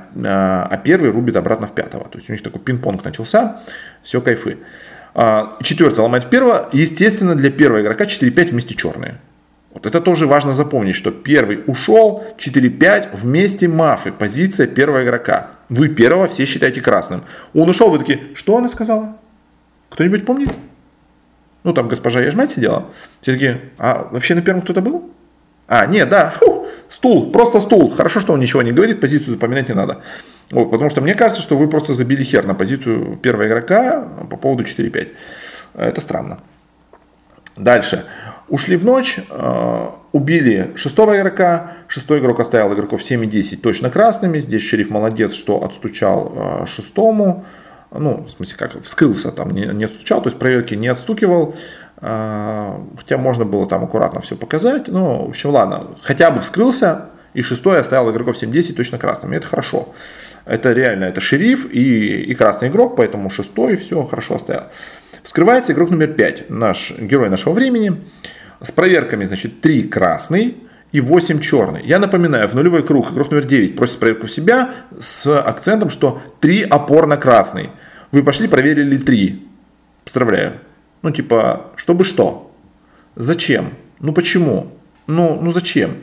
а 0.70 0.76
первый 0.76 1.10
рубит 1.10 1.34
обратно 1.34 1.66
в 1.66 1.72
пятого, 1.72 2.04
то 2.04 2.18
есть 2.18 2.30
у 2.30 2.32
них 2.32 2.42
такой 2.44 2.60
пинг-понг 2.60 3.02
начался, 3.02 3.62
все 4.04 4.20
кайфы. 4.20 4.58
А, 5.14 5.58
четвертый 5.62 6.00
ломает 6.00 6.22
в 6.22 6.28
первого, 6.28 6.68
естественно 6.72 7.34
для 7.34 7.50
первого 7.50 7.80
игрока 7.82 8.04
4-5 8.04 8.50
вместе 8.50 8.76
черные, 8.76 9.16
вот 9.78 9.86
это 9.86 10.00
тоже 10.00 10.26
важно 10.26 10.52
запомнить, 10.52 10.96
что 10.96 11.12
первый 11.12 11.62
ушел, 11.66 12.24
4-5, 12.36 13.10
вместе 13.12 13.68
мафы, 13.68 14.10
позиция 14.10 14.66
первого 14.66 15.04
игрока. 15.04 15.50
Вы 15.68 15.88
первого 15.88 16.26
все 16.26 16.44
считаете 16.46 16.80
красным. 16.80 17.22
Он 17.54 17.68
ушел, 17.68 17.90
вы 17.90 17.98
такие, 17.98 18.20
что 18.34 18.56
она 18.56 18.68
сказала? 18.68 19.16
Кто-нибудь 19.90 20.26
помнит? 20.26 20.50
Ну, 21.62 21.72
там 21.72 21.88
госпожа 21.88 22.20
Яжмать 22.20 22.50
сидела. 22.50 22.86
Все 23.20 23.32
такие, 23.34 23.60
а 23.78 24.08
вообще 24.10 24.34
на 24.34 24.42
первом 24.42 24.62
кто-то 24.62 24.80
был? 24.80 25.10
А, 25.68 25.86
нет, 25.86 26.08
да, 26.08 26.30
Фу, 26.38 26.66
стул, 26.88 27.30
просто 27.30 27.60
стул. 27.60 27.90
Хорошо, 27.90 28.20
что 28.20 28.32
он 28.32 28.40
ничего 28.40 28.62
не 28.62 28.72
говорит, 28.72 29.00
позицию 29.00 29.34
запоминать 29.34 29.68
не 29.68 29.74
надо. 29.74 30.02
Вот, 30.50 30.70
потому 30.70 30.90
что 30.90 31.02
мне 31.02 31.14
кажется, 31.14 31.42
что 31.42 31.56
вы 31.56 31.68
просто 31.68 31.94
забили 31.94 32.24
хер 32.24 32.46
на 32.46 32.54
позицию 32.54 33.16
первого 33.16 33.46
игрока 33.46 34.08
по 34.28 34.36
поводу 34.36 34.64
4-5. 34.64 35.12
Это 35.74 36.00
странно. 36.00 36.40
Дальше. 37.58 38.04
Ушли 38.48 38.76
в 38.76 38.84
ночь, 38.84 39.18
э, 39.28 39.86
убили 40.12 40.72
шестого 40.76 41.16
игрока, 41.16 41.72
шестой 41.86 42.20
игрок 42.20 42.40
оставил 42.40 42.72
игроков 42.72 43.02
7 43.02 43.24
и 43.24 43.26
10 43.26 43.60
точно 43.60 43.90
красными, 43.90 44.38
здесь 44.40 44.62
шериф 44.62 44.88
молодец, 44.88 45.34
что 45.34 45.62
отстучал 45.62 46.32
э, 46.34 46.66
шестому, 46.66 47.44
ну, 47.90 48.24
в 48.24 48.30
смысле, 48.30 48.56
как 48.56 48.82
вскрылся, 48.82 49.32
там 49.32 49.50
не, 49.50 49.66
не 49.66 49.84
отстучал, 49.84 50.22
то 50.22 50.28
есть 50.28 50.38
проверки 50.38 50.74
не 50.74 50.88
отстукивал, 50.88 51.56
э, 52.00 52.72
хотя 52.96 53.18
можно 53.18 53.44
было 53.44 53.68
там 53.68 53.84
аккуратно 53.84 54.22
все 54.22 54.34
показать, 54.34 54.88
ну, 54.88 55.26
в 55.26 55.28
общем, 55.28 55.50
ладно, 55.50 55.88
хотя 56.02 56.30
бы 56.30 56.40
вскрылся, 56.40 57.10
и 57.34 57.42
шестой 57.42 57.78
оставил 57.78 58.10
игроков 58.10 58.42
7-10 58.42 58.72
точно 58.72 58.98
красными, 58.98 59.36
это 59.36 59.46
хорошо. 59.46 59.90
Это 60.46 60.72
реально, 60.72 61.04
это 61.04 61.20
шериф 61.20 61.70
и, 61.70 62.22
и 62.22 62.34
красный 62.34 62.68
игрок, 62.68 62.96
поэтому 62.96 63.28
шестой 63.28 63.76
все 63.76 64.02
хорошо 64.04 64.36
оставил. 64.36 64.64
Вскрывается 65.22 65.72
игрок 65.72 65.90
номер 65.90 66.08
5, 66.08 66.50
наш 66.50 66.92
герой 66.98 67.28
нашего 67.28 67.52
времени, 67.52 67.96
с 68.60 68.72
проверками, 68.72 69.24
значит, 69.24 69.60
3 69.60 69.84
красный 69.84 70.56
и 70.92 71.00
8 71.00 71.40
черный. 71.40 71.82
Я 71.84 71.98
напоминаю, 71.98 72.48
в 72.48 72.54
нулевой 72.54 72.84
круг 72.84 73.10
игрок 73.12 73.30
номер 73.30 73.44
9 73.44 73.76
просит 73.76 73.98
проверку 73.98 74.26
себя 74.28 74.70
с 75.00 75.26
акцентом, 75.40 75.90
что 75.90 76.20
3 76.40 76.62
опорно 76.62 77.16
красный. 77.16 77.70
Вы 78.10 78.22
пошли, 78.22 78.48
проверили 78.48 78.96
3. 78.96 79.46
Поздравляю. 80.04 80.54
Ну, 81.02 81.10
типа, 81.10 81.72
чтобы 81.76 82.04
что? 82.04 82.50
Зачем? 83.16 83.74
Ну, 84.00 84.12
почему? 84.12 84.72
Ну, 85.06 85.38
ну 85.40 85.52
зачем? 85.52 85.96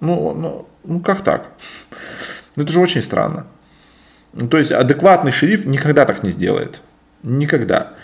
Ну, 0.00 0.34
ну, 0.34 0.68
ну 0.84 1.00
как 1.00 1.24
так? 1.24 1.52
Ну, 2.54 2.62
это 2.62 2.72
же 2.72 2.80
очень 2.80 3.02
странно. 3.02 3.46
Ну, 4.34 4.48
то 4.48 4.58
есть, 4.58 4.72
адекватный 4.72 5.32
шериф 5.32 5.64
никогда 5.64 6.04
так 6.04 6.22
не 6.22 6.30
сделает. 6.30 6.80
Никогда. 7.22 7.94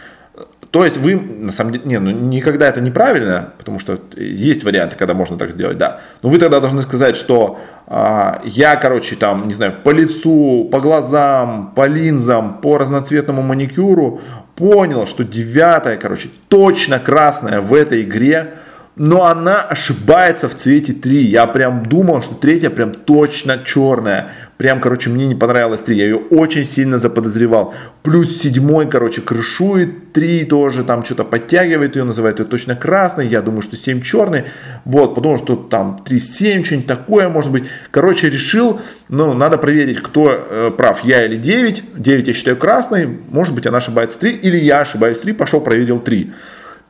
То 0.72 0.87
есть 0.87 0.96
вы, 0.96 1.16
на 1.16 1.52
самом 1.52 1.72
деле, 1.72 1.85
не, 1.85 1.98
ну 1.98 2.11
никогда 2.11 2.66
это 2.66 2.80
неправильно, 2.80 3.52
потому 3.58 3.78
что 3.78 4.00
есть 4.16 4.64
варианты, 4.64 4.96
когда 4.96 5.12
можно 5.12 5.37
так 5.37 5.50
сделать, 5.50 5.76
да. 5.76 6.00
Но 6.22 6.30
вы 6.30 6.38
тогда 6.38 6.61
должны 6.61 6.80
сказать, 6.80 7.14
что 7.14 7.61
а, 7.87 8.40
я, 8.46 8.76
короче, 8.76 9.16
там, 9.16 9.48
не 9.48 9.54
знаю, 9.54 9.74
по 9.85 9.90
лицу, 9.90 10.66
по 10.72 10.80
глазам, 10.80 11.72
по 11.76 11.87
линзам, 11.87 12.54
по 12.62 12.78
разноцветному 12.78 13.42
маникюру 13.42 14.22
понял, 14.56 15.06
что 15.06 15.24
девятая, 15.24 15.98
короче, 15.98 16.30
точно 16.48 16.98
красная 16.98 17.61
в 17.61 17.74
этой 17.74 18.00
игре 18.00 18.54
но 18.94 19.24
она 19.24 19.62
ошибается 19.62 20.48
в 20.48 20.55
цвете 20.55 20.92
3. 20.92 21.24
Я 21.24 21.46
прям 21.46 21.87
думал, 21.87 22.22
что 22.22 22.35
третья 22.35 22.68
прям 22.68 22.92
точно 22.92 23.59
черная. 23.64 24.33
Прям, 24.59 24.81
короче, 24.81 25.09
мне 25.09 25.26
не 25.26 25.35
понравилась 25.35 25.81
3. 25.81 25.96
Я 25.96 26.05
ее 26.05 26.16
очень 26.16 26.64
сильно 26.66 26.98
заподозревал. 26.98 27.74
Плюс 28.02 28.37
седьмой, 28.38 28.87
короче, 28.87 29.22
крышует 29.22 30.12
3 30.12 30.44
тоже, 30.44 30.85
там 30.85 31.05
что-то 31.05 31.24
подтягивает 31.24 31.96
ее, 31.96 32.05
называет 32.05 32.38
ее 32.38 32.44
точно 32.44 32.76
красной. 32.76 33.26
Я 33.26 33.40
думаю, 33.40 33.62
что 33.62 33.76
7 33.76 34.02
черный. 34.02 34.44
Вот, 34.85 35.14
подумал, 35.14 35.38
что 35.38 35.57
там 35.57 36.05
3-7, 36.07 36.64
что-нибудь 36.64 36.87
такое 36.87 37.31
может 37.31 37.50
быть. 37.50 37.64
Короче, 37.90 38.28
решил, 38.28 38.81
ну, 39.09 39.33
надо 39.33 39.57
проверить, 39.57 40.02
кто 40.02 40.31
э, 40.31 40.70
прав, 40.76 41.02
я 41.02 41.24
или 41.24 41.37
9. 41.37 41.83
9 41.96 42.28
я 42.28 42.35
считаю 42.35 42.59
красной. 42.59 43.09
Может 43.31 43.55
быть, 43.55 43.66
она 43.66 43.78
ошибается 43.78 44.18
3. 44.20 44.33
Или 44.33 44.59
я 44.59 44.81
ошибаюсь 44.81 45.18
3, 45.18 45.33
пошел 45.33 45.62
проверил 45.62 45.98
3. 45.98 46.31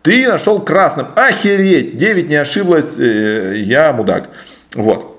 Ты 0.03 0.29
нашел 0.29 0.61
красным. 0.61 1.07
Охереть! 1.15 1.97
9 1.97 2.29
не 2.29 2.35
ошиблась, 2.35 2.99
э, 2.99 3.55
я 3.57 3.93
мудак. 3.93 4.29
Вот. 4.75 5.13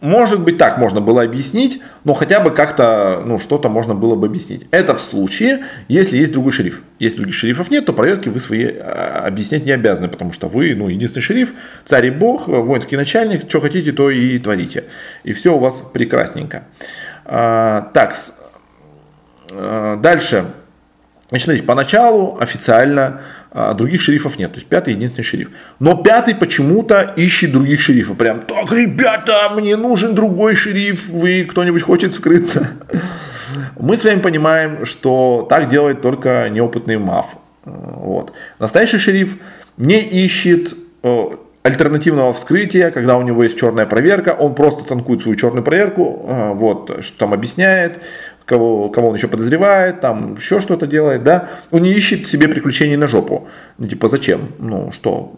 Может 0.00 0.40
быть, 0.40 0.58
так 0.58 0.76
можно 0.76 1.00
было 1.00 1.22
объяснить, 1.22 1.82
но 2.02 2.14
хотя 2.14 2.40
бы 2.40 2.50
как-то, 2.50 3.22
ну, 3.24 3.38
что-то 3.38 3.68
можно 3.68 3.94
было 3.94 4.16
бы 4.16 4.26
объяснить. 4.26 4.66
Это 4.72 4.96
в 4.96 5.00
случае, 5.00 5.64
если 5.86 6.16
есть 6.16 6.32
другой 6.32 6.50
шериф. 6.50 6.82
Если 6.98 7.18
других 7.18 7.36
шерифов 7.36 7.70
нет, 7.70 7.86
то 7.86 7.92
проверки 7.92 8.28
вы 8.28 8.40
свои 8.40 8.66
а, 8.66 9.24
объяснять 9.26 9.64
не 9.64 9.70
обязаны, 9.70 10.08
потому 10.08 10.32
что 10.32 10.48
вы, 10.48 10.74
ну, 10.74 10.88
единственный 10.88 11.22
шериф, 11.22 11.52
царь 11.84 12.06
и 12.06 12.10
бог, 12.10 12.48
воинский 12.48 12.96
начальник, 12.96 13.48
что 13.48 13.60
хотите, 13.60 13.92
то 13.92 14.10
и 14.10 14.38
творите. 14.40 14.84
И 15.22 15.32
все 15.32 15.54
у 15.54 15.58
вас 15.58 15.82
прекрасненько. 15.92 16.64
А, 17.24 17.90
так, 17.94 18.16
а, 19.52 19.96
дальше. 19.96 20.44
Значит, 21.28 21.44
смотрите, 21.44 21.66
поначалу 21.66 22.36
официально 22.40 23.22
а 23.54 23.74
других 23.74 24.00
шерифов 24.00 24.38
нет. 24.38 24.52
То 24.52 24.56
есть 24.56 24.66
пятый 24.66 24.94
единственный 24.94 25.24
шериф. 25.24 25.50
Но 25.78 25.96
пятый 25.96 26.34
почему-то 26.34 27.12
ищет 27.16 27.52
других 27.52 27.80
шерифов. 27.80 28.16
Прям, 28.16 28.40
так, 28.40 28.72
ребята, 28.72 29.50
мне 29.54 29.76
нужен 29.76 30.14
другой 30.14 30.56
шериф, 30.56 31.08
вы 31.08 31.46
кто-нибудь 31.48 31.82
хочет 31.82 32.14
скрыться? 32.14 32.68
Мы 33.78 33.96
с 33.96 34.04
вами 34.04 34.20
понимаем, 34.20 34.86
что 34.86 35.46
так 35.48 35.68
делает 35.68 36.00
только 36.00 36.48
неопытный 36.50 36.96
маф. 36.96 37.36
Вот. 37.64 38.32
Настоящий 38.58 38.98
шериф 38.98 39.36
не 39.76 40.00
ищет 40.00 40.74
э, 41.02 41.28
альтернативного 41.62 42.32
вскрытия, 42.32 42.90
когда 42.90 43.16
у 43.16 43.22
него 43.22 43.44
есть 43.44 43.58
черная 43.58 43.86
проверка, 43.86 44.30
он 44.30 44.54
просто 44.54 44.84
танкует 44.84 45.20
свою 45.20 45.36
черную 45.36 45.62
проверку, 45.62 46.24
э, 46.26 46.52
вот, 46.54 47.04
что 47.04 47.18
там 47.18 47.32
объясняет, 47.32 48.00
кого, 48.52 48.90
кого 48.90 49.08
он 49.08 49.14
еще 49.14 49.28
подозревает, 49.28 50.02
там 50.02 50.34
еще 50.34 50.60
что-то 50.60 50.86
делает, 50.86 51.22
да, 51.22 51.48
он 51.70 51.82
не 51.82 51.90
ищет 51.90 52.28
себе 52.28 52.48
приключений 52.48 52.96
на 52.96 53.08
жопу. 53.08 53.48
Ну, 53.78 53.86
типа, 53.86 54.08
зачем? 54.08 54.40
Ну, 54.58 54.92
что? 54.92 55.32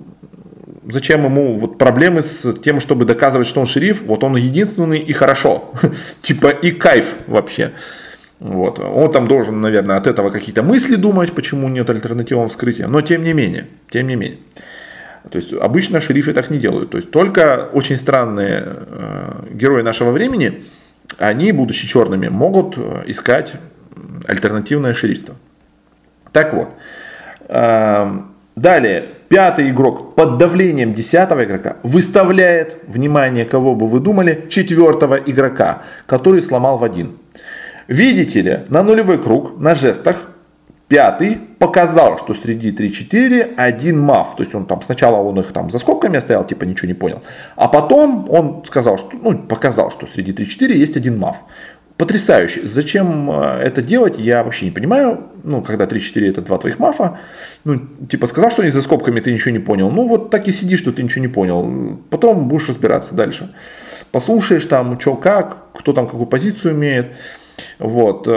Зачем 0.90 1.24
ему 1.24 1.60
вот 1.60 1.78
проблемы 1.78 2.22
с 2.22 2.54
тем, 2.54 2.80
чтобы 2.80 3.04
доказывать, 3.04 3.46
что 3.46 3.60
он 3.60 3.66
шериф? 3.66 4.02
Вот 4.02 4.24
он 4.24 4.34
единственный 4.36 4.98
и 4.98 5.12
хорошо. 5.12 5.72
типа, 6.22 6.48
и 6.48 6.72
кайф 6.72 7.14
вообще. 7.28 7.70
Вот. 8.40 8.80
Он 8.80 9.12
там 9.12 9.28
должен, 9.28 9.60
наверное, 9.60 9.96
от 9.96 10.08
этого 10.08 10.30
какие-то 10.30 10.64
мысли 10.64 10.96
думать, 10.96 11.32
почему 11.32 11.68
нет 11.68 11.88
альтернативного 11.88 12.48
вскрытия. 12.48 12.88
Но 12.88 13.00
тем 13.00 13.22
не 13.22 13.32
менее, 13.32 13.68
тем 13.90 14.08
не 14.08 14.16
менее. 14.16 14.40
То 15.30 15.36
есть 15.36 15.52
обычно 15.52 16.00
шерифы 16.00 16.32
так 16.32 16.50
не 16.50 16.58
делают. 16.58 16.90
То 16.90 16.96
есть 16.96 17.12
только 17.12 17.68
очень 17.72 17.96
странные 17.96 18.64
э, 18.66 19.32
герои 19.52 19.82
нашего 19.82 20.10
времени 20.10 20.64
они, 21.18 21.52
будучи 21.52 21.86
черными, 21.86 22.28
могут 22.28 22.74
э, 22.76 23.04
искать 23.06 23.54
альтернативное 24.26 24.94
шерифство. 24.94 25.34
Так 26.32 26.52
вот, 26.52 26.74
эм, 27.48 28.34
далее, 28.56 29.08
пятый 29.28 29.70
игрок 29.70 30.14
под 30.14 30.38
давлением 30.38 30.94
десятого 30.94 31.44
игрока 31.44 31.76
выставляет, 31.82 32.78
внимание, 32.86 33.44
кого 33.44 33.74
бы 33.74 33.86
вы 33.86 34.00
думали, 34.00 34.46
четвертого 34.48 35.14
игрока, 35.14 35.82
который 36.06 36.42
сломал 36.42 36.78
в 36.78 36.84
один. 36.84 37.18
Видите 37.86 38.40
ли, 38.40 38.60
на 38.68 38.82
нулевой 38.82 39.22
круг, 39.22 39.58
на 39.58 39.74
жестах, 39.74 40.30
Пятый 40.88 41.38
показал, 41.58 42.18
что 42.18 42.34
среди 42.34 42.70
3-4 42.70 43.54
один 43.56 44.00
мав. 44.00 44.36
То 44.36 44.42
есть 44.42 44.54
он 44.54 44.66
там 44.66 44.82
сначала 44.82 45.16
он 45.16 45.40
их 45.40 45.50
там 45.52 45.70
за 45.70 45.78
скобками 45.78 46.18
оставил, 46.18 46.44
типа 46.44 46.64
ничего 46.64 46.88
не 46.88 46.94
понял. 46.94 47.22
А 47.56 47.68
потом 47.68 48.26
он 48.30 48.62
сказал, 48.66 48.98
что, 48.98 49.16
ну, 49.16 49.38
показал, 49.38 49.90
что 49.90 50.06
среди 50.06 50.32
3-4 50.32 50.72
есть 50.72 50.96
один 50.96 51.18
мав. 51.18 51.38
Потрясающе. 51.96 52.66
Зачем 52.68 53.30
э, 53.30 53.60
это 53.62 53.80
делать, 53.80 54.18
я 54.18 54.42
вообще 54.42 54.66
не 54.66 54.72
понимаю. 54.72 55.30
Ну, 55.42 55.62
когда 55.62 55.84
3-4 55.84 56.28
это 56.28 56.42
два 56.42 56.58
твоих 56.58 56.78
мафа. 56.78 57.18
Ну, 57.64 57.80
типа 58.10 58.26
сказал, 58.26 58.50
что 58.50 58.62
они 58.62 58.70
за 58.70 58.82
скобками, 58.82 59.20
ты 59.20 59.32
ничего 59.32 59.52
не 59.52 59.60
понял. 59.60 59.90
Ну, 59.90 60.06
вот 60.06 60.30
так 60.30 60.48
и 60.48 60.52
сидишь, 60.52 60.80
что 60.80 60.92
ты 60.92 61.02
ничего 61.02 61.22
не 61.22 61.28
понял. 61.28 61.98
Потом 62.10 62.48
будешь 62.48 62.68
разбираться 62.68 63.14
дальше. 63.14 63.54
Послушаешь 64.10 64.66
там, 64.66 65.00
что 65.00 65.16
как, 65.16 65.72
кто 65.72 65.92
там 65.92 66.06
какую 66.06 66.26
позицию 66.26 66.74
имеет. 66.74 67.12
Вот. 67.78 68.28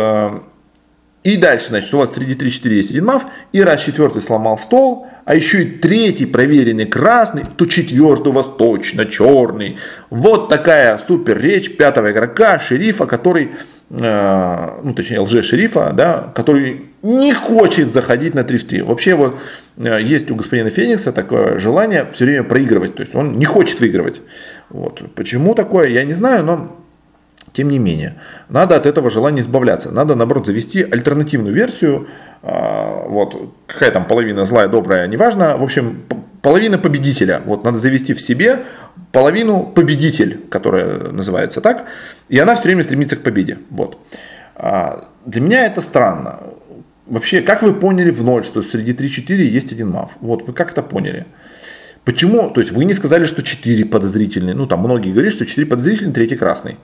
И 1.28 1.36
дальше, 1.36 1.68
значит, 1.68 1.94
у 1.94 1.98
вас 1.98 2.14
среди 2.14 2.36
3-4 2.36 2.74
есть 2.74 2.92
один 2.92 3.04
мав, 3.04 3.26
и 3.52 3.62
раз 3.62 3.82
четвертый 3.82 4.22
сломал 4.22 4.58
стол, 4.58 5.08
а 5.26 5.36
еще 5.36 5.64
и 5.64 5.66
третий 5.66 6.26
проверенный 6.26 6.86
красный, 6.86 7.44
то 7.58 7.66
четвертый 7.66 8.30
у 8.30 8.32
вас 8.32 8.46
точно 8.58 9.06
черный. 9.06 9.78
Вот 10.10 10.48
такая 10.48 10.98
супер 10.98 11.38
речь 11.38 11.76
пятого 11.76 12.14
игрока, 12.14 12.62
шерифа, 12.62 13.06
который, 13.06 13.50
э, 13.90 14.80
ну 14.82 14.94
точнее 14.94 15.20
лже-шерифа, 15.20 15.92
да, 15.94 16.32
который 16.34 16.84
не 17.02 17.34
хочет 17.34 17.92
заходить 17.92 18.34
на 18.34 18.46
3 18.46 18.58
в 18.58 18.64
3. 18.66 18.82
Вообще 18.84 19.16
вот 19.16 19.38
э, 19.76 20.02
есть 20.02 20.32
у 20.32 20.36
господина 20.36 20.70
Феникса 20.70 21.12
такое 21.12 21.60
желание 21.60 22.08
все 22.14 22.24
время 22.24 22.46
проигрывать, 22.46 22.96
то 22.96 23.02
есть 23.02 23.14
он 23.16 23.38
не 23.38 23.44
хочет 23.44 23.82
выигрывать. 23.82 24.22
Вот. 24.70 25.04
Почему 25.14 25.56
такое, 25.56 25.90
я 25.90 26.06
не 26.06 26.14
знаю, 26.14 26.46
но 26.46 26.87
тем 27.58 27.72
не 27.72 27.80
менее, 27.80 28.14
надо 28.50 28.76
от 28.76 28.86
этого 28.86 29.10
желания 29.10 29.42
избавляться. 29.42 29.90
Надо, 29.90 30.14
наоборот, 30.14 30.46
завести 30.46 30.84
альтернативную 30.84 31.56
версию. 31.56 32.08
А, 32.44 33.08
вот, 33.08 33.52
какая 33.66 33.90
там 33.90 34.06
половина 34.06 34.46
злая, 34.46 34.68
добрая, 34.68 35.08
неважно. 35.08 35.58
В 35.58 35.64
общем, 35.64 36.04
половина 36.44 36.78
победителя. 36.78 37.42
Вот 37.46 37.64
надо 37.64 37.80
завести 37.80 38.14
в 38.14 38.22
себе 38.22 38.60
половину 39.12 39.64
победитель, 39.64 40.40
которая 40.52 41.12
называется 41.12 41.60
так. 41.60 41.86
И 42.30 42.38
она 42.38 42.54
все 42.54 42.66
время 42.66 42.84
стремится 42.84 43.16
к 43.16 43.24
победе. 43.24 43.58
Вот. 43.72 43.98
А, 44.56 45.10
для 45.26 45.42
меня 45.42 45.66
это 45.66 45.82
странно. 45.82 46.40
Вообще, 47.08 47.42
как 47.42 47.64
вы 47.64 47.74
поняли 47.74 48.12
в 48.12 48.24
ноль, 48.24 48.44
что 48.44 48.62
среди 48.62 48.94
3-4 48.94 49.34
есть 49.38 49.72
один 49.72 49.90
мав? 49.90 50.12
Вот, 50.22 50.48
вы 50.48 50.54
как 50.54 50.74
это 50.74 50.84
поняли? 50.84 51.26
Почему? 52.08 52.52
То 52.52 52.62
есть 52.62 52.72
вы 52.72 52.86
не 52.86 52.94
сказали, 52.94 53.26
что 53.26 53.42
4 53.42 53.84
подозрительные. 53.84 54.56
Ну, 54.56 54.66
там 54.68 54.80
многие 54.80 55.12
говорят, 55.12 55.34
что 55.34 55.46
4 55.46 55.68
подозрительные, 55.68 56.14
третий 56.14 56.38
красный. 56.38 56.78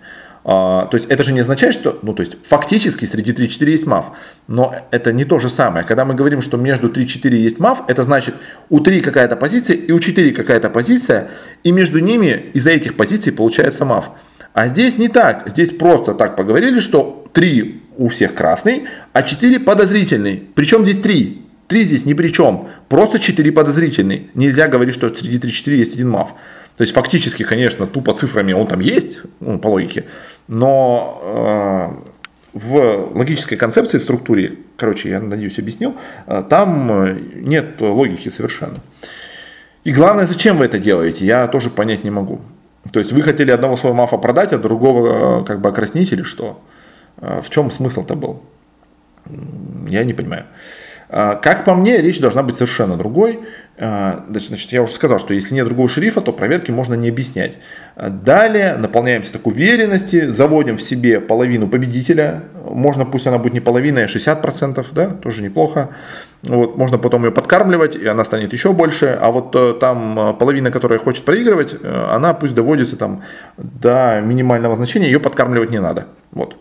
А, 0.46 0.88
то 0.88 0.96
есть 0.98 1.08
это 1.10 1.24
же 1.24 1.32
не 1.32 1.40
означает, 1.40 1.74
что, 1.74 2.00
ну 2.02 2.14
то 2.14 2.22
есть 2.22 2.38
фактически 2.46 3.06
среди 3.06 3.32
3-4 3.32 3.70
есть 3.70 3.86
мав, 3.86 4.18
но 4.48 4.76
это 4.92 5.14
не 5.14 5.24
то 5.24 5.40
же 5.40 5.50
самое. 5.50 5.86
Когда 5.86 6.04
мы 6.04 6.16
говорим, 6.16 6.42
что 6.42 6.58
между 6.58 6.90
3-4 6.90 7.36
есть 7.36 7.60
мав, 7.60 7.84
это 7.88 8.04
значит 8.04 8.36
у 8.70 8.80
3 8.80 9.02
какая-то 9.02 9.36
позиция 9.36 9.78
и 9.78 9.92
у 9.92 10.00
4 10.00 10.32
какая-то 10.32 10.70
позиция, 10.70 11.30
и 11.64 11.72
между 11.72 12.00
ними 12.00 12.52
из-за 12.54 12.72
этих 12.72 12.98
позиций 12.98 13.32
получается 13.32 13.86
мав. 13.86 14.12
А 14.54 14.68
здесь 14.68 14.98
не 14.98 15.08
так. 15.08 15.50
Здесь 15.50 15.72
просто 15.72 16.14
так 16.14 16.36
поговорили, 16.36 16.80
что 16.80 17.26
3 17.34 17.82
у 17.98 18.08
всех 18.08 18.36
красный, 18.36 18.84
а 19.14 19.24
4 19.24 19.60
подозрительный. 19.60 20.44
Причем 20.54 20.84
здесь 20.84 20.98
3? 20.98 21.42
3 21.68 21.84
здесь 21.84 22.06
ни 22.06 22.14
при 22.14 22.30
чем. 22.30 22.68
Просто 22.90 23.20
4 23.20 23.52
подозрительный. 23.52 24.30
Нельзя 24.36 24.68
говорить, 24.68 24.94
что 24.94 25.14
среди 25.14 25.38
3-4 25.38 25.76
есть 25.76 25.94
один 25.96 26.10
мав. 26.10 26.34
То 26.78 26.84
есть 26.84 26.94
фактически, 26.94 27.44
конечно, 27.44 27.86
тупо 27.86 28.14
цифрами 28.14 28.54
он 28.54 28.68
там 28.68 28.80
есть, 28.80 29.20
ну, 29.40 29.60
по 29.60 29.68
логике, 29.68 30.06
но 30.48 32.04
в 32.54 33.18
логической 33.18 33.58
концепции, 33.58 33.98
в 33.98 34.04
структуре, 34.04 34.60
короче, 34.78 35.10
я 35.10 35.20
надеюсь, 35.20 35.58
объяснил, 35.58 35.96
э, 36.28 36.44
там 36.48 36.92
э, 36.92 37.20
нет 37.36 37.82
логики 37.82 38.30
совершенно. 38.30 38.78
И 39.84 39.92
главное, 39.92 40.28
зачем 40.28 40.58
вы 40.58 40.66
это 40.66 40.78
делаете, 40.78 41.26
я 41.26 41.48
тоже 41.48 41.70
понять 41.70 42.04
не 42.04 42.12
могу. 42.12 42.42
То 42.92 43.00
есть 43.00 43.12
вы 43.12 43.22
хотели 43.24 43.52
одного 43.52 43.76
своего 43.76 43.98
мафа 43.98 44.18
продать, 44.18 44.54
а 44.54 44.58
другого 44.60 45.42
э, 45.42 45.46
как 45.46 45.62
бы 45.62 45.70
окраснить 45.70 46.12
или 46.12 46.24
что? 46.24 46.62
В 47.18 47.50
чем 47.50 47.72
смысл-то 47.72 48.16
был? 48.16 48.42
Я 49.88 50.04
не 50.04 50.14
понимаю. 50.14 50.46
Как 51.14 51.64
по 51.64 51.76
мне, 51.76 52.02
речь 52.02 52.20
должна 52.20 52.42
быть 52.42 52.56
совершенно 52.56 52.98
другой. 52.98 53.42
Значит, 53.78 54.72
я 54.72 54.82
уже 54.82 54.94
сказал, 54.94 55.20
что 55.20 55.36
если 55.36 55.54
нет 55.54 55.68
другого 55.68 55.88
шерифа, 55.88 56.22
то 56.22 56.34
проверки 56.34 56.72
можно 56.72 56.96
не 56.96 57.10
объяснять. 57.10 57.60
Далее 57.96 58.78
наполняемся 58.78 59.32
так 59.34 59.46
уверенности, 59.46 60.32
заводим 60.32 60.78
в 60.78 60.82
себе 60.82 61.20
половину 61.20 61.68
победителя. 61.68 62.46
Можно, 62.66 63.06
пусть 63.06 63.28
она 63.28 63.38
будет 63.38 63.54
не 63.54 63.60
половина, 63.60 64.02
а 64.02 64.06
60%, 64.06 64.88
да, 64.94 65.10
тоже 65.10 65.44
неплохо. 65.44 65.90
Вот, 66.44 66.76
можно 66.76 66.98
потом 66.98 67.24
ее 67.24 67.32
подкармливать, 67.32 67.96
и 67.96 68.06
она 68.06 68.26
станет 68.26 68.52
еще 68.52 68.74
больше. 68.74 69.18
А 69.20 69.32
вот 69.32 69.56
э, 69.56 69.76
там 69.80 70.20
э, 70.20 70.34
половина, 70.34 70.72
которая 70.72 71.00
хочет 71.00 71.24
проигрывать, 71.24 71.74
э, 71.74 72.06
она 72.12 72.34
пусть 72.34 72.54
доводится 72.54 72.98
там 72.98 73.24
до 73.58 74.20
минимального 74.22 74.76
значения, 74.76 75.06
ее 75.06 75.22
подкармливать 75.22 75.72
не 75.72 75.80
надо. 75.80 76.08
Вот. 76.32 76.58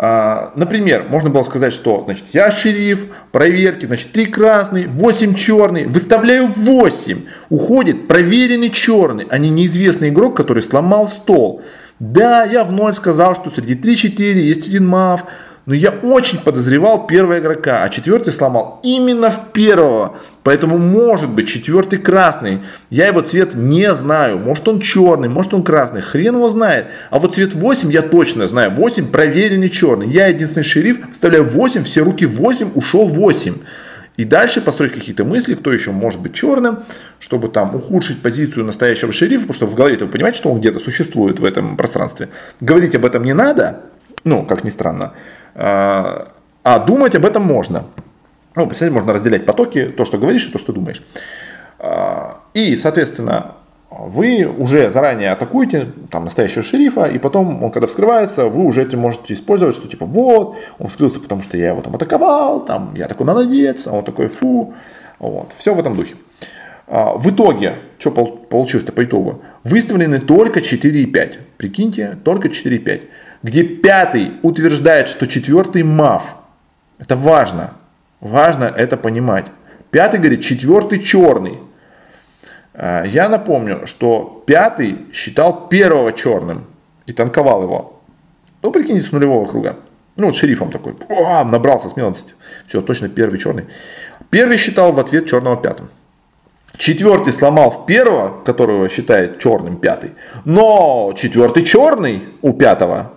А, 0.00 0.52
например, 0.54 1.06
можно 1.08 1.28
было 1.28 1.42
сказать, 1.42 1.72
что 1.72 2.04
значит, 2.04 2.26
я 2.32 2.52
шериф, 2.52 3.08
проверки, 3.32 3.84
значит, 3.84 4.12
3 4.12 4.26
красный, 4.26 4.86
8 4.86 5.34
черный, 5.34 5.86
выставляю 5.86 6.46
8. 6.46 7.22
Уходит 7.48 8.06
проверенный 8.06 8.70
черный, 8.70 9.26
а 9.28 9.38
не 9.38 9.50
неизвестный 9.50 10.10
игрок, 10.10 10.36
который 10.36 10.62
сломал 10.62 11.08
стол. 11.08 11.62
Да, 11.98 12.44
я 12.44 12.62
в 12.62 12.70
ноль 12.70 12.94
сказал, 12.94 13.34
что 13.34 13.50
среди 13.50 13.74
3-4 13.74 14.34
есть 14.34 14.68
один 14.68 14.86
мав, 14.86 15.24
но 15.68 15.74
я 15.74 15.90
очень 15.90 16.38
подозревал 16.38 17.06
первого 17.06 17.40
игрока, 17.40 17.82
а 17.82 17.90
четвертый 17.90 18.32
сломал 18.32 18.80
именно 18.82 19.28
в 19.28 19.52
первого. 19.52 20.16
Поэтому 20.42 20.78
может 20.78 21.28
быть 21.28 21.46
четвертый 21.46 21.98
красный. 21.98 22.62
Я 22.88 23.08
его 23.08 23.20
цвет 23.20 23.54
не 23.54 23.92
знаю. 23.92 24.38
Может 24.38 24.66
он 24.66 24.80
черный, 24.80 25.28
может 25.28 25.52
он 25.52 25.62
красный. 25.62 26.00
Хрен 26.00 26.36
его 26.36 26.48
знает. 26.48 26.86
А 27.10 27.18
вот 27.18 27.34
цвет 27.34 27.52
8 27.52 27.92
я 27.92 28.00
точно 28.00 28.48
знаю. 28.48 28.70
8 28.70 29.08
проверенный 29.08 29.68
черный. 29.68 30.08
Я 30.08 30.28
единственный 30.28 30.64
шериф. 30.64 31.00
Вставляю 31.12 31.44
8, 31.44 31.84
все 31.84 32.00
руки 32.00 32.24
8, 32.24 32.70
ушел 32.74 33.06
8. 33.06 33.54
И 34.16 34.24
дальше 34.24 34.62
построить 34.62 34.94
какие-то 34.94 35.26
мысли, 35.26 35.52
кто 35.52 35.70
еще 35.70 35.90
может 35.90 36.18
быть 36.18 36.32
черным, 36.32 36.78
чтобы 37.20 37.48
там 37.48 37.74
ухудшить 37.74 38.22
позицию 38.22 38.64
настоящего 38.64 39.12
шерифа, 39.12 39.42
потому 39.42 39.54
что 39.54 39.66
в 39.66 39.74
голове 39.74 39.98
вы 40.00 40.06
понимаете, 40.06 40.38
что 40.38 40.50
он 40.50 40.60
где-то 40.60 40.78
существует 40.78 41.40
в 41.40 41.44
этом 41.44 41.76
пространстве. 41.76 42.30
Говорить 42.58 42.94
об 42.94 43.04
этом 43.04 43.22
не 43.22 43.34
надо, 43.34 43.82
ну, 44.24 44.44
как 44.44 44.64
ни 44.64 44.70
странно. 44.70 45.12
А, 45.58 46.28
а 46.62 46.78
думать 46.78 47.14
об 47.16 47.26
этом 47.26 47.42
можно. 47.42 47.84
Ну, 48.54 48.66
представляете, 48.66 48.98
можно 48.98 49.12
разделять 49.12 49.44
потоки, 49.44 49.86
то, 49.86 50.04
что 50.04 50.16
говоришь, 50.18 50.46
и 50.46 50.52
то, 50.52 50.58
что 50.58 50.72
думаешь. 50.72 51.02
А, 51.80 52.38
и, 52.54 52.76
соответственно, 52.76 53.56
вы 53.90 54.44
уже 54.44 54.90
заранее 54.90 55.32
атакуете 55.32 55.88
там, 56.10 56.24
настоящего 56.24 56.62
шерифа, 56.62 57.06
и 57.06 57.18
потом, 57.18 57.64
он 57.64 57.72
когда 57.72 57.88
вскрывается, 57.88 58.46
вы 58.46 58.64
уже 58.64 58.82
это 58.82 58.96
можете 58.96 59.34
использовать, 59.34 59.74
что 59.74 59.88
типа 59.88 60.06
вот, 60.06 60.56
он 60.78 60.86
вскрылся, 60.86 61.18
потому 61.18 61.42
что 61.42 61.56
я 61.56 61.68
его 61.68 61.80
там 61.80 61.96
атаковал, 61.96 62.64
там, 62.64 62.94
я 62.94 63.08
такой 63.08 63.26
молодец, 63.26 63.86
а 63.88 63.92
он 63.92 64.04
такой 64.04 64.28
фу. 64.28 64.74
Вот. 65.18 65.52
Все 65.56 65.74
в 65.74 65.80
этом 65.80 65.96
духе. 65.96 66.14
А, 66.86 67.14
в 67.14 67.28
итоге, 67.30 67.78
что 67.98 68.12
получилось-то 68.12 68.92
по 68.92 69.04
итогу? 69.04 69.42
Выставлены 69.64 70.20
только 70.20 70.60
4,5. 70.60 71.38
Прикиньте, 71.56 72.16
только 72.22 72.48
4,5 72.48 73.02
где 73.42 73.62
пятый 73.62 74.32
утверждает, 74.42 75.08
что 75.08 75.26
четвертый 75.26 75.82
мав. 75.82 76.36
Это 76.98 77.16
важно. 77.16 77.74
Важно 78.20 78.64
это 78.64 78.96
понимать. 78.96 79.46
Пятый 79.90 80.18
говорит, 80.18 80.42
четвертый 80.42 81.00
черный. 81.00 81.58
А, 82.74 83.04
я 83.04 83.28
напомню, 83.28 83.86
что 83.86 84.42
пятый 84.46 85.06
считал 85.12 85.68
первого 85.68 86.12
черным 86.12 86.66
и 87.06 87.12
танковал 87.12 87.62
его. 87.62 88.00
Ну, 88.62 88.70
прикиньте, 88.72 89.06
с 89.06 89.12
нулевого 89.12 89.46
круга. 89.46 89.76
Ну, 90.16 90.26
вот 90.26 90.34
шерифом 90.34 90.72
такой. 90.72 90.96
О, 91.08 91.44
набрался 91.44 91.88
смелости. 91.88 92.34
Все, 92.66 92.80
точно 92.80 93.08
первый 93.08 93.38
черный. 93.38 93.66
Первый 94.30 94.56
считал 94.56 94.92
в 94.92 94.98
ответ 94.98 95.26
черного 95.26 95.56
пятым. 95.56 95.90
Четвертый 96.76 97.32
сломал 97.32 97.70
в 97.70 97.86
первого, 97.86 98.42
которого 98.44 98.88
считает 98.88 99.38
черным 99.38 99.76
пятый. 99.78 100.12
Но 100.44 101.12
четвертый 101.16 101.64
черный 101.64 102.24
у 102.42 102.52
пятого 102.52 103.12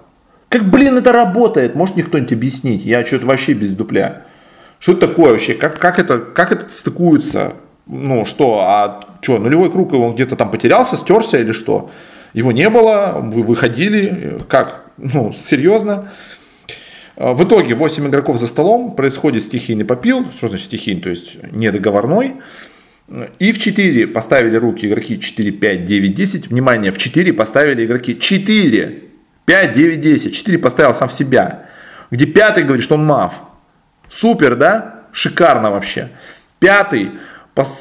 как, 0.52 0.70
блин, 0.70 0.98
это 0.98 1.14
работает? 1.14 1.76
Может 1.76 1.96
мне 1.96 2.04
кто-нибудь 2.04 2.34
объяснить? 2.34 2.86
Я 2.86 3.06
что-то 3.06 3.26
вообще 3.26 3.54
без 3.54 3.70
дупля. 3.70 4.24
Что 4.80 4.92
это 4.92 5.08
такое 5.08 5.32
вообще? 5.32 5.54
Как, 5.54 5.80
как, 5.80 5.98
это, 5.98 6.20
как 6.20 6.52
это 6.52 6.70
стыкуется? 6.70 7.54
Ну 7.88 8.26
что, 8.26 8.60
а 8.60 9.00
что, 9.22 9.40
нулевой 9.40 9.72
круг, 9.72 9.94
он 9.94 10.14
где-то 10.14 10.36
там 10.36 10.52
потерялся, 10.52 10.98
стерся 10.98 11.40
или 11.40 11.54
что? 11.54 11.90
Его 12.34 12.52
не 12.52 12.70
было, 12.70 13.18
вы 13.22 13.44
выходили, 13.44 14.40
как? 14.50 14.92
Ну, 14.98 15.32
серьезно? 15.32 16.12
В 17.16 17.46
итоге 17.46 17.74
8 17.74 18.08
игроков 18.10 18.38
за 18.38 18.48
столом, 18.48 18.96
происходит 18.96 19.44
стихийный 19.44 19.86
попил, 19.86 20.30
что 20.32 20.50
значит 20.50 20.66
стихийный, 20.66 21.02
то 21.02 21.10
есть 21.10 21.38
недоговорной. 21.54 22.34
И 23.40 23.54
в 23.54 23.60
4 23.60 24.08
поставили 24.08 24.58
руки 24.58 24.86
игроки 24.86 25.18
4, 25.18 25.52
5, 25.52 25.86
9, 25.86 26.14
10. 26.14 26.48
Внимание, 26.48 26.92
в 26.92 26.98
4 26.98 27.32
поставили 27.32 27.86
игроки 27.86 28.20
4 28.20 29.11
5, 29.52 29.74
9, 29.74 30.00
10. 30.00 30.34
4 30.34 30.58
поставил 30.60 30.96
сам 30.96 31.10
в 31.10 31.14
себя. 31.14 31.66
Где 32.10 32.26
пятый 32.26 32.64
говорит, 32.64 32.86
что 32.86 32.96
он 32.96 33.06
мав. 33.06 33.34
Супер, 34.08 34.56
да? 34.56 35.02
Шикарно 35.12 35.72
вообще. 35.72 36.08
Пятый, 36.60 37.12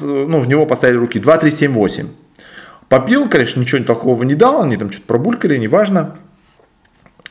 ну, 0.01 0.41
в 0.41 0.47
него 0.49 0.65
поставили 0.65 0.97
руки 0.97 1.17
2, 1.17 1.37
3, 1.37 1.49
7, 1.49 1.71
8. 1.71 2.07
Попил, 2.89 3.29
конечно, 3.29 3.61
ничего 3.61 3.81
такого 3.85 4.21
не 4.23 4.35
дал, 4.35 4.63
они 4.63 4.75
там 4.75 4.91
что-то 4.91 5.07
пробулькали, 5.07 5.55
неважно. 5.55 6.17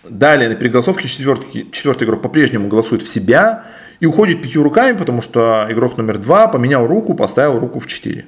Далее 0.09 0.49
на 0.49 0.55
переголосовке 0.55 1.07
четвертый, 1.07 1.71
четвертый 1.71 2.05
игрок 2.05 2.23
по-прежнему 2.23 2.69
голосует 2.69 3.03
в 3.03 3.09
себя 3.11 3.65
и 4.01 4.07
уходит 4.07 4.41
пятью 4.41 4.63
руками, 4.63 4.97
потому 4.97 5.21
что 5.21 5.67
игрок 5.69 5.99
номер 5.99 6.17
два 6.17 6.49
поменял 6.49 6.87
руку, 6.87 7.13
поставил 7.13 7.59
руку 7.59 7.79
в 7.79 7.87
4. 7.87 8.25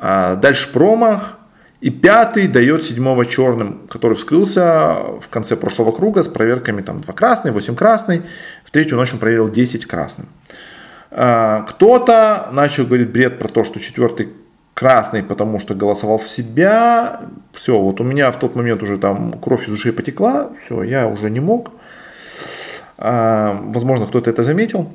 А 0.00 0.34
дальше 0.34 0.72
промах. 0.72 1.38
И 1.80 1.90
пятый 1.90 2.48
дает 2.48 2.82
седьмого 2.84 3.26
черным, 3.26 3.86
который 3.90 4.16
вскрылся 4.16 4.96
в 5.20 5.28
конце 5.28 5.56
прошлого 5.56 5.92
круга 5.92 6.22
с 6.22 6.28
проверками 6.28 6.80
там 6.80 7.02
2 7.02 7.12
красный, 7.12 7.50
8 7.52 7.74
красный. 7.76 8.22
В 8.64 8.70
третью 8.70 8.96
ночь 8.96 9.12
он 9.12 9.18
проверил 9.18 9.50
10 9.50 9.84
красным. 9.86 10.26
А, 11.10 11.62
кто-то 11.62 12.48
начал 12.52 12.86
говорить 12.86 13.10
бред 13.10 13.38
про 13.38 13.48
то, 13.48 13.62
что 13.62 13.78
четвертый 13.78 14.30
красный, 14.72 15.22
потому 15.22 15.60
что 15.60 15.74
голосовал 15.74 16.18
в 16.18 16.28
себя. 16.28 17.20
Все, 17.52 17.78
вот 17.78 18.00
у 18.00 18.04
меня 18.04 18.30
в 18.30 18.38
тот 18.38 18.56
момент 18.56 18.82
уже 18.82 18.96
там 18.96 19.38
кровь 19.38 19.68
из 19.68 19.72
ушей 19.72 19.92
потекла. 19.92 20.50
Все, 20.64 20.82
я 20.82 21.06
уже 21.06 21.28
не 21.30 21.40
мог. 21.40 21.72
А, 22.96 23.60
возможно, 23.64 24.06
кто-то 24.06 24.30
это 24.30 24.42
заметил. 24.42 24.90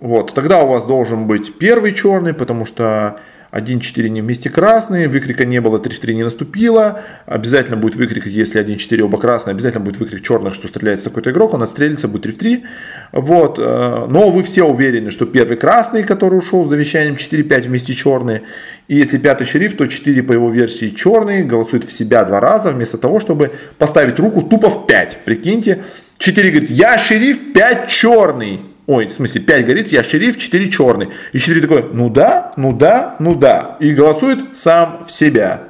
Вот, 0.00 0.34
тогда 0.34 0.62
у 0.62 0.68
вас 0.68 0.84
должен 0.84 1.26
быть 1.26 1.56
первый 1.58 1.94
черный, 1.94 2.34
потому 2.34 2.66
что 2.66 3.18
1-4 3.52 4.08
не 4.08 4.20
вместе 4.20 4.50
красные, 4.50 5.08
выкрика 5.08 5.44
не 5.44 5.60
было, 5.60 5.78
3 5.78 5.94
в 5.94 6.00
3 6.00 6.14
не 6.14 6.24
наступило, 6.24 7.02
обязательно 7.26 7.76
будет 7.76 7.96
выкрик, 7.96 8.26
если 8.26 8.60
1-4 8.60 9.02
оба 9.02 9.18
красные, 9.18 9.52
обязательно 9.52 9.84
будет 9.84 9.98
выкрик 9.98 10.22
черных, 10.22 10.54
что 10.54 10.68
стреляет 10.68 11.02
такой-то 11.02 11.30
игрок, 11.30 11.54
он 11.54 11.62
отстрелится, 11.62 12.08
будет 12.08 12.22
3 12.22 12.32
в 12.32 12.38
3. 12.38 12.64
Вот. 13.12 13.58
Э, 13.58 14.06
но 14.08 14.30
вы 14.30 14.42
все 14.42 14.64
уверены, 14.64 15.10
что 15.10 15.26
первый 15.26 15.56
красный, 15.56 16.02
который 16.02 16.38
ушел 16.38 16.64
с 16.64 16.68
завещанием 16.68 17.14
4-5 17.14 17.62
вместе 17.62 17.94
черные, 17.94 18.42
и 18.88 18.96
если 18.96 19.18
пятый 19.18 19.46
шериф, 19.46 19.76
то 19.76 19.86
4 19.86 20.22
по 20.22 20.32
его 20.32 20.50
версии 20.50 20.90
черные, 20.90 21.44
голосует 21.44 21.84
в 21.84 21.92
себя 21.92 22.24
два 22.24 22.40
раза, 22.40 22.70
вместо 22.70 22.98
того, 22.98 23.20
чтобы 23.20 23.50
поставить 23.78 24.18
руку 24.18 24.42
тупо 24.42 24.70
в 24.70 24.86
5. 24.86 25.18
Прикиньте, 25.24 25.82
4 26.18 26.50
говорит, 26.50 26.70
я 26.70 26.98
шериф, 26.98 27.52
5 27.52 27.88
черный. 27.88 28.75
Ой, 28.86 29.06
в 29.06 29.12
смысле, 29.12 29.40
5 29.40 29.66
горит, 29.66 29.88
я 29.88 30.04
шериф, 30.04 30.38
4 30.38 30.70
черный. 30.70 31.08
И 31.32 31.38
4 31.38 31.60
такой, 31.60 31.90
ну 31.92 32.08
да, 32.08 32.52
ну 32.56 32.72
да, 32.72 33.16
ну 33.18 33.34
да. 33.34 33.76
И 33.80 33.92
голосует 33.92 34.56
сам 34.56 35.04
в 35.06 35.10
себя. 35.10 35.64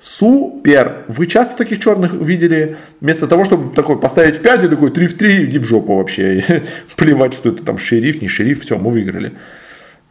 Супер! 0.00 1.04
Вы 1.08 1.26
часто 1.26 1.56
таких 1.56 1.78
черных 1.78 2.12
видели? 2.14 2.76
Вместо 3.00 3.26
того, 3.26 3.44
чтобы 3.44 3.74
такой 3.74 3.98
поставить 3.98 4.36
в 4.36 4.42
5, 4.42 4.64
и 4.64 4.68
такой 4.68 4.90
3 4.90 5.06
в 5.06 5.16
3, 5.16 5.44
иди 5.44 5.58
в 5.58 5.64
жопу 5.64 5.96
вообще. 5.96 6.64
Плевать, 6.96 7.32
что 7.32 7.50
это 7.50 7.64
там 7.64 7.78
шериф, 7.78 8.20
не 8.20 8.28
шериф, 8.28 8.62
все, 8.62 8.78
мы 8.78 8.90
выиграли. 8.90 9.34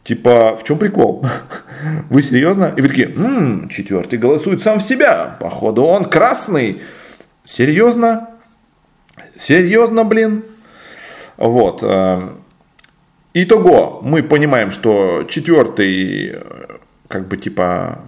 Типа, 0.03 0.55
в 0.55 0.63
чем 0.63 0.79
прикол? 0.79 1.25
Вы 2.09 2.21
серьезно? 2.23 2.73
И 2.75 2.81
вы 2.81 2.87
такие, 2.87 3.09
м-м, 3.09 3.69
четвертый 3.69 4.17
голосует 4.17 4.63
сам 4.63 4.79
в 4.79 4.83
себя. 4.83 5.37
Походу 5.39 5.83
он 5.83 6.05
красный. 6.05 6.81
Серьезно? 7.45 8.29
Серьезно, 9.37 10.03
блин? 10.03 10.43
Вот. 11.39 11.79
Э, 11.81 12.29
итого, 13.33 14.01
мы 14.03 14.21
понимаем, 14.21 14.71
что 14.71 15.25
четвертый, 15.27 16.31
э, 16.33 16.41
как 17.07 17.27
бы 17.27 17.37
типа, 17.37 17.99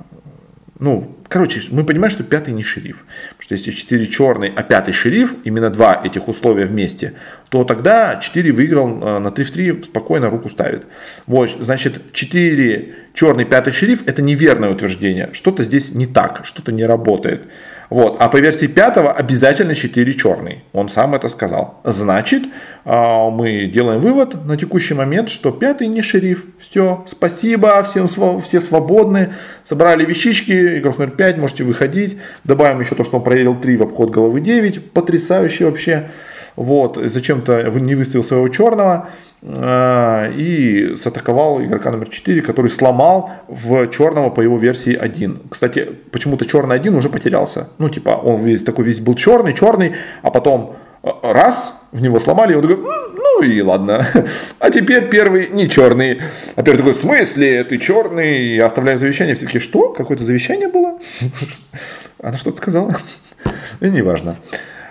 ну, 0.79 1.15
Короче, 1.31 1.61
мы 1.69 1.85
понимаем, 1.85 2.11
что 2.11 2.25
пятый 2.25 2.53
не 2.53 2.61
шериф. 2.61 3.05
Потому 3.37 3.43
что 3.43 3.55
если 3.55 3.71
4 3.71 4.05
черный, 4.07 4.51
а 4.53 4.63
пятый 4.63 4.91
шериф, 4.91 5.33
именно 5.45 5.69
два 5.69 6.01
этих 6.03 6.27
условия 6.27 6.65
вместе, 6.65 7.13
то 7.47 7.63
тогда 7.63 8.17
4 8.17 8.51
выиграл 8.51 9.01
э, 9.01 9.19
на 9.19 9.31
3 9.31 9.45
в 9.45 9.51
3, 9.51 9.83
спокойно 9.83 10.29
руку 10.29 10.49
ставит. 10.49 10.87
Вот, 11.27 11.51
значит, 11.51 12.11
4 12.11 12.95
черный, 13.13 13.45
пятый 13.45 13.71
шериф, 13.71 14.05
это 14.07 14.21
неверное 14.21 14.71
утверждение. 14.71 15.29
Что-то 15.31 15.63
здесь 15.63 15.95
не 15.95 16.05
так, 16.05 16.41
что-то 16.43 16.73
не 16.73 16.85
работает. 16.85 17.47
Вот. 17.91 18.15
А 18.19 18.29
по 18.29 18.37
версии 18.37 18.67
пятого 18.67 19.11
обязательно 19.11 19.75
4 19.75 20.13
черный. 20.13 20.63
Он 20.71 20.87
сам 20.87 21.13
это 21.13 21.27
сказал. 21.27 21.81
Значит, 21.83 22.43
а, 22.85 23.29
мы 23.29 23.65
делаем 23.65 23.99
вывод 23.99 24.45
на 24.45 24.55
текущий 24.55 24.93
момент, 24.93 25.29
что 25.29 25.51
пятый 25.51 25.87
не 25.87 26.01
шериф. 26.01 26.45
Все, 26.57 27.03
спасибо, 27.05 27.83
всем, 27.83 28.07
все 28.39 28.61
свободны. 28.61 29.33
Собрали 29.65 30.05
вещички, 30.05 30.79
игрок 30.79 30.99
номер 30.99 31.11
5, 31.11 31.37
можете 31.37 31.65
выходить. 31.65 32.17
Добавим 32.45 32.79
еще 32.79 32.95
то, 32.95 33.03
что 33.03 33.17
он 33.17 33.25
проверил 33.25 33.59
3 33.59 33.75
в 33.75 33.83
обход 33.83 34.09
головы 34.09 34.39
9. 34.39 34.91
Потрясающе 34.93 35.65
вообще. 35.65 36.09
Вот, 36.55 36.97
зачем-то 36.97 37.61
не 37.71 37.95
выставил 37.95 38.23
своего 38.23 38.47
черного. 38.47 39.09
Э, 39.43 40.31
и 40.35 40.95
сатаковал 40.97 41.63
игрока 41.63 41.89
номер 41.89 42.09
4, 42.09 42.41
который 42.41 42.69
сломал 42.69 43.31
в 43.47 43.87
черного 43.87 44.29
по 44.29 44.41
его 44.41 44.57
версии 44.57 44.95
1. 44.95 45.41
Кстати, 45.49 45.95
почему-то 46.11 46.45
черный 46.45 46.75
1 46.75 46.95
уже 46.95 47.09
потерялся. 47.09 47.69
Ну, 47.79 47.89
типа, 47.89 48.11
он 48.11 48.43
весь 48.43 48.63
такой 48.63 48.85
весь 48.85 48.99
был 48.99 49.15
черный, 49.15 49.55
черный, 49.55 49.95
а 50.21 50.29
потом 50.29 50.75
э, 51.01 51.09
раз, 51.23 51.73
в 51.91 52.01
него 52.03 52.19
сломали, 52.19 52.53
и 52.53 52.55
он 52.55 52.61
такой, 52.61 52.77
ну 52.83 53.41
и 53.41 53.61
ладно. 53.61 54.05
А 54.59 54.69
теперь 54.69 55.09
первый 55.09 55.49
не 55.49 55.67
черный. 55.67 56.21
А 56.55 56.61
первый 56.61 56.77
такой, 56.77 56.93
в 56.93 56.97
смысле, 56.97 57.63
ты 57.63 57.79
черный, 57.79 58.41
и 58.41 58.59
оставляем 58.59 58.99
завещание. 58.99 59.33
Все 59.33 59.47
таки 59.47 59.57
что? 59.57 59.89
Какое-то 59.89 60.23
завещание 60.23 60.67
было? 60.67 60.99
Она 62.21 62.37
что-то 62.37 62.57
сказала? 62.57 62.93
Неважно. 63.81 64.35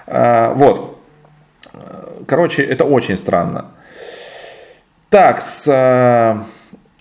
А, 0.08 0.54
вот. 0.54 0.98
Короче, 2.26 2.62
это 2.64 2.84
очень 2.84 3.16
странно. 3.16 3.66
Так, 5.10 5.42
с, 5.42 5.66
э, 5.66 6.38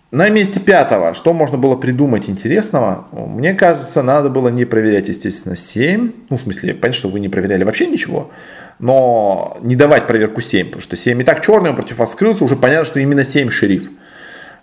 на 0.10 0.30
месте 0.30 0.60
пятого, 0.60 1.13
что 1.13 1.32
можно 1.32 1.60
было 1.60 1.76
придумать 1.76 2.28
интересного? 2.28 3.08
Мне 3.12 3.54
кажется, 3.54 4.02
надо 4.02 4.30
было 4.30 4.48
не 4.50 4.65
проверять, 4.65 5.10
естественно, 5.10 5.56
7. 5.56 6.12
Ну, 6.32 6.38
в 6.38 6.41
смысле, 6.41 6.74
понятно, 6.74 6.93
что 6.93 7.10
вы 7.10 7.19
не 7.19 7.30
проверяли 7.30 7.63
вообще 7.63 7.86
ничего. 7.86 8.32
Но 8.80 9.60
не 9.62 9.76
давать 9.76 10.08
проверку 10.08 10.41
7, 10.41 10.65
потому 10.65 10.82
что 10.82 10.98
7 10.98 11.22
и 11.22 11.24
так 11.24 11.45
черный, 11.45 11.69
он 11.69 11.76
против 11.76 12.00
вас 12.00 12.13
скрылся, 12.13 12.43
уже 12.43 12.56
понятно, 12.56 12.86
что 12.86 13.00
именно 13.00 13.24
7 13.24 13.52
шериф. 13.52 13.91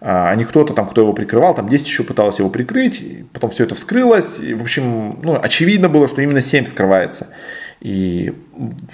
А, 0.00 0.30
а 0.30 0.34
не 0.34 0.44
кто-то 0.44 0.74
там, 0.74 0.88
кто 0.88 1.02
его 1.02 1.12
прикрывал, 1.12 1.54
там 1.54 1.68
10 1.68 1.86
еще 1.86 2.02
пыталось 2.02 2.40
его 2.40 2.50
прикрыть, 2.50 3.28
потом 3.32 3.50
все 3.50 3.62
это 3.62 3.76
вскрылось. 3.76 4.40
И, 4.40 4.54
в 4.54 4.62
общем, 4.62 5.20
ну, 5.22 5.38
очевидно 5.40 5.88
было, 5.88 6.08
что 6.08 6.20
именно 6.20 6.40
7 6.40 6.66
скрывается. 6.66 7.28
И 7.80 8.32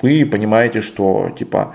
вы 0.03 0.27
понимаете, 0.27 0.83
что, 0.83 1.31
типа, 1.39 1.75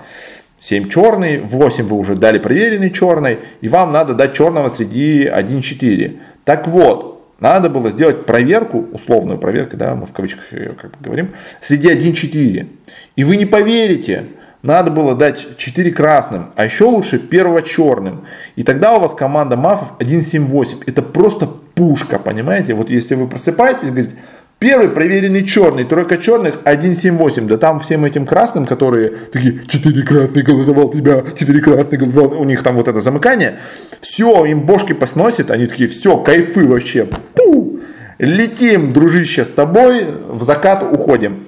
7 0.60 0.88
черный, 0.88 1.38
8 1.38 1.84
вы 1.84 1.96
уже 1.96 2.16
дали 2.16 2.38
проверенный 2.38 2.90
черный, 2.90 3.38
и 3.60 3.68
вам 3.68 3.92
надо 3.92 4.14
дать 4.14 4.34
черного 4.34 4.68
среди 4.68 5.26
1-4. 5.26 6.18
Так 6.44 6.66
вот, 6.68 7.34
надо 7.40 7.70
было 7.70 7.90
сделать 7.90 8.26
проверку, 8.26 8.86
условную 8.92 9.38
проверку, 9.38 9.76
да, 9.76 9.94
мы 9.94 10.06
в 10.06 10.12
кавычках 10.12 10.52
ее 10.52 10.70
как 10.70 10.90
бы 10.92 10.96
говорим, 11.00 11.30
среди 11.60 11.88
1-4. 11.88 12.66
И 13.14 13.24
вы 13.24 13.36
не 13.36 13.46
поверите, 13.46 14.24
надо 14.62 14.90
было 14.90 15.14
дать 15.14 15.56
4 15.56 15.90
красным, 15.92 16.50
а 16.56 16.64
еще 16.64 16.84
лучше 16.84 17.20
первого 17.20 17.62
черным. 17.62 18.24
И 18.56 18.64
тогда 18.64 18.96
у 18.96 19.00
вас 19.00 19.14
команда 19.14 19.56
мафов 19.56 19.92
1-7-8. 20.00 20.82
Это 20.86 21.02
просто 21.02 21.46
пушка, 21.46 22.18
понимаете? 22.18 22.74
Вот 22.74 22.90
если 22.90 23.14
вы 23.14 23.28
просыпаетесь 23.28 23.90
говорите, 23.90 24.14
Первый 24.58 24.88
проверенный 24.88 25.44
черный, 25.44 25.84
тройка 25.84 26.16
черных 26.16 26.56
1.78. 26.64 27.46
Да 27.46 27.58
там 27.58 27.78
всем 27.78 28.04
этим 28.04 28.26
красным, 28.26 28.66
которые 28.66 29.10
такие, 29.32 29.64
4 29.64 30.02
красные 30.02 30.44
голосовал 30.44 30.90
тебя, 30.90 31.22
4 31.38 31.60
красные 31.60 31.98
голосовал, 31.98 32.40
у 32.40 32.44
них 32.44 32.64
там 32.64 32.74
вот 32.74 32.88
это 32.88 33.00
замыкание. 33.00 33.60
Все, 34.00 34.44
им 34.46 34.62
бошки 34.62 34.94
посносит, 34.94 35.52
они 35.52 35.68
такие, 35.68 35.88
все, 35.88 36.16
кайфы 36.16 36.66
вообще. 36.66 37.06
Пу! 37.34 37.78
Летим, 38.18 38.92
дружище, 38.92 39.44
с 39.44 39.52
тобой, 39.52 40.06
в 40.28 40.42
закат 40.42 40.82
уходим. 40.82 41.46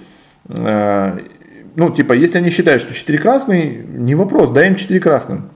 Э, 0.48 1.18
ну, 1.74 1.90
типа, 1.90 2.12
если 2.12 2.38
они 2.38 2.50
считают, 2.50 2.80
что 2.80 2.94
4 2.94 3.18
красные, 3.18 3.84
не 3.88 4.14
вопрос, 4.14 4.50
дай 4.50 4.68
им 4.68 4.76
4 4.76 5.00
красным. 5.00 5.50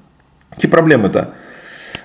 Какие 0.51 0.71
проблемы-то? 0.71 1.35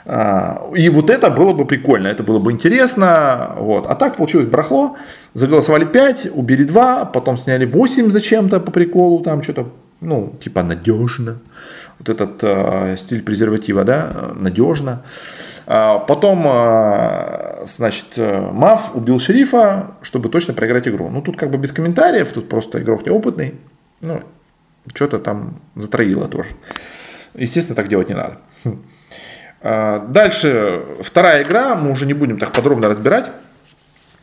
А, 0.06 0.70
и 0.76 0.90
вот 0.90 1.10
это 1.10 1.30
было 1.30 1.52
бы 1.52 1.66
прикольно, 1.66 2.08
это 2.08 2.24
было 2.24 2.40
бы 2.40 2.52
интересно. 2.52 3.56
Вот. 3.58 3.86
А 3.88 3.96
так 3.96 4.16
получилось 4.16 4.48
барахло. 4.48 4.98
Заголосовали 5.34 5.86
5, 5.86 6.30
убили 6.34 6.64
2, 6.64 7.06
потом 7.06 7.38
сняли 7.38 7.66
8 7.66 8.12
зачем-то 8.12 8.60
по 8.60 8.72
приколу, 8.72 9.22
там 9.24 9.44
что-то, 9.44 9.70
ну, 10.02 10.36
типа 10.44 10.64
надежно. 10.64 11.40
Вот 12.00 12.10
этот 12.10 12.40
э, 12.42 12.96
стиль 12.98 13.22
презерватива, 13.22 13.84
да, 13.84 14.32
надежно. 14.36 15.04
А 15.68 16.00
потом, 16.00 16.46
э, 16.48 17.66
значит, 17.68 18.18
Мав 18.18 18.96
убил 18.96 19.20
шерифа, 19.20 19.92
чтобы 20.02 20.30
точно 20.30 20.54
проиграть 20.54 20.88
игру. 20.88 21.10
Ну, 21.10 21.22
тут 21.22 21.38
как 21.38 21.52
бы 21.52 21.58
без 21.58 21.72
комментариев, 21.72 22.32
тут 22.32 22.48
просто 22.48 22.82
игрок 22.82 23.06
неопытный. 23.06 23.56
Ну, 24.02 24.24
что-то 24.94 25.20
там 25.20 25.60
затроило 25.76 26.28
тоже. 26.28 26.50
Естественно, 27.36 27.76
так 27.76 27.88
делать 27.88 28.10
не 28.10 28.16
надо. 28.16 28.38
А, 29.62 30.00
дальше 30.08 30.84
вторая 31.02 31.44
игра, 31.44 31.76
мы 31.76 31.92
уже 31.92 32.06
не 32.06 32.14
будем 32.14 32.38
так 32.38 32.52
подробно 32.52 32.88
разбирать. 32.88 33.32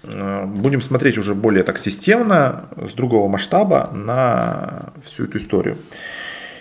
А, 0.05 0.46
будем 0.46 0.81
смотреть 0.81 1.18
уже 1.18 1.35
более 1.35 1.62
так 1.62 1.79
системно, 1.79 2.66
с 2.77 2.94
другого 2.94 3.29
масштаба 3.29 3.90
на 3.92 4.92
всю 5.05 5.25
эту 5.25 5.38
историю. 5.38 5.77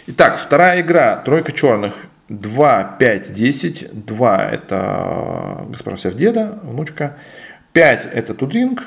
Итак, 0.07 0.37
вторая 0.37 0.81
игра, 0.81 1.17
тройка 1.17 1.51
черных. 1.51 1.93
2, 2.27 2.95
5, 2.99 3.33
10. 3.33 4.05
2 4.05 4.49
это 4.49 5.65
госпожа 5.69 5.97
Севдеда, 5.97 6.59
внучка. 6.63 7.17
5 7.73 8.07
это 8.13 8.33
Тудринг, 8.33 8.83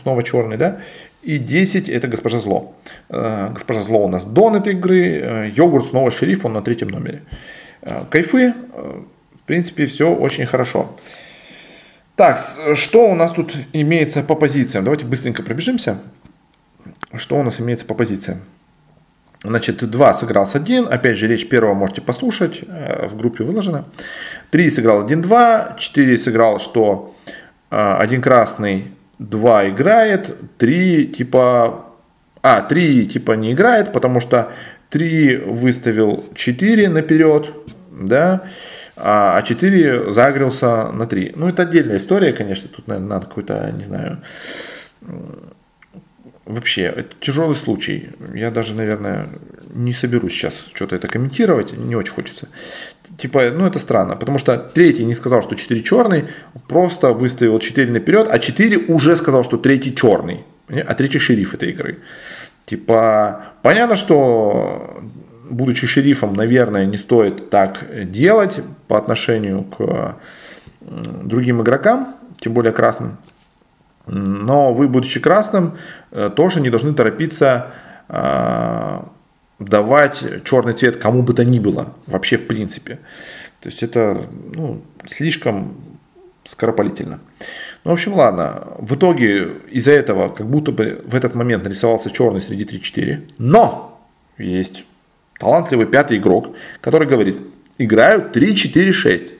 снова 0.00 0.22
черный, 0.22 0.56
да. 0.56 0.78
И 1.22 1.38
10 1.38 1.88
это 1.88 2.08
госпожа 2.08 2.38
Зло. 2.40 2.74
А, 3.08 3.50
госпожа 3.50 3.80
Зло 3.80 4.04
у 4.04 4.08
нас 4.08 4.26
дон 4.26 4.56
этой 4.56 4.74
игры. 4.74 5.52
Йогурт 5.54 5.86
снова 5.86 6.10
шериф, 6.10 6.44
он 6.44 6.52
на 6.52 6.62
третьем 6.62 6.88
номере. 6.88 7.22
Кайфы, 8.10 8.54
в 9.44 9.46
принципе, 9.46 9.84
все 9.84 10.10
очень 10.10 10.46
хорошо. 10.46 10.96
Так, 12.16 12.40
что 12.76 13.10
у 13.10 13.14
нас 13.14 13.32
тут 13.32 13.54
имеется 13.74 14.22
по 14.22 14.36
позициям? 14.36 14.84
Давайте 14.84 15.04
быстренько 15.04 15.42
пробежимся. 15.42 15.98
Что 17.14 17.38
у 17.38 17.42
нас 17.42 17.60
имеется 17.60 17.84
по 17.84 17.92
позициям? 17.92 18.38
Значит, 19.42 19.84
2 19.84 20.14
сыграл 20.14 20.46
с 20.46 20.54
1. 20.54 20.88
Опять 20.90 21.18
же, 21.18 21.28
речь 21.28 21.46
первого 21.46 21.74
можете 21.74 22.00
послушать. 22.00 22.60
Э, 22.66 23.06
в 23.06 23.18
группе 23.18 23.44
выложено. 23.44 23.84
3 24.50 24.70
сыграл 24.70 25.06
1-2. 25.06 25.78
4 25.78 26.16
сыграл, 26.18 26.58
что 26.58 27.14
1 27.68 28.18
э, 28.18 28.22
красный, 28.22 28.92
2 29.18 29.68
играет. 29.68 30.34
3 30.56 31.08
типа... 31.08 31.84
А, 32.40 32.62
3 32.62 33.08
типа 33.08 33.32
не 33.32 33.52
играет, 33.52 33.92
потому 33.92 34.20
что 34.20 34.52
3 34.88 35.36
выставил 35.36 36.24
4 36.34 36.88
наперед. 36.88 37.52
Да 37.90 38.44
а 38.96 39.42
4 39.42 40.12
загрелся 40.12 40.90
на 40.92 41.06
3. 41.06 41.34
Ну, 41.36 41.48
это 41.48 41.62
отдельная 41.62 41.96
история, 41.96 42.32
конечно, 42.32 42.68
тут, 42.68 42.86
наверное, 42.86 43.08
надо 43.08 43.26
какой-то, 43.26 43.72
не 43.72 43.84
знаю, 43.84 44.18
вообще, 46.44 46.82
это 46.82 47.14
тяжелый 47.20 47.56
случай. 47.56 48.10
Я 48.34 48.50
даже, 48.50 48.74
наверное, 48.74 49.28
не 49.74 49.92
соберусь 49.92 50.32
сейчас 50.32 50.68
что-то 50.74 50.96
это 50.96 51.08
комментировать, 51.08 51.72
не 51.76 51.96
очень 51.96 52.12
хочется. 52.12 52.48
Типа, 53.18 53.50
ну 53.50 53.66
это 53.66 53.78
странно, 53.78 54.16
потому 54.16 54.38
что 54.38 54.56
третий 54.56 55.04
не 55.04 55.14
сказал, 55.14 55.42
что 55.42 55.54
4 55.54 55.82
черный, 55.82 56.24
просто 56.68 57.12
выставил 57.12 57.58
4 57.58 57.90
наперед, 57.90 58.28
а 58.30 58.38
4 58.38 58.78
уже 58.88 59.16
сказал, 59.16 59.44
что 59.44 59.56
третий 59.56 59.94
черный, 59.94 60.44
а 60.68 60.94
третий 60.94 61.18
шериф 61.18 61.54
этой 61.54 61.70
игры. 61.70 61.98
Типа, 62.66 63.52
понятно, 63.62 63.94
что 63.96 65.02
будучи 65.54 65.86
шерифом, 65.86 66.34
наверное, 66.34 66.86
не 66.86 66.98
стоит 66.98 67.50
так 67.50 67.84
делать 68.10 68.60
по 68.88 68.98
отношению 68.98 69.64
к 69.64 70.16
другим 70.80 71.62
игрокам, 71.62 72.14
тем 72.38 72.52
более 72.52 72.72
красным. 72.72 73.16
Но 74.06 74.74
вы, 74.74 74.88
будучи 74.88 75.18
красным, 75.20 75.78
э, 76.10 76.30
тоже 76.34 76.60
не 76.60 76.68
должны 76.68 76.92
торопиться 76.92 77.72
э, 78.08 79.00
давать 79.58 80.24
черный 80.44 80.74
цвет 80.74 80.98
кому 80.98 81.22
бы 81.22 81.32
то 81.32 81.44
ни 81.44 81.58
было, 81.58 81.94
вообще 82.06 82.36
в 82.36 82.46
принципе. 82.46 82.98
То 83.60 83.68
есть 83.68 83.82
это 83.82 84.26
ну, 84.54 84.82
слишком 85.06 85.74
скоропалительно. 86.44 87.20
Ну, 87.84 87.90
в 87.90 87.94
общем, 87.94 88.12
ладно. 88.12 88.68
В 88.78 88.94
итоге 88.94 89.52
из-за 89.70 89.92
этого 89.92 90.28
как 90.28 90.46
будто 90.46 90.72
бы 90.72 91.02
в 91.06 91.14
этот 91.14 91.34
момент 91.34 91.64
нарисовался 91.64 92.10
черный 92.10 92.42
среди 92.42 92.64
3-4. 92.64 93.32
Но 93.38 93.98
есть 94.36 94.84
талантливый 95.38 95.86
пятый 95.86 96.18
игрок, 96.18 96.54
который 96.80 97.06
говорит, 97.08 97.38
играю 97.78 98.30
3-4-6. 98.32 99.32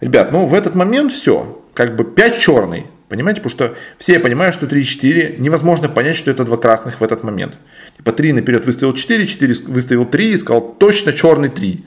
Ребят, 0.00 0.32
ну 0.32 0.46
в 0.46 0.54
этот 0.54 0.74
момент 0.74 1.12
все, 1.12 1.62
как 1.74 1.96
бы 1.96 2.04
5 2.04 2.38
черный, 2.38 2.86
Понимаете? 3.10 3.40
Потому 3.40 3.50
что 3.50 3.74
все 3.98 4.20
понимают, 4.20 4.54
что 4.54 4.66
3-4 4.66 5.40
невозможно 5.40 5.88
понять, 5.88 6.16
что 6.16 6.30
это 6.30 6.44
два 6.44 6.56
красных 6.56 7.00
в 7.00 7.02
этот 7.02 7.24
момент. 7.24 7.54
Типа 7.96 8.12
3 8.12 8.34
наперед 8.34 8.64
выставил 8.64 8.94
4, 8.94 9.26
4 9.26 9.54
выставил 9.66 10.06
3 10.06 10.30
и 10.30 10.36
сказал 10.36 10.60
точно 10.78 11.12
черный 11.12 11.48
3. 11.48 11.84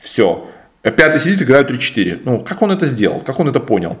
Все. 0.00 0.50
А 0.82 0.90
пятый 0.90 1.20
сидит 1.20 1.42
играет 1.42 1.70
3-4. 1.70 2.22
Ну, 2.24 2.40
как 2.40 2.60
он 2.60 2.72
это 2.72 2.86
сделал? 2.86 3.20
Как 3.20 3.38
он 3.38 3.48
это 3.48 3.60
понял? 3.60 3.98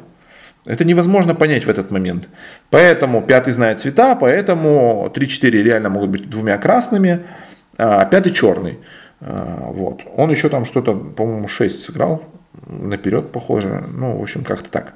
Это 0.66 0.84
невозможно 0.84 1.36
понять 1.36 1.64
в 1.64 1.68
этот 1.68 1.92
момент. 1.92 2.28
Поэтому 2.70 3.22
пятый 3.22 3.52
знает 3.52 3.78
цвета, 3.78 4.16
поэтому 4.16 5.12
3-4 5.14 5.50
реально 5.50 5.90
могут 5.90 6.10
быть 6.10 6.28
двумя 6.28 6.58
красными, 6.58 7.20
а 7.76 8.04
пятый 8.04 8.32
черный. 8.32 8.78
А, 9.20 9.70
вот. 9.72 10.02
Он 10.16 10.30
еще 10.30 10.48
там 10.48 10.64
что-то, 10.64 10.94
по-моему, 10.94 11.48
6 11.48 11.82
сыграл 11.82 12.24
наперед, 12.66 13.32
похоже. 13.32 13.84
Ну, 13.92 14.18
в 14.18 14.22
общем, 14.22 14.44
как-то 14.44 14.70
так. 14.70 14.94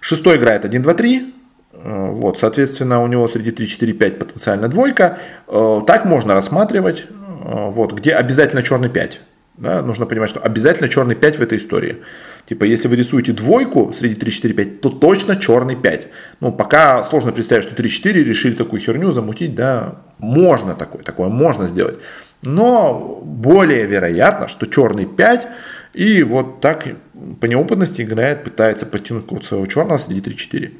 Шестой 0.00 0.36
играет 0.36 0.64
1, 0.64 0.82
2, 0.82 0.94
3. 0.94 1.34
Вот, 1.72 2.38
соответственно, 2.38 3.02
у 3.02 3.06
него 3.06 3.26
среди 3.28 3.50
3, 3.50 3.68
4, 3.68 3.92
5 3.92 4.18
потенциально 4.18 4.68
двойка. 4.68 5.18
Э, 5.48 5.80
так 5.86 6.04
можно 6.04 6.34
рассматривать. 6.34 7.06
Э, 7.10 7.70
вот, 7.70 7.92
где 7.92 8.14
обязательно 8.14 8.62
черный 8.62 8.88
5. 8.88 9.20
Да, 9.58 9.82
нужно 9.82 10.06
понимать, 10.06 10.30
что 10.30 10.40
обязательно 10.40 10.88
черный 10.88 11.14
5 11.14 11.38
в 11.38 11.42
этой 11.42 11.58
истории. 11.58 12.02
Типа, 12.46 12.64
если 12.64 12.88
вы 12.88 12.96
рисуете 12.96 13.32
двойку 13.32 13.92
среди 13.94 14.14
3, 14.14 14.30
4, 14.30 14.54
5, 14.54 14.80
то 14.80 14.90
точно 14.90 15.36
черный 15.36 15.76
5. 15.76 16.08
Ну, 16.40 16.52
пока 16.52 17.02
сложно 17.02 17.32
представить, 17.32 17.64
что 17.64 17.74
3, 17.74 17.88
4 17.88 18.22
решили 18.22 18.54
такую 18.54 18.80
херню 18.80 19.12
замутить, 19.12 19.54
да, 19.54 20.02
можно 20.18 20.74
такое, 20.74 21.02
такое 21.02 21.28
можно 21.28 21.66
сделать. 21.66 21.98
Но 22.42 23.22
более 23.24 23.86
вероятно, 23.86 24.48
что 24.48 24.66
черный 24.66 25.06
5 25.06 25.48
и 25.94 26.22
вот 26.22 26.60
так 26.60 26.86
по 27.40 27.46
неопытности 27.46 28.02
играет, 28.02 28.44
пытается 28.44 28.84
подтянуть 28.84 29.26
код 29.26 29.44
своего 29.44 29.66
черного 29.66 29.98
среди 29.98 30.20
3-4. 30.20 30.72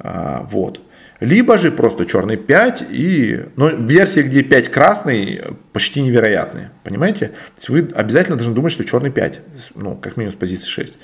А, 0.00 0.46
вот. 0.50 0.80
Либо 1.20 1.58
же 1.58 1.70
просто 1.70 2.04
черный 2.06 2.36
5 2.36 2.84
и... 2.90 3.44
Но 3.56 3.70
ну, 3.70 3.86
версии, 3.86 4.20
где 4.20 4.42
5 4.42 4.70
красный, 4.70 5.42
почти 5.72 6.02
невероятные. 6.02 6.70
Понимаете? 6.82 7.28
То 7.28 7.34
есть 7.56 7.68
вы 7.68 7.88
обязательно 7.94 8.36
должны 8.36 8.54
думать, 8.54 8.72
что 8.72 8.84
черный 8.84 9.10
5. 9.10 9.40
Ну, 9.76 9.96
как 9.96 10.16
минимум 10.16 10.32
с 10.32 10.38
позиции 10.38 10.66
6. 10.66 10.94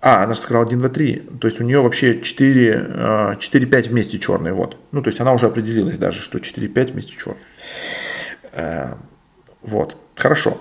А, 0.00 0.24
она 0.24 0.34
же 0.34 0.40
сыграла 0.40 0.66
1, 0.66 0.78
2, 0.78 0.88
3. 0.88 1.22
То 1.40 1.48
есть 1.48 1.60
у 1.60 1.64
нее 1.64 1.80
вообще 1.80 2.20
4, 2.20 3.36
4 3.38 3.66
5 3.66 3.88
вместе 3.88 4.18
черные. 4.18 4.54
Вот. 4.54 4.76
Ну, 4.92 5.02
то 5.02 5.08
есть 5.08 5.20
она 5.20 5.32
уже 5.32 5.46
определилась 5.46 5.98
даже, 5.98 6.22
что 6.22 6.38
4, 6.38 6.68
5 6.68 6.90
вместе 6.90 7.14
черные. 7.16 7.42
А, 8.52 8.98
вот. 9.62 9.96
Хорошо. 10.14 10.60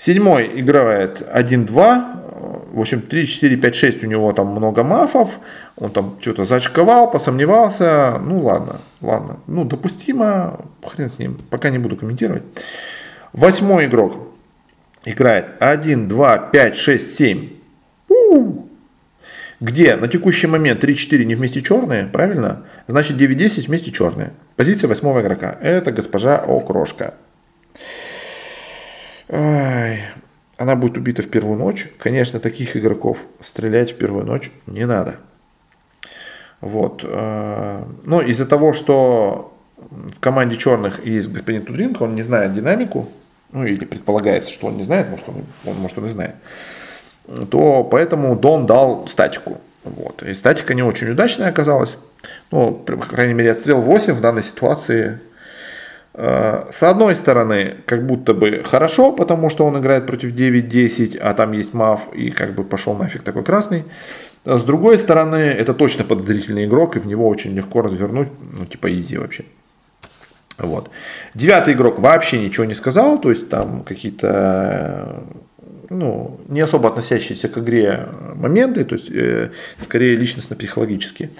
Седьмой 0.00 0.50
играет 0.58 1.20
1-2. 1.20 2.72
В 2.72 2.80
общем, 2.80 3.02
3, 3.02 3.26
4, 3.26 3.56
5, 3.58 3.74
6 3.74 4.04
у 4.04 4.06
него 4.06 4.32
там 4.32 4.46
много 4.46 4.82
мафов. 4.82 5.38
Он 5.76 5.90
там 5.90 6.16
что-то 6.20 6.46
зачковал, 6.46 7.10
посомневался. 7.10 8.18
Ну 8.18 8.40
ладно, 8.40 8.76
ладно. 9.02 9.36
Ну, 9.46 9.64
допустимо. 9.64 10.60
Хрен 10.82 11.10
с 11.10 11.18
ним. 11.18 11.38
Пока 11.50 11.68
не 11.68 11.76
буду 11.76 11.96
комментировать. 11.96 12.44
Восьмой 13.34 13.84
игрок 13.84 14.14
играет 15.04 15.50
1, 15.60 16.08
2, 16.08 16.38
5, 16.38 16.76
6, 16.76 17.16
7. 17.16 17.50
У-у-у. 18.08 18.68
Где 19.60 19.96
на 19.96 20.08
текущий 20.08 20.46
момент 20.46 20.82
3-4 20.82 21.24
не 21.24 21.34
вместе 21.34 21.60
черные, 21.60 22.06
правильно? 22.06 22.64
Значит 22.86 23.20
9-10 23.20 23.66
вместе 23.66 23.92
черные. 23.92 24.32
Позиция 24.56 24.88
восьмого 24.88 25.20
игрока. 25.20 25.58
Это 25.60 25.92
госпожа 25.92 26.38
Окрошка. 26.38 27.12
Ай, 29.32 30.02
она 30.56 30.74
будет 30.74 30.96
убита 30.96 31.22
в 31.22 31.28
первую 31.28 31.56
ночь. 31.56 31.88
Конечно, 31.98 32.40
таких 32.40 32.76
игроков 32.76 33.18
стрелять 33.42 33.92
в 33.92 33.96
первую 33.96 34.26
ночь 34.26 34.50
не 34.66 34.86
надо. 34.86 35.16
Вот. 36.60 37.02
Э, 37.04 37.84
но 38.04 38.20
из-за 38.20 38.44
того, 38.46 38.72
что 38.72 39.56
в 39.78 40.18
команде 40.20 40.56
черных 40.56 41.06
есть 41.06 41.30
господин 41.30 41.62
Тудринко, 41.62 42.02
он 42.02 42.14
не 42.14 42.22
знает 42.22 42.54
динамику, 42.54 43.08
ну 43.52 43.64
или 43.64 43.84
предполагается, 43.84 44.50
что 44.50 44.66
он 44.66 44.76
не 44.76 44.84
знает, 44.84 45.08
может 45.08 45.28
он, 45.28 45.44
он, 45.64 45.76
может 45.76 45.98
он 45.98 46.06
и 46.06 46.10
знает, 46.10 46.34
то 47.50 47.84
поэтому 47.84 48.36
Дон 48.36 48.66
дал 48.66 49.06
статику. 49.08 49.60
Вот. 49.84 50.22
И 50.22 50.34
статика 50.34 50.74
не 50.74 50.82
очень 50.82 51.08
удачная 51.08 51.48
оказалась. 51.48 51.96
Ну, 52.50 52.72
по 52.72 52.96
крайней 52.96 53.32
мере, 53.32 53.52
отстрел 53.52 53.80
8 53.80 54.12
в 54.12 54.20
данной 54.20 54.42
ситуации 54.42 55.20
с 56.12 56.82
одной 56.82 57.14
стороны, 57.14 57.76
как 57.86 58.04
будто 58.04 58.34
бы 58.34 58.62
хорошо, 58.64 59.12
потому 59.12 59.48
что 59.48 59.64
он 59.64 59.78
играет 59.78 60.06
против 60.06 60.34
9-10, 60.34 61.18
а 61.18 61.34
там 61.34 61.52
есть 61.52 61.72
маф, 61.72 62.12
и 62.12 62.30
как 62.30 62.54
бы 62.54 62.64
пошел 62.64 62.94
нафиг 62.94 63.22
такой 63.22 63.44
красный. 63.44 63.84
С 64.44 64.64
другой 64.64 64.98
стороны, 64.98 65.36
это 65.36 65.74
точно 65.74 66.04
подозрительный 66.04 66.64
игрок, 66.64 66.96
и 66.96 66.98
в 66.98 67.06
него 67.06 67.28
очень 67.28 67.54
легко 67.54 67.82
развернуть, 67.82 68.28
ну 68.58 68.66
типа 68.66 68.90
изи 68.90 69.18
вообще. 69.18 69.44
Вот. 70.58 70.90
Девятый 71.34 71.74
игрок 71.74 71.98
вообще 71.98 72.38
ничего 72.38 72.64
не 72.64 72.74
сказал, 72.74 73.20
то 73.20 73.30
есть 73.30 73.48
там 73.48 73.82
какие-то 73.82 75.24
ну, 75.90 76.40
не 76.48 76.60
особо 76.60 76.88
относящиеся 76.88 77.48
к 77.48 77.58
игре 77.58 78.08
моменты, 78.36 78.84
то 78.84 78.94
есть 78.94 79.10
э, 79.10 79.50
скорее 79.78 80.16
личностно-психологические. 80.16 81.30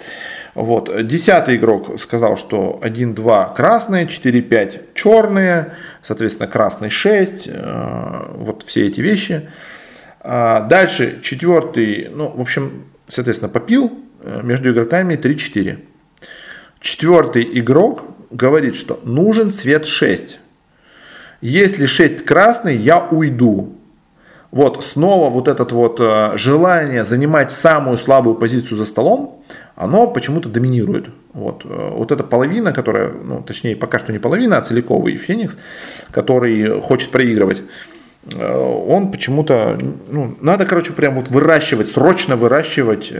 Вот. 0.53 1.05
Десятый 1.07 1.55
игрок 1.55 1.99
сказал, 1.99 2.37
что 2.37 2.79
1-2 2.83 3.55
красные, 3.55 4.05
4-5 4.05 4.81
черные, 4.93 5.73
соответственно 6.03 6.47
красный 6.47 6.89
6, 6.89 7.47
э, 7.47 8.25
вот 8.35 8.63
все 8.63 8.87
эти 8.87 8.99
вещи. 8.99 9.49
А 10.19 10.61
дальше 10.61 11.21
четвертый, 11.23 12.09
ну, 12.13 12.29
в 12.29 12.41
общем, 12.41 12.85
соответственно, 13.07 13.49
попил 13.49 13.91
э, 14.21 14.41
между 14.43 14.71
игроками 14.71 15.15
3-4. 15.15 15.79
Четвертый 16.79 17.47
игрок 17.59 18.03
говорит, 18.29 18.75
что 18.75 18.99
нужен 19.03 19.51
цвет 19.51 19.85
6. 19.85 20.39
Если 21.41 21.85
6 21.85 22.25
красный, 22.25 22.75
я 22.75 22.99
уйду. 22.99 23.77
Вот 24.51 24.83
снова 24.83 25.29
вот 25.29 25.47
это 25.47 25.63
вот 25.73 25.99
э, 26.01 26.33
желание 26.37 27.05
занимать 27.05 27.51
самую 27.51 27.97
слабую 27.97 28.35
позицию 28.35 28.77
за 28.77 28.85
столом, 28.85 29.43
оно 29.75 30.07
почему-то 30.07 30.49
доминирует. 30.49 31.09
Вот, 31.33 31.65
э, 31.65 31.89
вот 31.93 32.11
эта 32.11 32.23
половина, 32.23 32.73
которая, 32.73 33.11
ну, 33.11 33.41
точнее, 33.41 33.75
пока 33.75 33.99
что 33.99 34.11
не 34.11 34.19
половина, 34.19 34.57
а 34.57 34.61
целиковый 34.61 35.17
Феникс, 35.17 35.57
который 36.11 36.81
хочет 36.81 37.11
проигрывать, 37.11 37.63
э, 38.31 38.83
он 38.87 39.11
почему-то, 39.11 39.79
ну, 40.09 40.35
надо, 40.41 40.65
короче, 40.65 40.93
прям 40.93 41.15
вот 41.15 41.29
выращивать, 41.29 41.87
срочно 41.87 42.35
выращивать 42.35 43.13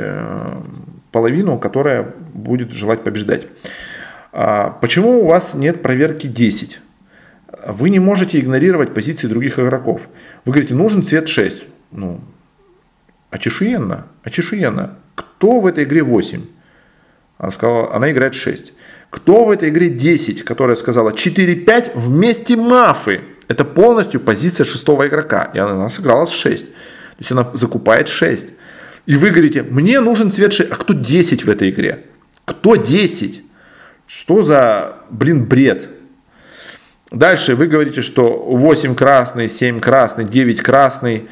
половину, 1.11 1.59
которая 1.59 2.13
будет 2.33 2.71
желать 2.71 3.03
побеждать. 3.03 3.47
А 4.31 4.69
почему 4.81 5.23
у 5.23 5.27
вас 5.27 5.55
нет 5.55 5.81
проверки 5.81 6.27
10? 6.27 6.79
Вы 7.67 7.89
не 7.89 7.99
можете 7.99 8.39
игнорировать 8.39 8.93
позиции 8.93 9.27
других 9.27 9.59
игроков. 9.59 10.07
Вы 10.45 10.53
говорите, 10.53 10.73
нужен 10.73 11.03
цвет 11.03 11.27
6. 11.27 11.65
Ну, 11.91 12.21
очешуенно, 13.29 14.07
очешуенно. 14.23 14.97
Кто 15.41 15.59
в 15.59 15.65
этой 15.65 15.85
игре 15.85 16.03
8? 16.03 16.39
Она 17.39 17.51
сказала, 17.51 17.95
она 17.95 18.11
играет 18.11 18.35
6. 18.35 18.73
Кто 19.09 19.45
в 19.45 19.49
этой 19.49 19.69
игре 19.69 19.89
10, 19.89 20.43
которая 20.43 20.75
сказала 20.75 21.09
4-5 21.09 21.93
вместе 21.95 22.55
мафы? 22.55 23.21
Это 23.47 23.65
полностью 23.65 24.19
позиция 24.19 24.65
шестого 24.65 25.07
игрока. 25.07 25.49
И 25.55 25.57
она 25.57 25.89
сыграла 25.89 26.27
с 26.27 26.31
6. 26.31 26.65
То 26.65 26.73
есть 27.17 27.31
она 27.31 27.49
закупает 27.55 28.07
6. 28.07 28.49
И 29.07 29.15
вы 29.15 29.31
говорите, 29.31 29.63
мне 29.63 29.99
нужен 29.99 30.31
цвет 30.31 30.53
6. 30.53 30.71
А 30.71 30.75
кто 30.75 30.93
10 30.93 31.43
в 31.45 31.49
этой 31.49 31.71
игре? 31.71 32.05
Кто 32.45 32.75
10? 32.75 33.41
Что 34.05 34.43
за, 34.43 34.97
блин, 35.09 35.45
бред? 35.45 35.89
Дальше 37.09 37.55
вы 37.55 37.65
говорите, 37.65 38.03
что 38.03 38.31
8 38.31 38.93
красный, 38.93 39.49
7 39.49 39.79
красный, 39.79 40.23
9 40.23 40.61
красный. 40.61 41.27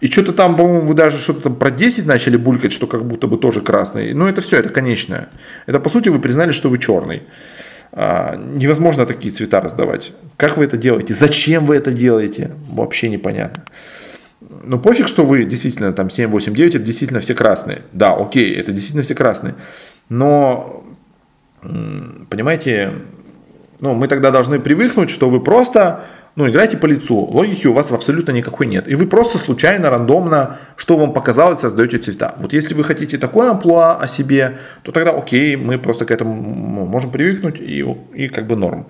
И 0.00 0.06
что-то 0.06 0.32
там, 0.32 0.56
по-моему, 0.56 0.86
вы 0.86 0.94
даже 0.94 1.18
что-то 1.18 1.42
там 1.42 1.56
про 1.56 1.70
10 1.70 2.06
начали 2.06 2.36
булькать, 2.36 2.72
что 2.72 2.86
как 2.86 3.04
будто 3.04 3.26
бы 3.26 3.36
тоже 3.36 3.60
красный. 3.60 4.14
Но 4.14 4.28
это 4.28 4.40
все, 4.40 4.58
это 4.58 4.70
конечное. 4.70 5.28
Это 5.66 5.78
по 5.78 5.90
сути 5.90 6.08
вы 6.08 6.18
признали, 6.20 6.52
что 6.52 6.70
вы 6.70 6.78
черный. 6.78 7.22
А, 7.92 8.36
невозможно 8.36 9.04
такие 9.04 9.32
цвета 9.32 9.60
раздавать. 9.60 10.12
Как 10.36 10.56
вы 10.56 10.64
это 10.64 10.76
делаете? 10.76 11.12
Зачем 11.14 11.66
вы 11.66 11.76
это 11.76 11.92
делаете? 11.92 12.52
Вообще 12.70 13.08
непонятно. 13.10 13.64
Ну 14.64 14.78
пофиг, 14.78 15.06
что 15.06 15.24
вы 15.24 15.44
действительно 15.44 15.92
там 15.92 16.08
7, 16.08 16.30
8, 16.30 16.54
9, 16.54 16.74
это 16.76 16.84
действительно 16.84 17.20
все 17.20 17.34
красные. 17.34 17.82
Да, 17.92 18.14
окей, 18.14 18.54
это 18.54 18.72
действительно 18.72 19.02
все 19.02 19.14
красные. 19.14 19.54
Но, 20.08 20.84
понимаете, 21.62 22.94
ну, 23.80 23.94
мы 23.94 24.08
тогда 24.08 24.30
должны 24.30 24.60
привыкнуть, 24.60 25.10
что 25.10 25.28
вы 25.28 25.40
просто 25.40 26.04
ну, 26.36 26.48
играете 26.48 26.76
по 26.76 26.86
лицу. 26.86 27.16
Логики 27.16 27.66
у 27.66 27.72
вас 27.72 27.90
абсолютно 27.90 28.32
никакой 28.32 28.66
нет. 28.66 28.88
И 28.88 28.94
вы 28.94 29.06
просто 29.06 29.38
случайно, 29.38 29.90
рандомно, 29.90 30.58
что 30.76 30.96
вам 30.96 31.12
показалось, 31.12 31.62
раздаете 31.62 31.98
цвета. 31.98 32.34
Вот 32.38 32.52
если 32.52 32.74
вы 32.74 32.84
хотите 32.84 33.18
такое 33.18 33.50
амплуа 33.50 33.96
о 33.96 34.06
себе, 34.06 34.58
то 34.82 34.92
тогда 34.92 35.10
окей, 35.10 35.56
мы 35.56 35.78
просто 35.78 36.06
к 36.06 36.10
этому 36.10 36.34
можем 36.86 37.10
привыкнуть 37.10 37.60
и, 37.60 37.84
и 38.14 38.28
как 38.28 38.46
бы 38.46 38.56
норм. 38.56 38.86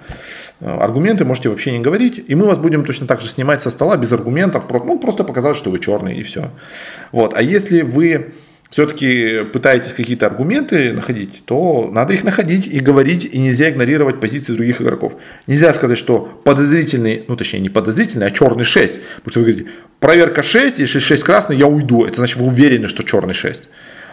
Аргументы 0.61 1.24
можете 1.24 1.49
вообще 1.49 1.72
не 1.72 1.80
говорить, 1.80 2.22
и 2.26 2.34
мы 2.34 2.47
вас 2.47 2.59
будем 2.59 2.84
точно 2.84 3.07
так 3.07 3.20
же 3.20 3.28
снимать 3.28 3.62
со 3.62 3.70
стола 3.70 3.97
без 3.97 4.12
аргументов, 4.12 4.64
ну, 4.70 4.99
просто 4.99 5.24
показать, 5.24 5.57
что 5.57 5.70
вы 5.70 5.78
черный 5.78 6.16
и 6.16 6.22
все. 6.22 6.51
Вот. 7.12 7.32
А 7.34 7.43
если 7.43 7.80
вы 7.80 8.34
все-таки 8.71 9.43
пытаетесь 9.53 9.93
какие-то 9.93 10.27
аргументы 10.27 10.93
находить, 10.93 11.43
то 11.45 11.91
надо 11.93 12.14
их 12.14 12.23
находить 12.23 12.68
и 12.68 12.79
говорить, 12.79 13.25
и 13.25 13.39
нельзя 13.39 13.68
игнорировать 13.68 14.21
позиции 14.21 14.53
других 14.53 14.81
игроков. 14.81 15.16
Нельзя 15.49 15.73
сказать, 15.75 15.99
что 15.99 16.21
подозрительный, 16.45 17.25
ну 17.27 17.37
точнее 17.37 17.59
не 17.59 17.68
подозрительный, 17.68 18.27
а 18.27 18.31
черный 18.31 18.64
6. 18.64 18.95
Потому 19.23 19.31
что 19.31 19.41
вы 19.41 19.47
говорите, 19.47 19.71
проверка 19.99 20.45
6, 20.45 20.79
если 20.79 21.01
6 21.01 21.23
красный, 21.25 21.57
я 21.57 21.66
уйду. 21.66 22.05
Это 22.05 22.16
значит, 22.16 22.37
вы 22.37 22.47
уверены, 22.47 22.87
что 22.87 23.03
черный 23.03 23.35
6. 23.35 23.64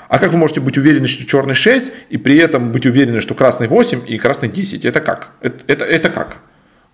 А 0.09 0.19
как 0.19 0.31
вы 0.31 0.39
можете 0.39 0.59
быть 0.59 0.77
уверены, 0.77 1.07
что 1.07 1.25
черный 1.27 1.53
6, 1.53 1.91
и 2.09 2.17
при 2.17 2.37
этом 2.37 2.71
быть 2.71 2.85
уверены, 2.87 3.21
что 3.21 3.35
красный 3.35 3.67
8 3.67 4.01
и 4.07 4.17
красный 4.17 4.49
10? 4.49 4.85
Это 4.85 5.01
как? 5.01 5.33
Это, 5.41 5.59
это, 5.67 5.85
это 5.85 6.09
как? 6.09 6.37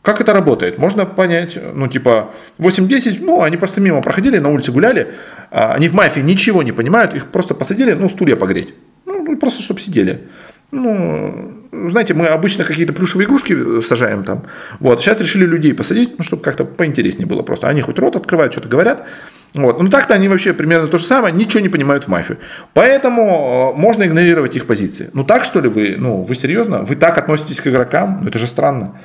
Как 0.03 0.19
это 0.19 0.33
работает? 0.33 0.77
Можно 0.77 1.05
понять, 1.05 1.57
ну, 1.73 1.87
типа, 1.87 2.31
8-10, 2.59 3.19
ну, 3.21 3.41
они 3.41 3.55
просто 3.55 3.79
мимо 3.79 4.01
проходили, 4.01 4.37
на 4.37 4.49
улице 4.49 4.73
гуляли, 4.73 5.07
а, 5.49 5.73
они 5.73 5.87
в 5.87 5.93
мафии 5.93 6.19
ничего 6.19 6.61
не 6.61 6.73
понимают, 6.73 7.13
их 7.13 7.27
просто 7.27 7.53
посадили, 7.55 7.93
ну, 7.93 8.09
стулья 8.09 8.35
погреть. 8.35 8.73
Ну, 9.05 9.23
ну 9.23 9.37
просто 9.37 9.63
чтобы 9.63 9.79
сидели. 9.79 10.27
Ну, 10.71 11.53
знаете, 11.89 12.13
мы 12.15 12.25
обычно 12.25 12.65
какие-то 12.65 12.91
плюшевые 12.91 13.27
игрушки 13.27 13.81
сажаем 13.81 14.25
там. 14.25 14.43
Вот, 14.81 15.01
сейчас 15.01 15.21
решили 15.21 15.45
людей 15.45 15.73
посадить, 15.73 16.17
ну, 16.17 16.25
чтобы 16.25 16.41
как-то 16.41 16.65
поинтереснее 16.65 17.25
было 17.25 17.41
просто. 17.41 17.69
Они 17.69 17.81
хоть 17.81 17.97
рот 17.97 18.17
открывают, 18.17 18.51
что-то 18.51 18.67
говорят. 18.67 19.05
Вот. 19.53 19.81
Ну 19.81 19.87
так-то 19.89 20.15
они 20.15 20.27
вообще 20.27 20.51
примерно 20.51 20.87
то 20.87 20.97
же 20.97 21.05
самое, 21.05 21.33
ничего 21.33 21.59
не 21.59 21.69
понимают 21.69 22.05
в 22.05 22.07
мафию. 22.07 22.39
Поэтому 22.73 23.73
э, 23.75 23.79
можно 23.79 24.03
игнорировать 24.03 24.55
их 24.55 24.65
позиции. 24.65 25.11
Ну 25.13 25.23
так 25.23 25.45
что 25.45 25.61
ли 25.61 25.69
вы, 25.69 25.95
ну 25.95 26.23
вы 26.23 26.33
серьезно? 26.33 26.79
Вы 26.79 26.95
так 26.95 27.19
относитесь 27.19 27.61
к 27.61 27.67
игрокам? 27.67 28.21
Ну 28.23 28.29
это 28.29 28.39
же 28.39 28.47
странно 28.47 28.95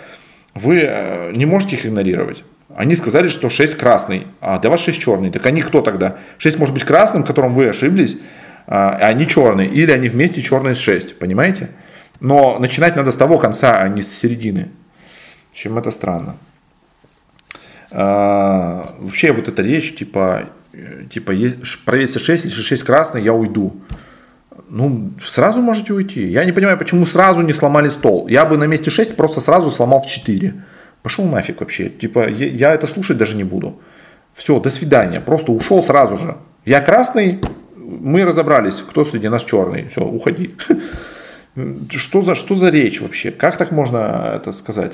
вы 0.55 0.81
э, 0.83 1.33
не 1.35 1.47
можете 1.47 1.77
их 1.77 1.87
игнорировать. 1.87 2.45
Они 2.75 2.97
сказали, 2.97 3.29
что 3.29 3.51
6 3.51 3.77
красный, 3.77 4.27
а 4.41 4.59
для 4.59 4.71
вас 4.71 4.81
6 4.81 5.01
черный. 5.01 5.31
Так 5.31 5.47
они 5.47 5.63
кто 5.63 5.81
тогда? 5.81 6.19
6 6.39 6.59
может 6.59 6.75
быть 6.75 6.85
красным, 6.85 7.25
в 7.25 7.27
котором 7.27 7.55
вы 7.55 7.69
ошиблись, 7.69 8.19
а 8.67 8.97
они 9.01 9.27
черные. 9.27 9.69
Или 9.69 9.91
они 9.91 10.09
вместе 10.09 10.43
черные 10.43 10.75
с 10.75 10.79
6. 10.79 11.19
Понимаете? 11.19 11.71
Но 12.21 12.59
начинать 12.59 12.97
надо 12.97 13.11
с 13.11 13.17
того 13.17 13.39
конца, 13.39 13.81
а 13.81 13.89
не 13.89 14.03
с 14.03 14.17
середины. 14.17 14.69
Чем 15.55 15.79
это 15.79 15.91
странно. 15.91 16.37
А, 17.91 18.95
вообще 18.99 19.33
вот 19.33 19.49
эта 19.49 19.63
речь, 19.63 19.97
типа, 19.97 20.51
типа 21.11 21.33
проверьте 21.85 22.19
6, 22.19 22.45
если 22.45 22.63
6 22.63 22.83
красный, 22.83 23.23
я 23.23 23.33
уйду 23.33 23.81
ну, 24.71 25.11
сразу 25.25 25.63
можете 25.63 25.93
уйти. 25.93 26.29
Я 26.29 26.45
не 26.45 26.53
понимаю, 26.53 26.79
почему 26.79 27.07
сразу 27.07 27.43
не 27.43 27.53
сломали 27.53 27.89
стол. 27.89 28.29
Я 28.29 28.45
бы 28.45 28.57
на 28.57 28.65
месте 28.65 28.91
6 28.91 29.17
просто 29.17 29.41
сразу 29.41 29.71
сломал 29.71 30.01
в 30.01 30.07
4. 30.07 30.55
Пошел 31.03 31.25
нафиг 31.25 31.61
вообще. 31.61 31.89
Типа, 31.89 32.29
я, 32.29 32.75
это 32.75 32.87
слушать 32.87 33.17
даже 33.17 33.37
не 33.37 33.45
буду. 33.45 33.81
Все, 34.35 34.61
до 34.61 34.71
свидания. 34.71 35.21
Просто 35.21 35.53
ушел 35.53 35.83
сразу 35.83 36.17
же. 36.17 36.37
Я 36.65 36.81
красный, 36.81 37.41
мы 37.77 38.25
разобрались, 38.25 38.77
кто 38.77 39.05
среди 39.05 39.29
нас 39.29 39.45
черный. 39.45 39.89
Все, 39.89 40.05
уходи. 40.05 40.55
Что 41.91 42.23
за, 42.23 42.37
что 42.37 42.55
за 42.55 42.69
речь 42.69 43.01
вообще? 43.01 43.33
Как 43.33 43.57
так 43.57 43.73
можно 43.73 44.35
это 44.37 44.53
сказать? 44.53 44.93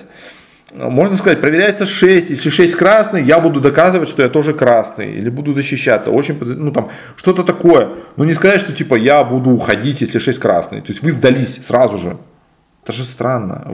Можно 0.74 1.16
сказать, 1.16 1.40
проверяется 1.40 1.86
6, 1.86 2.30
если 2.30 2.50
6 2.50 2.74
красный, 2.74 3.22
я 3.22 3.38
буду 3.38 3.60
доказывать, 3.60 4.08
что 4.08 4.22
я 4.22 4.28
тоже 4.28 4.52
красный, 4.52 5.12
или 5.14 5.28
буду 5.28 5.52
защищаться, 5.52 6.10
очень, 6.10 6.36
ну 6.40 6.72
там, 6.72 6.90
что-то 7.14 7.44
такое, 7.44 7.90
но 8.16 8.24
не 8.24 8.34
сказать, 8.34 8.60
что 8.60 8.72
типа 8.72 8.96
я 8.96 9.22
буду 9.22 9.50
уходить, 9.50 10.00
если 10.00 10.18
6 10.18 10.40
красный, 10.40 10.80
то 10.80 10.90
есть 10.90 11.00
вы 11.00 11.12
сдались 11.12 11.60
сразу 11.64 11.96
же, 11.96 12.18
это 12.82 12.92
же 12.92 13.04
странно, 13.04 13.72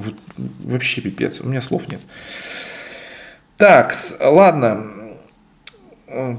вообще 0.63 1.01
пипец, 1.01 1.41
у 1.41 1.49
меня 1.49 1.63
слов 1.63 1.89
нет. 1.89 2.01
Так, 3.57 3.95
ладно, 4.21 4.87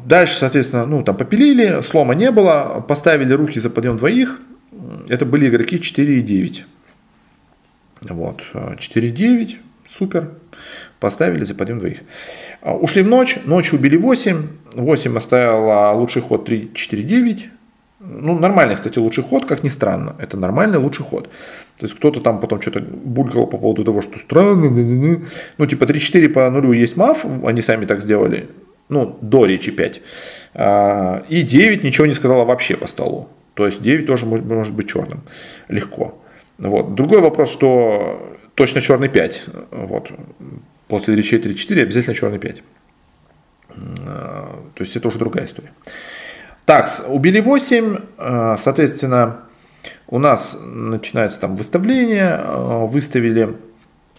дальше, 0.06 0.38
соответственно, 0.38 0.86
ну 0.86 1.02
там 1.02 1.18
попилили, 1.18 1.82
слома 1.82 2.14
не 2.14 2.30
было, 2.30 2.86
поставили 2.88 3.34
руки 3.34 3.60
за 3.60 3.72
подъем 3.72 3.98
двоих, 3.98 4.40
это 5.10 5.26
были 5.26 5.50
игроки 5.50 5.82
4 5.82 6.20
и 6.20 6.22
9. 6.22 6.66
Вот, 8.10 8.42
4-9, 8.54 9.56
супер. 9.92 10.30
Поставили 11.00 11.44
за 11.44 11.56
подъем 11.56 11.80
двоих. 11.80 12.00
А, 12.62 12.76
ушли 12.76 13.02
в 13.02 13.08
ночь, 13.08 13.38
ночью 13.46 13.80
убили 13.80 13.98
8. 13.98 14.48
8 14.74 15.18
оставила 15.18 15.92
лучший 15.94 16.22
ход 16.22 16.48
3-4-9. 16.48 17.40
Ну, 18.00 18.40
нормальный, 18.40 18.76
кстати, 18.76 19.00
лучший 19.00 19.24
ход, 19.24 19.46
как 19.46 19.64
ни 19.64 19.70
странно. 19.70 20.16
Это 20.20 20.38
нормальный 20.38 20.78
лучший 20.78 21.04
ход. 21.04 21.30
То 21.78 21.86
есть 21.86 21.96
кто-то 21.96 22.20
там 22.20 22.40
потом 22.40 22.62
что-то 22.62 22.82
булькал 22.82 23.48
по 23.48 23.58
поводу 23.58 23.84
того, 23.84 24.02
что 24.02 24.20
странно. 24.20 25.22
Ну, 25.58 25.66
типа 25.66 25.84
3-4 25.86 26.30
по 26.30 26.50
нулю 26.50 26.72
есть 26.72 26.98
маф, 26.98 27.26
они 27.46 27.62
сами 27.62 27.86
так 27.86 28.02
сделали. 28.02 28.50
Ну, 28.90 29.18
до 29.22 29.46
речи 29.46 29.72
5. 29.72 30.02
А, 30.54 31.24
и 31.30 31.42
9 31.42 31.84
ничего 31.84 32.06
не 32.08 32.14
сказала 32.14 32.46
вообще 32.46 32.76
по 32.76 32.88
столу. 32.88 33.28
То 33.54 33.66
есть 33.66 33.82
9 33.82 34.06
тоже 34.06 34.26
может 34.26 34.74
быть 34.74 34.90
черным. 34.90 35.22
Легко. 35.68 36.22
Вот. 36.58 36.96
Другой 36.96 37.22
вопрос, 37.22 37.52
что 37.52 38.38
точно 38.62 38.80
черный 38.80 39.10
5. 39.10 39.44
Вот. 39.72 40.12
После 40.88 41.16
речей 41.16 41.40
3-4 41.40 41.82
обязательно 41.82 42.14
черный 42.14 42.38
5. 42.38 42.64
То 43.70 44.82
есть 44.82 44.96
это 44.96 45.08
уже 45.08 45.18
другая 45.18 45.48
история. 45.48 45.72
Так, 46.66 46.88
убили 47.08 47.40
8, 47.40 47.98
соответственно, 48.62 49.38
у 50.08 50.20
нас 50.20 50.60
начинается 50.64 51.40
там 51.40 51.56
выставление, 51.56 52.40
выставили 52.86 53.56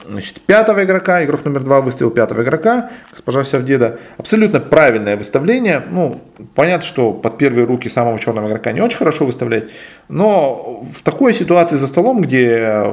значит, 0.05 0.41
пятого 0.41 0.83
игрока, 0.83 1.25
игрок 1.25 1.45
номер 1.45 1.63
два 1.63 1.81
выставил 1.81 2.11
пятого 2.11 2.43
игрока, 2.43 2.91
госпожа 3.13 3.45
Савдеда. 3.45 4.01
Абсолютно 4.17 4.59
правильное 4.59 5.17
выставление. 5.17 5.85
Ну, 5.89 6.21
понятно, 6.57 6.85
что 6.85 7.13
под 7.13 7.39
первые 7.39 7.65
руки 7.65 7.89
самого 7.89 8.19
черного 8.19 8.49
игрока 8.49 8.73
не 8.73 8.81
очень 8.81 8.99
хорошо 8.99 9.25
выставлять, 9.25 9.71
но 10.09 10.85
в 10.93 11.03
такой 11.03 11.33
ситуации 11.33 11.77
за 11.77 11.87
столом, 11.87 12.23
где 12.23 12.93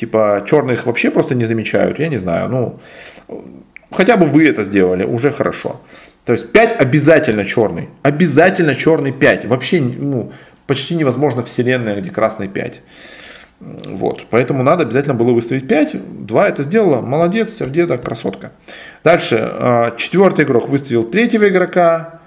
типа 0.00 0.42
черных 0.46 0.86
вообще 0.86 1.10
просто 1.10 1.34
не 1.34 1.44
замечают, 1.44 1.98
я 1.98 2.08
не 2.08 2.18
знаю, 2.18 2.48
ну, 2.48 2.80
хотя 3.90 4.16
бы 4.16 4.26
вы 4.26 4.48
это 4.48 4.64
сделали, 4.64 5.04
уже 5.04 5.30
хорошо. 5.30 5.80
То 6.24 6.32
есть 6.32 6.52
5 6.52 6.80
обязательно 6.80 7.44
черный, 7.44 7.88
обязательно 8.02 8.74
черный 8.74 9.12
5, 9.12 9.44
вообще 9.44 9.80
ну, 9.80 10.32
почти 10.66 10.94
невозможно 10.94 11.42
вселенная, 11.42 12.00
где 12.00 12.10
красный 12.10 12.48
5. 12.48 12.80
Вот, 13.60 14.22
поэтому 14.30 14.62
надо 14.62 14.84
обязательно 14.84 15.14
было 15.14 15.32
выставить 15.32 15.68
5, 15.68 16.26
2 16.26 16.48
это 16.48 16.62
сделала, 16.62 17.02
молодец, 17.02 17.52
Сердеда, 17.52 17.98
красотка. 17.98 18.52
Дальше, 19.04 19.36
а, 19.38 19.94
четвертый 19.98 20.46
игрок 20.46 20.70
выставил 20.70 21.04
третьего 21.04 21.46
игрока, 21.46 22.20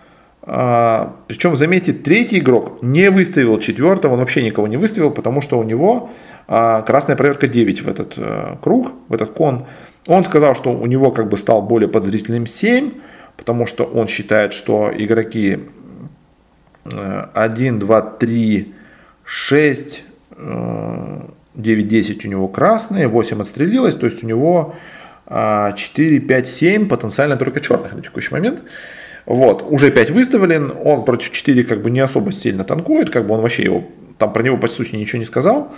а, 0.43 1.15
причем, 1.27 1.55
заметьте, 1.55 1.93
третий 1.93 2.37
игрок 2.37 2.83
не 2.83 3.09
выставил 3.09 3.59
четвертого, 3.59 4.13
он 4.13 4.19
вообще 4.19 4.43
никого 4.43 4.67
не 4.67 4.77
выставил, 4.77 5.09
потому 5.09 5.41
что 5.41 5.57
у 5.57 5.63
него 5.63 6.11
красная 6.47 7.15
проверка 7.15 7.47
9 7.47 7.81
в 7.81 7.87
этот 7.87 8.13
э, 8.17 8.57
круг, 8.61 8.91
в 9.07 9.13
этот 9.13 9.31
кон. 9.31 9.65
Он 10.07 10.23
сказал, 10.23 10.55
что 10.55 10.71
у 10.71 10.85
него 10.85 11.11
как 11.11 11.29
бы 11.29 11.37
стал 11.37 11.61
более 11.61 11.87
подозрительным 11.87 12.45
7, 12.45 12.91
потому 13.37 13.67
что 13.67 13.85
он 13.85 14.07
считает, 14.07 14.53
что 14.53 14.91
игроки 14.93 15.59
1, 16.83 17.79
2, 17.79 18.01
3, 18.01 18.73
6, 19.23 20.03
9, 21.55 21.87
10 21.87 22.25
у 22.25 22.27
него 22.27 22.47
красные, 22.49 23.07
8 23.07 23.41
отстрелилось, 23.41 23.95
то 23.95 24.05
есть 24.05 24.23
у 24.23 24.27
него 24.27 24.75
4, 25.29 26.19
5, 26.19 26.47
7 26.47 26.87
потенциально 26.89 27.37
только 27.37 27.61
черных 27.61 27.93
на 27.93 28.01
текущий 28.01 28.33
момент. 28.33 28.61
Вот, 29.25 29.65
уже 29.69 29.89
5 29.89 30.11
выставлен, 30.11 30.73
он 30.83 31.05
против 31.05 31.31
4 31.31 31.63
как 31.63 31.81
бы 31.81 31.89
не 31.89 32.01
особо 32.01 32.33
сильно 32.33 32.65
танкует, 32.65 33.09
как 33.09 33.25
бы 33.25 33.35
он 33.35 33.41
вообще 33.41 33.63
его, 33.63 33.85
там 34.17 34.33
про 34.33 34.43
него 34.43 34.57
по 34.57 34.67
сути 34.67 34.95
ничего 34.95 35.19
не 35.19 35.25
сказал. 35.25 35.71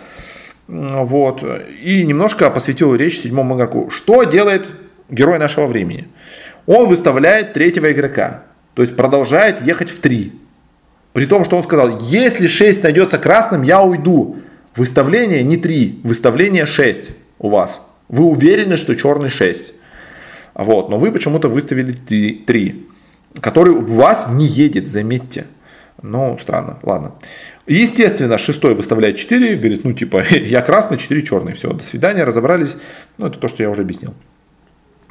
Вот. 0.68 1.44
И 1.82 2.04
немножко 2.06 2.50
посвятил 2.50 2.96
речь 2.96 3.20
седьмому 3.20 3.56
игроку. 3.56 3.90
Что 3.90 4.24
делает 4.24 4.70
герой 5.10 5.40
нашего 5.40 5.68
времени? 5.68 6.08
Он 6.66 6.88
выставляет 6.88 7.54
третьего 7.54 7.92
игрока. 7.92 8.44
То 8.74 8.82
есть 8.82 8.96
продолжает 8.96 9.62
ехать 9.62 9.90
в 9.90 10.00
три. 10.00 10.34
При 11.14 11.26
том, 11.26 11.46
что 11.46 11.56
он 11.56 11.64
сказал, 11.64 12.00
если 12.02 12.48
6 12.48 12.84
найдется 12.84 13.18
красным, 13.18 13.62
я 13.62 13.82
уйду. 13.82 14.38
Выставление 14.76 15.44
не 15.44 15.56
3, 15.56 16.02
выставление 16.04 16.66
6 16.66 17.12
у 17.40 17.50
вас. 17.50 17.82
Вы 18.10 18.26
уверены, 18.26 18.76
что 18.76 18.96
черный 18.96 19.30
6. 19.30 19.74
Вот, 20.56 20.90
но 20.90 20.98
вы 20.98 21.12
почему-то 21.12 21.48
выставили 21.48 21.94
3, 21.94 22.86
который 23.40 23.74
у 23.74 23.82
вас 23.82 24.28
не 24.32 24.46
едет, 24.46 24.88
заметьте. 24.88 25.46
Ну, 26.02 26.38
странно, 26.42 26.78
ладно. 26.84 27.14
Естественно, 27.68 28.38
шестой 28.38 28.76
выставляет 28.76 29.18
4, 29.18 29.56
говорит, 29.56 29.84
ну 29.84 29.94
типа, 29.94 30.24
я 30.32 30.62
красный, 30.62 30.98
4 30.98 31.22
черный, 31.24 31.54
все, 31.54 31.74
до 31.74 31.84
свидания, 31.84 32.24
разобрались. 32.24 32.76
Ну, 33.18 33.28
это 33.28 33.40
то, 33.40 33.48
что 33.48 33.64
я 33.64 33.70
уже 33.70 33.82
объяснил. 33.82 34.14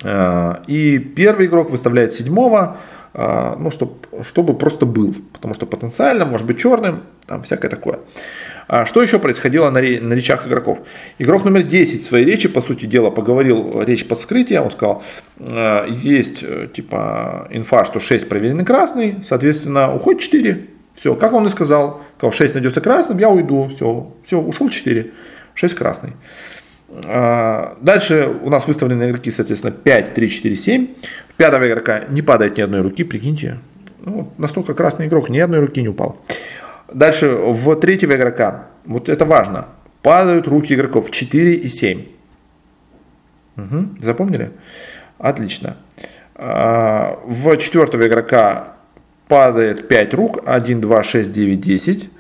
А, 0.05 0.62
и 0.66 0.98
первый 0.98 1.46
игрок 1.46 1.70
выставляет 1.70 2.12
седьмого, 2.12 2.76
а, 3.12 3.57
ну, 3.59 3.70
чтобы, 3.72 3.94
чтобы 4.22 4.55
просто 4.55 4.86
был, 4.86 5.16
потому 5.32 5.55
что 5.55 5.66
потенциально 5.66 6.24
может 6.24 6.46
быть 6.46 6.61
черным, 6.61 7.02
там 7.26 7.42
всякое 7.42 7.68
такое. 7.68 7.98
А 8.68 8.86
что 8.86 9.02
еще 9.02 9.18
происходило 9.18 9.68
на, 9.70 9.80
на 9.80 10.14
речах 10.14 10.46
игроков? 10.46 10.78
Игрок 11.18 11.44
номер 11.44 11.64
10 11.64 12.05
в 12.05 12.07
своей 12.07 12.24
речи, 12.24 12.48
по 12.48 12.61
сути 12.61 12.86
дела, 12.86 13.11
поговорил 13.11 13.82
речь 13.82 14.07
под 14.07 14.18
скрытие, 14.18 14.61
он 14.61 14.70
сказал, 14.70 15.02
есть 15.88 16.42
э, 16.42 16.68
типа 16.72 17.48
инфа, 17.50 17.84
что 17.84 18.00
6 18.00 18.28
проверенный 18.28 18.64
красный, 18.64 19.16
соответственно, 19.26 19.94
уходит 19.94 20.22
4. 20.22 20.68
Все, 20.95 21.16
как 21.16 21.32
он 21.32 21.47
и 21.47 21.51
сказал, 21.51 22.03
сказал, 22.18 22.32
6 22.32 22.55
найдется 22.55 22.80
красным, 22.80 23.18
я 23.18 23.28
уйду, 23.28 23.68
все, 23.68 24.12
все, 24.22 24.40
ушел 24.40 24.70
4, 24.70 25.11
6 25.55 25.74
красный. 25.74 26.12
А, 27.07 27.76
дальше 27.80 28.32
у 28.42 28.51
нас 28.51 28.66
выставлены 28.66 29.11
игроки, 29.11 29.30
соответственно, 29.30 29.72
5, 29.72 30.14
3, 30.14 30.30
4, 30.30 30.57
7. 30.57 30.86
В 31.28 31.34
пятого 31.34 31.66
игрока 31.66 32.05
не 32.09 32.22
падает 32.22 32.57
ни 32.57 32.62
одной 32.62 32.80
руки, 32.80 33.05
прикиньте. 33.05 33.59
Ну, 34.01 34.32
настолько 34.38 34.74
красный 34.74 35.07
игрок, 35.07 35.28
ни 35.28 35.38
одной 35.38 35.61
руки 35.61 35.82
не 35.82 35.88
упал. 35.88 36.20
Дальше 36.92 37.28
в 37.28 37.74
третьего 37.76 38.14
игрока, 38.14 38.68
вот 38.84 39.09
это 39.09 39.24
важно, 39.24 39.66
падают 40.03 40.47
руки 40.47 40.74
игроков 40.74 41.11
4 41.11 41.55
и 41.55 41.68
7. 41.68 42.05
Угу, 43.57 44.03
запомнили? 44.03 44.53
Отлично. 45.18 45.76
А, 46.34 47.18
в 47.24 47.57
четвертого 47.57 48.07
игрока 48.07 48.74
падает 49.29 49.89
5 49.89 50.14
рук, 50.14 50.43
1, 50.45 50.81
2, 50.81 51.03
6, 51.03 51.33
9, 51.33 51.61
10. 51.61 52.11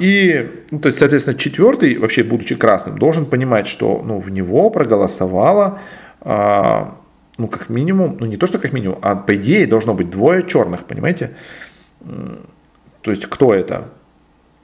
И, 0.00 0.50
ну, 0.70 0.78
то 0.78 0.86
есть, 0.88 0.98
соответственно, 0.98 1.38
четвертый, 1.38 1.96
вообще 1.96 2.22
будучи 2.22 2.54
красным, 2.54 2.98
должен 2.98 3.24
понимать, 3.24 3.66
что 3.66 4.02
ну, 4.04 4.20
в 4.20 4.30
него 4.30 4.68
проголосовало, 4.68 5.78
а, 6.20 6.98
ну, 7.38 7.48
как 7.48 7.70
минимум, 7.70 8.18
ну, 8.20 8.26
не 8.26 8.36
то, 8.36 8.46
что 8.46 8.58
как 8.58 8.74
минимум, 8.74 8.98
а 9.00 9.16
по 9.16 9.34
идее 9.36 9.66
должно 9.66 9.94
быть 9.94 10.10
двое 10.10 10.46
черных, 10.46 10.84
понимаете? 10.84 11.30
То 13.00 13.10
есть, 13.10 13.24
кто 13.26 13.54
это? 13.54 13.88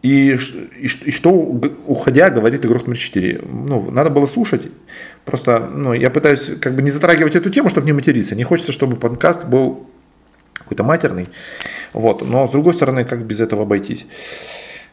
И, 0.03 0.37
и, 0.79 0.85
и 0.85 1.11
что, 1.11 1.33
уходя, 1.87 2.29
говорит 2.29 2.65
игрок 2.67 2.87
номер 2.87 2.99
4. 2.99 3.41
Ну, 3.51 3.91
надо 3.91 4.11
было 4.11 4.27
слушать. 4.27 4.69
Просто, 5.25 5.71
ну, 5.73 5.95
я 5.95 6.11
пытаюсь 6.11 6.53
как 6.61 6.75
бы 6.75 6.83
не 6.83 6.91
затрагивать 6.91 7.35
эту 7.35 7.49
тему, 7.49 7.71
чтобы 7.71 7.87
не 7.87 7.93
материться. 7.93 8.37
Не 8.37 8.45
хочется, 8.45 8.73
чтобы 8.73 8.97
подкаст 8.97 9.47
был 9.47 9.89
какой-то 10.67 10.83
матерный. 10.83 11.29
Вот. 11.93 12.29
Но, 12.29 12.49
с 12.49 12.51
другой 12.51 12.75
стороны, 12.75 13.05
как 13.05 13.25
без 13.25 13.41
этого 13.41 13.63
обойтись? 13.63 14.07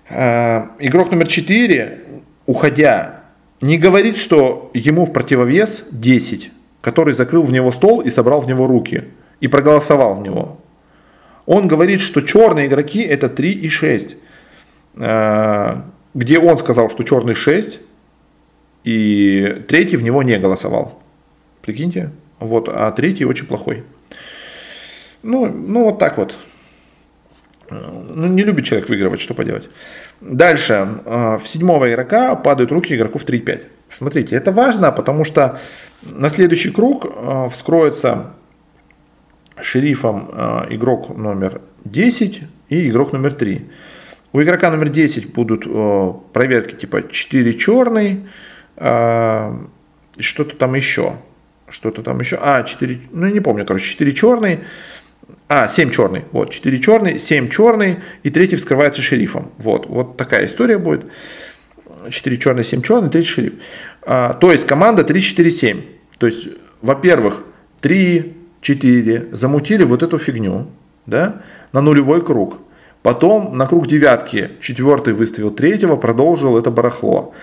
Э, 0.10 0.68
игрок 0.80 1.12
номер 1.12 1.28
4, 1.28 2.00
уходя, 2.46 3.24
не 3.62 3.78
говорит, 3.80 4.18
что 4.18 4.70
ему 4.76 5.06
в 5.06 5.14
противовес 5.14 5.86
10, 5.90 6.52
который 6.82 7.16
закрыл 7.16 7.42
в 7.42 7.52
него 7.52 7.72
стол 7.72 8.02
и 8.02 8.12
собрал 8.12 8.42
в 8.42 8.48
него 8.48 8.68
руки. 8.68 9.06
И 9.40 9.48
проголосовал 9.48 10.16
в 10.16 10.22
него. 10.22 10.60
Он 11.46 11.68
говорит, 11.68 12.00
что 12.00 12.22
черные 12.22 12.68
игроки 12.68 13.02
это 13.02 13.28
3 13.28 13.52
и 13.52 13.70
6. 13.70 14.16
Э, 14.98 15.82
где 16.14 16.38
он 16.38 16.58
сказал, 16.60 16.92
что 16.92 17.04
черный 17.04 17.34
6, 17.34 17.80
и 18.84 19.64
третий 19.68 19.98
в 19.98 20.04
него 20.04 20.22
не 20.22 20.38
голосовал. 20.38 21.02
Прикиньте. 21.64 22.12
Вот, 22.40 22.70
а 22.70 22.92
третий 22.92 23.26
очень 23.26 23.48
плохой. 23.48 23.84
Ну, 25.24 25.48
ну 25.48 25.86
вот 25.86 26.00
так 26.00 26.18
вот. 26.18 26.36
Ну, 27.70 28.28
не 28.28 28.44
любит 28.44 28.66
человек 28.66 28.90
выигрывать, 28.90 29.22
что 29.22 29.34
поделать. 29.34 29.70
Дальше. 30.22 31.02
Э, 31.06 31.38
в 31.38 31.48
седьмого 31.48 31.90
игрока 31.92 32.36
падают 32.36 32.72
руки 32.72 32.96
игроков 32.96 33.26
3-5. 33.26 33.64
Смотрите, 33.90 34.36
это 34.36 34.52
важно, 34.52 34.92
потому 34.92 35.26
что 35.26 35.60
на 36.02 36.30
следующий 36.30 36.72
круг 36.72 37.06
э, 37.06 37.50
вскроется 37.52 38.34
шерифом 39.62 40.30
э, 40.34 40.68
игрок 40.72 41.16
номер 41.16 41.62
10 41.86 42.42
и 42.70 42.90
игрок 42.90 43.14
номер 43.14 43.34
3. 43.34 43.70
У 44.34 44.42
игрока 44.42 44.72
номер 44.72 44.90
10 44.90 45.34
будут 45.34 45.68
проверки 46.34 46.74
типа 46.74 47.08
4 47.08 47.54
черный, 47.54 48.28
что-то 48.76 50.56
там 50.58 50.74
еще. 50.74 51.18
Что-то 51.68 52.02
там 52.02 52.20
еще. 52.20 52.40
А, 52.42 52.64
4, 52.64 53.00
ну 53.12 53.28
не 53.28 53.40
помню, 53.42 53.64
короче, 53.64 53.86
4 53.86 54.12
черный, 54.14 54.62
а, 55.54 55.68
7 55.68 55.92
черный. 55.92 56.24
Вот, 56.32 56.50
4 56.50 56.80
черный, 56.80 57.20
7 57.20 57.50
черный, 57.50 57.98
и 58.24 58.32
третий 58.32 58.56
вскрывается 58.56 59.04
шерифом. 59.04 59.52
Вот, 59.58 59.86
вот 59.86 60.18
такая 60.18 60.48
история 60.48 60.80
будет. 60.80 61.06
4 62.10 62.38
черный, 62.38 62.64
7 62.64 62.82
черный, 62.82 63.10
третий 63.10 63.30
шериф. 63.30 63.54
А, 64.02 64.34
то 64.34 64.52
есть 64.52 64.66
команда 64.66 65.04
3-4-7. 65.04 65.84
То 66.18 66.26
есть, 66.26 66.48
во-первых, 66.82 67.44
3-4 67.84 69.36
замутили 69.36 69.84
вот 69.84 70.02
эту 70.02 70.18
фигню, 70.18 70.68
да, 71.06 71.44
на 71.72 71.82
нулевой 71.82 72.26
круг. 72.26 72.60
Потом 73.04 73.56
на 73.56 73.68
круг 73.68 73.88
девятки 73.88 74.52
четвертый 74.60 75.14
выставил 75.14 75.52
третьего, 75.52 75.98
продолжил 75.98 76.58
это 76.58 76.72
барахло. 76.72 77.34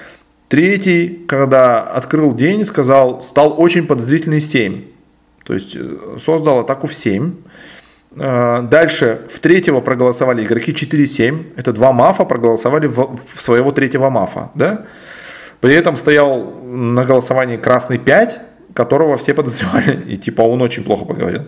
Третий, 0.48 1.24
когда 1.28 1.80
открыл 1.80 2.34
день, 2.34 2.64
сказал, 2.64 3.22
стал 3.22 3.54
очень 3.60 3.86
подозрительный 3.86 4.40
7. 4.40 4.84
То 5.44 5.54
есть 5.54 5.76
э, 5.76 6.16
создал 6.18 6.60
атаку 6.60 6.86
в 6.86 6.94
7. 6.94 7.34
Э, 8.16 8.62
дальше 8.62 9.20
в 9.28 9.38
третьего 9.38 9.80
проголосовали 9.80 10.44
игроки 10.44 10.72
4-7. 10.72 11.54
Это 11.56 11.72
два 11.72 11.92
мафа 11.92 12.24
проголосовали 12.24 12.86
в, 12.86 13.18
в 13.34 13.40
своего 13.40 13.70
третьего 13.72 14.10
мафа. 14.10 14.50
Да? 14.54 14.86
При 15.60 15.74
этом 15.74 15.96
стоял 15.96 16.50
на 16.64 17.04
голосовании 17.04 17.56
красный 17.56 17.98
5, 17.98 18.40
которого 18.74 19.16
все 19.16 19.34
подозревали. 19.34 20.02
И 20.08 20.16
типа 20.16 20.42
он 20.42 20.62
очень 20.62 20.84
плохо 20.84 21.04
поговорил. 21.04 21.44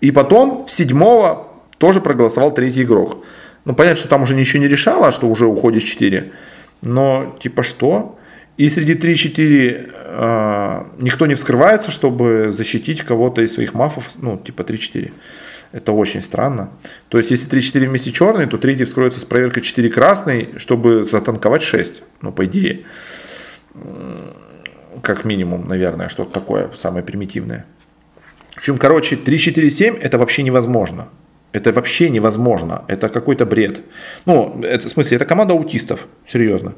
И 0.00 0.10
потом 0.10 0.66
седьмого 0.68 1.48
тоже 1.78 2.00
проголосовал 2.00 2.54
третий 2.54 2.82
игрок. 2.82 3.24
Ну, 3.64 3.74
понятно, 3.74 3.96
что 3.96 4.08
там 4.08 4.22
уже 4.22 4.34
ничего 4.34 4.62
не 4.62 4.68
решало, 4.68 5.10
что 5.10 5.26
уже 5.26 5.46
уходит 5.46 5.84
4. 5.84 6.32
Но 6.82 7.36
типа 7.40 7.62
что? 7.62 8.18
И 8.56 8.70
среди 8.70 8.94
3-4 8.94 9.90
э, 9.94 10.84
никто 10.98 11.26
не 11.26 11.34
вскрывается, 11.34 11.90
чтобы 11.90 12.48
защитить 12.50 13.02
кого-то 13.02 13.42
из 13.42 13.54
своих 13.54 13.74
мафов, 13.74 14.10
ну, 14.16 14.36
типа 14.38 14.62
3-4. 14.62 15.12
Это 15.72 15.92
очень 15.92 16.22
странно. 16.22 16.70
То 17.08 17.18
есть, 17.18 17.30
если 17.30 17.48
3-4 17.50 17.88
вместе 17.88 18.12
черные, 18.12 18.46
то 18.46 18.56
третий 18.58 18.84
вскроется 18.84 19.20
с 19.20 19.24
проверкой 19.24 19.62
4 19.62 19.88
красный, 19.90 20.54
чтобы 20.56 21.04
затанковать 21.04 21.62
6. 21.62 22.02
Ну, 22.22 22.32
по 22.32 22.46
идее. 22.46 22.84
Как 25.02 25.24
минимум, 25.24 25.68
наверное, 25.68 26.08
что-то 26.08 26.32
такое 26.32 26.70
самое 26.74 27.04
примитивное. 27.04 27.66
В 28.54 28.58
общем, 28.58 28.78
короче, 28.78 29.16
3-4-7 29.16 29.98
это 30.00 30.18
вообще 30.18 30.42
невозможно. 30.42 31.08
Это 31.52 31.72
вообще 31.72 32.08
невозможно. 32.10 32.84
Это 32.88 33.08
какой-то 33.08 33.46
бред. 33.46 33.80
Ну, 34.26 34.60
это, 34.62 34.88
в 34.88 34.90
смысле, 34.90 35.16
это 35.16 35.26
команда 35.26 35.54
аутистов. 35.54 36.08
Серьезно. 36.26 36.74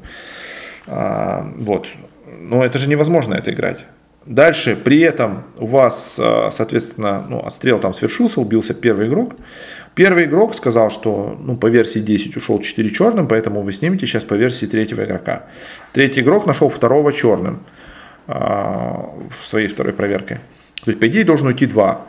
А, 0.87 1.51
вот. 1.57 1.87
Но 2.39 2.63
это 2.63 2.77
же 2.77 2.89
невозможно 2.89 3.33
это 3.35 3.51
играть. 3.51 3.79
Дальше, 4.25 4.75
при 4.75 5.01
этом 5.01 5.43
у 5.57 5.65
вас, 5.65 6.15
а, 6.19 6.51
соответственно, 6.51 7.25
ну, 7.27 7.39
отстрел 7.39 7.79
там 7.79 7.93
свершился, 7.93 8.39
убился 8.39 8.75
первый 8.75 9.07
игрок. 9.07 9.35
Первый 9.95 10.25
игрок 10.25 10.55
сказал, 10.55 10.91
что 10.91 11.37
ну, 11.41 11.57
по 11.57 11.65
версии 11.65 11.99
10 11.99 12.37
ушел 12.37 12.59
4 12.59 12.89
черным, 12.91 13.27
поэтому 13.27 13.61
вы 13.61 13.73
снимете 13.73 14.05
сейчас 14.05 14.23
по 14.23 14.35
версии 14.35 14.67
третьего 14.67 15.03
игрока. 15.03 15.43
Третий 15.91 16.21
игрок 16.21 16.45
нашел 16.45 16.69
второго 16.69 17.11
черным 17.11 17.63
э, 18.27 18.33
в 18.33 19.45
своей 19.45 19.67
второй 19.67 19.93
проверке. 19.93 20.39
То 20.85 20.91
есть, 20.91 20.99
по 20.99 21.07
идее, 21.07 21.23
должен 21.23 21.47
уйти 21.47 21.65
2. 21.65 22.05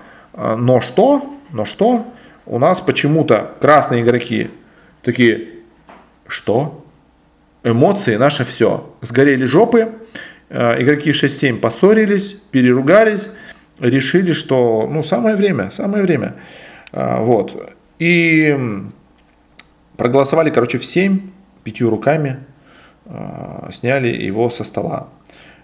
Но 0.59 0.81
что? 0.81 1.35
Но 1.51 1.65
что? 1.65 2.07
У 2.47 2.59
нас 2.59 2.81
почему-то 2.81 3.53
красные 3.61 4.03
игроки 4.03 4.51
такие, 5.03 5.49
что? 6.27 6.85
Эмоции 7.65 8.17
наше 8.17 8.45
все. 8.45 8.95
Сгорели 9.03 9.45
жопы, 9.45 9.93
Э, 9.93 10.32
игроки 10.53 11.11
6-7 11.11 11.59
поссорились, 11.59 12.37
переругались, 12.51 13.31
решили, 13.79 14.33
что 14.33 14.89
ну, 14.91 15.03
самое 15.03 15.37
время, 15.37 15.71
самое 15.71 16.03
время. 16.03 16.37
Э, 16.93 17.21
вот. 17.21 17.75
И 17.99 18.57
проголосовали, 19.97 20.51
короче, 20.51 20.79
в 20.79 20.85
7, 20.85 21.21
пятью 21.65 21.91
руками 21.91 22.39
э, 23.07 23.71
сняли 23.73 24.09
его 24.09 24.51
со 24.51 24.65
стола. 24.65 25.09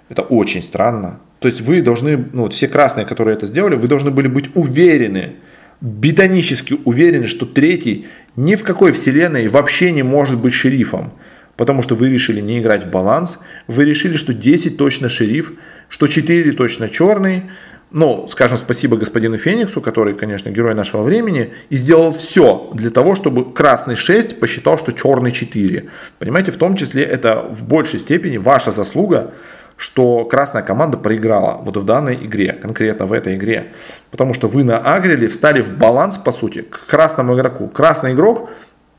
Это 0.08 0.22
очень 0.22 0.62
странно. 0.62 1.20
То 1.38 1.48
есть 1.48 1.60
вы 1.60 1.82
должны, 1.82 2.16
ну 2.32 2.42
вот 2.42 2.54
все 2.54 2.66
красные, 2.66 3.06
которые 3.06 3.36
это 3.36 3.46
сделали, 3.46 3.76
вы 3.76 3.88
должны 3.88 4.10
были 4.10 4.28
быть 4.28 4.50
уверены, 4.56 5.34
бетонически 5.80 6.76
уверены, 6.84 7.28
что 7.28 7.46
третий 7.46 8.08
ни 8.34 8.56
в 8.56 8.64
какой 8.64 8.90
вселенной 8.92 9.46
вообще 9.46 9.92
не 9.92 10.02
может 10.02 10.40
быть 10.40 10.52
шерифом 10.52 11.12
потому 11.58 11.82
что 11.82 11.96
вы 11.96 12.08
решили 12.08 12.40
не 12.40 12.60
играть 12.60 12.84
в 12.84 12.90
баланс, 12.90 13.40
вы 13.66 13.84
решили, 13.84 14.16
что 14.16 14.32
10 14.32 14.78
точно 14.78 15.10
шериф, 15.10 15.52
что 15.90 16.06
4 16.06 16.52
точно 16.52 16.88
черный, 16.88 17.50
ну, 17.90 18.28
скажем 18.28 18.58
спасибо 18.58 18.96
господину 18.96 19.38
Фениксу, 19.38 19.80
который, 19.80 20.14
конечно, 20.14 20.50
герой 20.50 20.74
нашего 20.74 21.02
времени, 21.02 21.52
и 21.68 21.76
сделал 21.76 22.12
все 22.12 22.70
для 22.74 22.90
того, 22.90 23.16
чтобы 23.16 23.52
красный 23.52 23.96
6 23.96 24.38
посчитал, 24.38 24.78
что 24.78 24.92
черный 24.92 25.32
4. 25.32 25.84
Понимаете, 26.18 26.52
в 26.52 26.58
том 26.58 26.76
числе 26.76 27.02
это 27.02 27.42
в 27.50 27.64
большей 27.64 27.98
степени 27.98 28.36
ваша 28.36 28.70
заслуга, 28.70 29.32
что 29.76 30.24
красная 30.26 30.62
команда 30.62 30.96
проиграла 30.96 31.60
вот 31.62 31.76
в 31.76 31.84
данной 31.84 32.14
игре, 32.14 32.52
конкретно 32.52 33.06
в 33.06 33.12
этой 33.12 33.36
игре. 33.36 33.72
Потому 34.10 34.32
что 34.32 34.46
вы 34.46 34.62
наагрили, 34.62 35.26
встали 35.26 35.60
в 35.60 35.76
баланс, 35.76 36.18
по 36.18 36.30
сути, 36.30 36.62
к 36.62 36.86
красному 36.86 37.34
игроку. 37.34 37.68
Красный 37.68 38.12
игрок, 38.12 38.50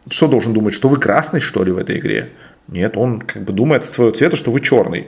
что 0.10 0.28
должен 0.28 0.53
думать, 0.53 0.74
что 0.74 0.89
вы 0.89 0.97
красный, 0.97 1.39
что 1.39 1.64
ли, 1.64 1.72
в 1.72 1.78
этой 1.78 1.99
игре? 1.99 2.32
Нет, 2.72 2.97
он 2.97 3.22
как 3.22 3.43
бы 3.43 3.53
думает 3.53 3.84
своего 3.86 4.11
цвета, 4.11 4.36
что 4.36 4.51
вы 4.51 4.61
черный. 4.61 5.07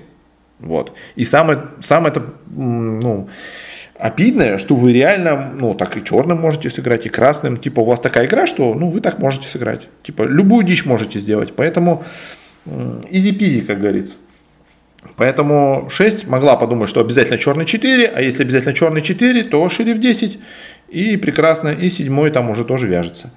Вот. 0.60 0.94
И 1.16 1.26
самое, 1.26 1.64
самое 1.82 2.12
это, 2.12 2.24
ну, 2.50 3.30
обидное, 3.98 4.58
что 4.58 4.76
вы 4.76 4.94
реально, 4.94 5.52
ну, 5.56 5.74
так 5.76 5.96
и 5.98 6.04
черным 6.04 6.40
можете 6.40 6.70
сыграть, 6.70 7.06
и 7.06 7.10
красным. 7.10 7.58
Типа, 7.58 7.82
у 7.82 7.86
вас 7.86 8.00
такая 8.00 8.26
игра, 8.26 8.48
что, 8.48 8.74
ну, 8.74 8.90
вы 8.90 9.00
так 9.00 9.20
можете 9.20 9.48
сыграть. 9.48 9.88
Типа, 10.04 10.24
любую 10.24 10.66
дичь 10.66 10.86
можете 10.86 11.20
сделать. 11.20 11.54
Поэтому 11.56 12.04
изи-пизи, 12.66 13.62
как 13.62 13.80
говорится. 13.80 14.16
Поэтому 15.16 15.88
6 15.90 16.28
могла 16.28 16.56
подумать, 16.56 16.90
что 16.90 17.00
обязательно 17.00 17.38
черный 17.38 17.66
4, 17.66 18.08
а 18.08 18.22
если 18.22 18.44
обязательно 18.44 18.74
черный 18.74 19.02
4, 19.02 19.44
то 19.46 19.68
шериф 19.70 20.00
10. 20.00 20.40
И 20.90 21.18
прекрасно, 21.18 21.70
и 21.70 21.90
седьмой 21.90 22.32
там 22.32 22.50
уже 22.50 22.66
тоже 22.66 22.88
вяжется. 22.88 23.32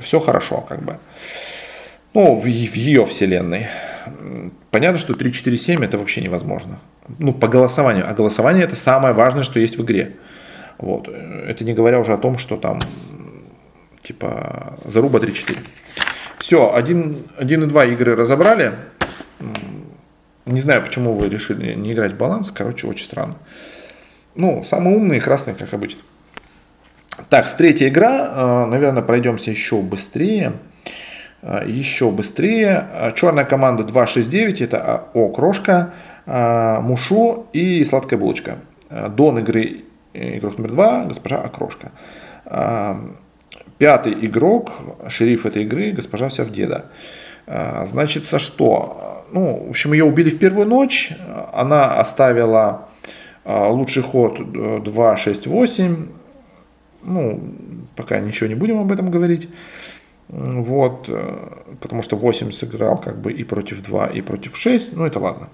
Все 0.00 0.18
хорошо, 0.18 0.64
как 0.68 0.82
бы. 0.82 0.98
Ну, 2.14 2.34
в, 2.34 2.42
в 2.42 2.46
ее 2.46 3.06
вселенной. 3.06 3.68
Понятно, 4.70 4.98
что 4.98 5.14
3, 5.14 5.32
4, 5.32 5.58
7 5.58 5.84
это 5.84 5.98
вообще 5.98 6.20
невозможно. 6.20 6.78
Ну, 7.18 7.32
по 7.32 7.48
голосованию. 7.48 8.08
А 8.08 8.14
голосование 8.14 8.64
это 8.64 8.76
самое 8.76 9.14
важное, 9.14 9.42
что 9.42 9.60
есть 9.60 9.78
в 9.78 9.82
игре. 9.82 10.16
Вот. 10.78 11.08
Это 11.08 11.64
не 11.64 11.74
говоря 11.74 12.00
уже 12.00 12.12
о 12.12 12.18
том, 12.18 12.38
что 12.38 12.56
там 12.56 12.80
типа 14.02 14.78
заруба 14.84 15.18
3-4. 15.18 15.58
Все, 16.38 16.74
1, 16.74 17.16
1 17.36 17.62
и 17.62 17.66
2 17.66 17.84
игры 17.86 18.16
разобрали. 18.16 18.72
Не 20.46 20.60
знаю, 20.60 20.82
почему 20.82 21.12
вы 21.12 21.28
решили 21.28 21.74
не 21.74 21.92
играть 21.92 22.14
в 22.14 22.16
баланс. 22.16 22.50
Короче, 22.50 22.86
очень 22.86 23.04
странно. 23.04 23.36
Ну, 24.34 24.64
самые 24.64 24.96
умные 24.96 25.20
красные, 25.20 25.54
как 25.54 25.72
обычно. 25.74 26.00
Так, 27.28 27.48
с 27.48 27.54
третья 27.54 27.88
игра, 27.88 28.64
э, 28.64 28.66
наверное, 28.66 29.02
пройдемся 29.02 29.50
еще 29.50 29.82
быстрее. 29.82 30.54
Э, 31.42 31.62
еще 31.66 32.10
быстрее. 32.10 32.86
Э, 32.92 33.12
черная 33.14 33.44
команда 33.44 33.84
269, 33.84 34.60
это 34.60 35.04
О, 35.14 35.28
Крошка, 35.28 35.92
Мушу 36.26 37.46
и 37.52 37.84
Сладкая 37.84 38.18
булочка. 38.18 38.58
Дон 39.16 39.38
игры, 39.38 39.84
игрок 40.12 40.58
номер 40.58 40.70
два, 40.70 41.04
госпожа 41.06 41.40
Окрошка. 41.40 41.90
Пятый 43.78 44.26
игрок, 44.26 44.70
шериф 45.08 45.46
этой 45.46 45.64
игры, 45.64 45.90
госпожа 45.90 46.30
Сявдеда. 46.30 46.84
Значит, 47.46 48.26
со 48.26 48.38
что? 48.38 49.24
Ну, 49.32 49.64
в 49.66 49.70
общем, 49.70 49.92
ее 49.92 50.04
убили 50.04 50.30
в 50.30 50.38
первую 50.38 50.66
ночь. 50.66 51.10
Она 51.52 51.98
оставила 51.98 52.88
лучший 53.44 54.02
ход 54.02 54.84
2, 54.84 55.16
6, 55.16 55.46
8 55.48 56.06
ну, 57.02 57.40
пока 57.96 58.20
ничего 58.20 58.46
не 58.48 58.54
будем 58.54 58.78
об 58.80 58.92
этом 58.92 59.10
говорить. 59.10 59.48
Вот, 60.32 61.06
э, 61.08 61.74
потому 61.80 62.02
что 62.02 62.16
8 62.16 62.52
сыграл 62.52 62.98
как 62.98 63.20
бы 63.20 63.32
и 63.32 63.42
против 63.42 63.82
2, 63.82 64.06
и 64.06 64.20
против 64.20 64.56
6, 64.56 64.92
ну 64.96 65.04
это 65.04 65.18
ладно. 65.18 65.48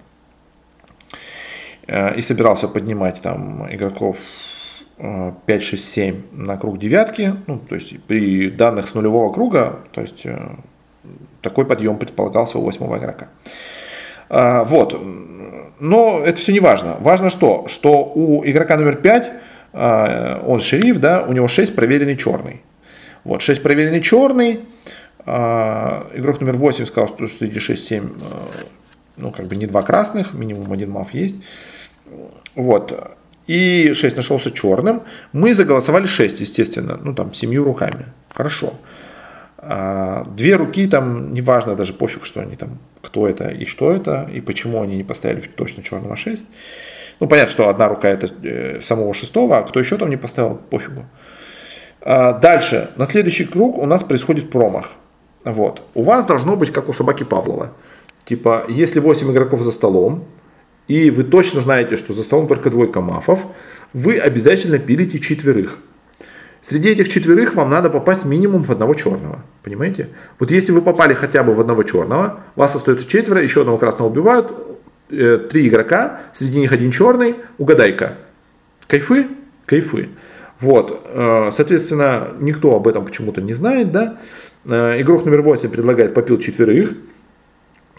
Э, 1.86 2.14
и 2.14 2.20
собирался 2.20 2.68
поднимать 2.68 3.22
там 3.22 3.66
игроков 3.74 4.18
5, 4.98 5.62
6, 5.62 5.92
7 5.92 6.22
на 6.32 6.58
круг 6.58 6.78
девятки, 6.78 7.34
ну, 7.46 7.58
то 7.58 7.74
есть 7.74 8.02
при 8.04 8.50
данных 8.50 8.88
с 8.88 8.94
нулевого 8.94 9.32
круга, 9.32 9.80
то 9.92 10.02
есть 10.02 10.26
э, 10.26 10.38
такой 11.40 11.64
подъем 11.64 11.96
предполагался 11.96 12.58
у 12.58 12.62
восьмого 12.62 12.98
игрока. 12.98 13.28
Вот, 14.28 15.00
но 15.78 16.20
это 16.24 16.40
все 16.40 16.52
не 16.52 16.58
важно. 16.58 16.96
Важно 16.98 17.30
что? 17.30 17.68
Что 17.68 18.04
у 18.04 18.44
игрока 18.44 18.76
номер 18.76 18.96
5 18.96 19.32
а, 19.72 20.42
он 20.44 20.58
шериф, 20.60 20.98
да, 20.98 21.22
у 21.22 21.32
него 21.32 21.46
6 21.48 21.76
проверенный 21.76 22.16
черный. 22.16 22.62
Вот, 23.26 23.42
6 23.42 23.60
проверенный 23.60 24.00
черный, 24.00 24.60
а, 25.24 26.06
игрок 26.14 26.40
номер 26.40 26.54
8 26.54 26.86
сказал, 26.86 27.08
что 27.08 27.26
среди 27.26 27.58
6-7, 27.58 28.22
а, 28.22 28.48
ну, 29.16 29.32
как 29.32 29.48
бы 29.48 29.56
не 29.56 29.66
два 29.66 29.82
красных, 29.82 30.32
минимум 30.32 30.72
один 30.72 30.90
маф 30.92 31.12
есть. 31.12 31.42
Вот, 32.54 33.16
и 33.48 33.92
6 33.94 34.16
нашелся 34.16 34.52
черным. 34.52 35.02
Мы 35.32 35.54
заголосовали 35.54 36.06
6, 36.06 36.40
естественно, 36.40 37.00
ну, 37.02 37.14
там, 37.14 37.34
семью 37.34 37.64
руками. 37.64 38.06
Хорошо. 38.28 38.74
Две 40.36 40.54
руки 40.54 40.86
там, 40.86 41.32
неважно, 41.32 41.74
даже 41.74 41.92
пофиг, 41.94 42.24
что 42.24 42.40
они 42.40 42.54
там, 42.54 42.78
кто 43.02 43.26
это 43.26 43.48
и 43.48 43.64
что 43.64 43.90
это, 43.90 44.30
и 44.32 44.40
почему 44.40 44.82
они 44.82 44.96
не 44.96 45.04
поставили 45.04 45.40
точно 45.40 45.82
черного 45.82 46.16
6. 46.16 46.46
Ну, 47.18 47.26
понятно, 47.26 47.50
что 47.50 47.68
одна 47.68 47.88
рука 47.88 48.08
это 48.08 48.28
э, 48.42 48.80
самого 48.82 49.14
шестого, 49.14 49.58
а 49.58 49.62
кто 49.62 49.80
еще 49.80 49.96
там 49.96 50.10
не 50.10 50.16
поставил, 50.16 50.54
пофигу. 50.54 51.06
А, 52.08 52.34
дальше, 52.34 52.90
на 52.94 53.04
следующий 53.04 53.44
круг 53.44 53.78
у 53.78 53.84
нас 53.84 54.04
происходит 54.04 54.48
промах. 54.48 54.90
Вот. 55.44 55.82
У 55.94 56.04
вас 56.04 56.24
должно 56.24 56.54
быть, 56.54 56.72
как 56.72 56.88
у 56.88 56.92
собаки 56.92 57.24
Павлова. 57.24 57.72
Типа, 58.24 58.64
если 58.68 59.00
8 59.00 59.32
игроков 59.32 59.62
за 59.62 59.72
столом, 59.72 60.24
и 60.86 61.10
вы 61.10 61.24
точно 61.24 61.62
знаете, 61.62 61.96
что 61.96 62.12
за 62.12 62.22
столом 62.22 62.46
только 62.46 62.70
двойка 62.70 63.00
мафов, 63.00 63.40
вы 63.92 64.18
обязательно 64.18 64.78
пилите 64.78 65.18
четверых. 65.18 65.78
Среди 66.62 66.90
этих 66.90 67.08
четверых 67.08 67.56
вам 67.56 67.70
надо 67.70 67.90
попасть 67.90 68.24
минимум 68.24 68.62
в 68.62 68.70
одного 68.70 68.94
черного. 68.94 69.42
Понимаете? 69.64 70.10
Вот 70.38 70.52
если 70.52 70.70
вы 70.70 70.82
попали 70.82 71.12
хотя 71.12 71.42
бы 71.42 71.54
в 71.54 71.60
одного 71.60 71.82
черного, 71.82 72.38
вас 72.54 72.76
остается 72.76 73.08
четверо, 73.08 73.42
еще 73.42 73.62
одного 73.62 73.78
красного 73.78 74.08
убивают, 74.08 74.52
э, 75.10 75.38
три 75.50 75.66
игрока, 75.66 76.20
среди 76.32 76.60
них 76.60 76.70
один 76.70 76.92
черный, 76.92 77.34
угадай-ка. 77.58 78.18
Кайфы? 78.86 79.26
Кайфы. 79.64 80.08
Вот, 80.60 81.02
э, 81.04 81.50
соответственно, 81.52 82.28
никто 82.40 82.74
об 82.74 82.88
этом 82.88 83.04
почему-то 83.04 83.42
не 83.42 83.52
знает, 83.52 83.92
да. 83.92 84.18
Э, 84.64 85.00
игрок 85.00 85.24
номер 85.26 85.42
8 85.42 85.68
предлагает 85.68 86.14
попил 86.14 86.38
четверых. 86.38 86.96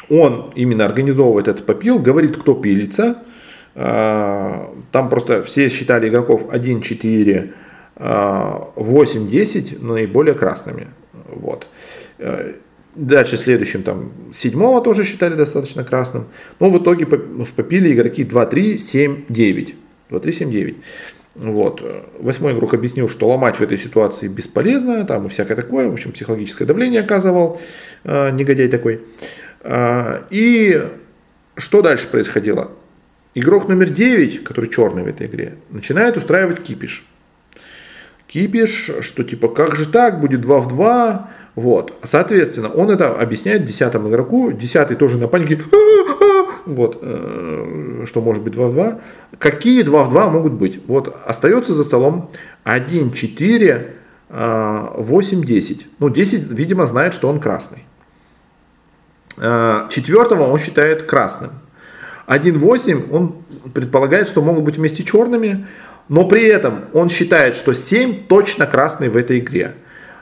Он 0.10 0.52
именно 0.56 0.86
организовывает 0.86 1.48
этот 1.48 1.66
попил, 1.66 2.00
говорит, 2.00 2.38
кто 2.38 2.56
пилится. 2.56 3.18
Э, 3.76 4.66
там 4.92 5.10
просто 5.10 5.44
все 5.44 5.70
считали 5.70 6.10
игроков 6.10 6.48
1, 6.50 6.82
4, 6.82 7.54
8, 8.00 9.28
10 9.28 9.82
наиболее 9.82 10.36
красными. 10.36 10.88
Вот. 11.30 11.68
Дальше 12.94 13.38
следующим 13.38 13.82
там 13.82 14.12
седьмого 14.36 14.82
тоже 14.84 15.04
считали 15.04 15.34
достаточно 15.34 15.84
красным. 15.84 16.26
Но 16.60 16.70
в 16.70 16.78
итоге 16.78 17.08
попили 17.08 17.92
игроки 17.92 18.24
2, 18.24 18.46
3, 18.46 18.78
7, 18.78 19.26
9. 19.30 19.76
2, 20.10 20.20
3, 20.20 20.34
7, 20.34 20.52
9. 20.52 20.78
Вот. 21.38 21.84
Восьмой 22.20 22.54
игрок 22.54 22.74
объяснил, 22.74 23.08
что 23.08 23.30
ломать 23.30 23.58
в 23.58 23.62
этой 23.62 23.78
ситуации 23.78 24.28
бесполезно, 24.28 25.06
там 25.06 25.28
и 25.28 25.30
всякое 25.30 25.56
такое, 25.56 25.88
в 25.88 25.94
общем, 25.94 26.12
психологическое 26.12 26.66
давление 26.66 27.02
оказывал, 27.02 27.62
э, 28.04 28.32
негодяй 28.32 28.68
такой. 28.68 29.02
Э, 29.62 30.24
и 30.32 30.84
что 31.56 31.84
дальше 31.84 32.08
происходило? 32.08 32.72
Игрок 33.36 33.68
номер 33.68 33.90
9, 33.90 34.44
который 34.44 34.68
черный 34.68 35.04
в 35.04 35.08
этой 35.08 35.28
игре, 35.28 35.58
начинает 35.70 36.18
устраивать 36.18 36.64
кипиш. 36.64 37.06
Кипиш, 38.26 38.90
что 39.02 39.24
типа, 39.24 39.48
как 39.48 39.76
же 39.76 39.88
так, 39.88 40.20
будет 40.20 40.42
2 40.42 40.60
в 40.60 40.68
2, 40.70 41.30
вот. 41.58 41.92
Соответственно, 42.04 42.70
он 42.70 42.92
это 42.92 43.12
объясняет 43.16 43.66
десятому 43.66 44.10
игроку. 44.10 44.52
Десятый 44.52 44.96
тоже 44.96 45.18
на 45.18 45.28
панике. 45.28 45.60
Вот. 46.68 47.00
Э, 47.02 48.04
что 48.06 48.22
может 48.22 48.44
быть 48.44 48.54
2 48.54 48.68
в 48.68 48.74
2. 48.74 49.00
Какие 49.40 49.82
2 49.82 50.04
в 50.04 50.10
2 50.12 50.30
могут 50.30 50.54
быть? 50.54 50.82
Вот. 50.86 51.16
Остается 51.26 51.74
за 51.74 51.84
столом 51.84 52.30
1, 52.64 53.12
4, 53.12 53.94
8, 54.30 55.44
10. 55.44 55.88
Ну, 55.98 56.10
10, 56.10 56.52
видимо, 56.52 56.86
знает, 56.86 57.16
что 57.16 57.28
он 57.28 57.40
красный. 57.40 57.86
Э, 59.38 59.88
четвертого 59.90 60.44
он 60.44 60.60
считает 60.60 61.04
красным. 61.04 61.52
1-8 62.28 63.10
он 63.12 63.38
предполагает, 63.74 64.28
что 64.28 64.44
могут 64.44 64.64
быть 64.64 64.78
вместе 64.78 65.04
черными, 65.04 65.66
но 66.08 66.28
при 66.28 66.44
этом 66.44 66.82
он 66.94 67.10
считает, 67.10 67.56
что 67.56 67.74
7 67.74 68.28
точно 68.28 68.68
красный 68.68 69.10
в 69.10 69.18
этой 69.18 69.40
игре. 69.40 69.74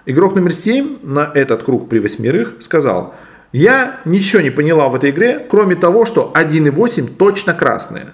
Игрок 0.08 0.36
номер 0.36 0.54
7 0.54 1.00
на 1.02 1.32
этот 1.34 1.64
круг 1.64 1.90
при 1.90 2.00
восьмерых 2.00 2.56
сказал, 2.60 3.16
я 3.52 4.00
ничего 4.06 4.42
не 4.42 4.52
поняла 4.52 4.88
в 4.90 4.96
этой 4.96 5.10
игре, 5.10 5.40
кроме 5.50 5.76
того, 5.76 6.06
что 6.06 6.32
1 6.34 6.68
и 6.68 6.70
8 6.70 7.08
точно 7.08 7.54
красные. 7.54 8.08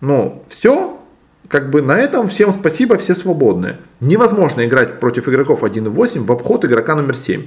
Ну, 0.00 0.44
все, 0.48 1.00
как 1.48 1.70
бы 1.70 1.82
на 1.82 1.98
этом 1.98 2.28
всем 2.28 2.52
спасибо, 2.52 2.96
все 2.96 3.16
свободны. 3.16 3.76
Невозможно 4.00 4.64
играть 4.64 5.00
против 5.00 5.28
игроков 5.28 5.64
1 5.64 5.86
и 5.86 5.88
8 5.88 6.24
в 6.24 6.30
обход 6.30 6.64
игрока 6.64 6.94
номер 6.94 7.16
7. 7.16 7.46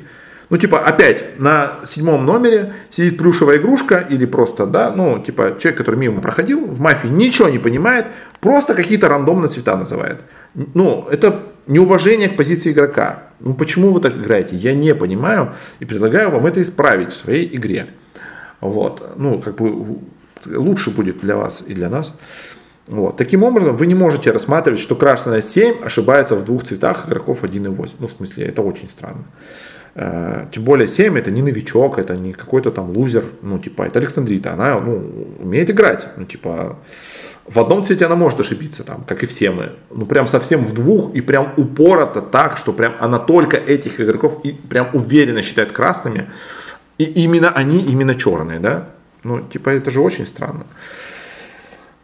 Ну, 0.49 0.57
типа, 0.57 0.79
опять, 0.79 1.39
на 1.39 1.79
седьмом 1.85 2.25
номере 2.25 2.73
сидит 2.89 3.17
плюшевая 3.17 3.57
игрушка 3.57 4.05
или 4.09 4.25
просто, 4.25 4.65
да, 4.65 4.91
ну, 4.93 5.17
типа, 5.19 5.55
человек, 5.57 5.77
который 5.77 5.95
мимо 5.95 6.19
проходил, 6.19 6.65
в 6.65 6.81
мафии 6.81 7.07
ничего 7.07 7.47
не 7.47 7.59
понимает, 7.59 8.07
просто 8.41 8.73
какие-то 8.73 9.07
рандомные 9.07 9.49
цвета 9.49 9.77
называет. 9.77 10.19
Ну, 10.53 11.07
это 11.09 11.43
неуважение 11.67 12.29
к 12.29 12.37
позиции 12.37 12.71
игрока. 12.71 13.23
Ну 13.39 13.53
почему 13.53 13.91
вы 13.91 14.01
так 14.01 14.15
играете? 14.15 14.55
Я 14.55 14.73
не 14.73 14.93
понимаю 14.95 15.53
и 15.79 15.85
предлагаю 15.85 16.29
вам 16.29 16.45
это 16.45 16.61
исправить 16.61 17.11
в 17.11 17.15
своей 17.15 17.55
игре. 17.55 17.87
Вот. 18.59 19.13
Ну, 19.17 19.39
как 19.39 19.55
бы 19.55 19.99
лучше 20.45 20.91
будет 20.91 21.21
для 21.21 21.35
вас 21.35 21.63
и 21.65 21.73
для 21.73 21.89
нас. 21.89 22.13
Вот. 22.87 23.17
Таким 23.17 23.43
образом, 23.43 23.77
вы 23.77 23.87
не 23.87 23.95
можете 23.95 24.31
рассматривать, 24.31 24.79
что 24.79 24.95
красная 24.95 25.41
7 25.41 25.83
ошибается 25.83 26.35
в 26.35 26.43
двух 26.43 26.63
цветах 26.63 27.07
игроков 27.07 27.43
1 27.43 27.65
и 27.65 27.69
8. 27.69 27.95
Ну, 27.99 28.07
в 28.07 28.11
смысле, 28.11 28.45
это 28.45 28.61
очень 28.61 28.89
странно. 28.89 29.23
Э, 29.95 30.47
тем 30.51 30.63
более 30.63 30.87
7 30.87 31.17
это 31.17 31.31
не 31.31 31.41
новичок, 31.41 31.99
это 31.99 32.15
не 32.15 32.33
какой-то 32.33 32.71
там 32.71 32.89
лузер, 32.89 33.23
ну, 33.41 33.59
типа, 33.59 33.83
это 33.83 33.99
Александрита, 33.99 34.53
она 34.53 34.79
ну, 34.79 35.27
умеет 35.39 35.69
играть, 35.69 36.07
ну, 36.17 36.25
типа, 36.25 36.79
В 37.51 37.59
одном 37.59 37.83
цвете 37.83 38.05
она 38.05 38.15
может 38.15 38.39
ошибиться, 38.39 38.85
там, 38.85 39.03
как 39.05 39.23
и 39.23 39.25
все 39.25 39.51
мы. 39.51 39.73
Ну, 39.89 40.05
прям 40.05 40.25
совсем 40.25 40.63
в 40.63 40.73
двух, 40.73 41.13
и 41.13 41.19
прям 41.19 41.51
упорото 41.57 42.21
так, 42.21 42.57
что 42.57 42.71
прям 42.71 42.93
она 42.97 43.19
только 43.19 43.57
этих 43.57 43.99
игроков 43.99 44.39
и 44.45 44.53
прям 44.53 44.87
уверенно 44.93 45.41
считает 45.41 45.73
красными. 45.73 46.29
И 46.97 47.03
именно 47.03 47.51
они, 47.51 47.81
именно 47.81 48.15
черные, 48.15 48.59
да? 48.59 48.87
Ну, 49.25 49.41
типа, 49.41 49.71
это 49.71 49.91
же 49.91 49.99
очень 49.99 50.25
странно. 50.27 50.65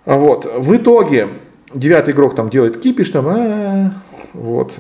Вот. 0.04 0.46
В 0.58 0.76
итоге, 0.76 1.30
девятый 1.74 2.14
игрок 2.14 2.36
там 2.36 2.50
делает 2.50 2.82
кипиш, 2.82 3.10
там, 3.12 3.28
а, 3.30 3.94
вот. 4.34 4.74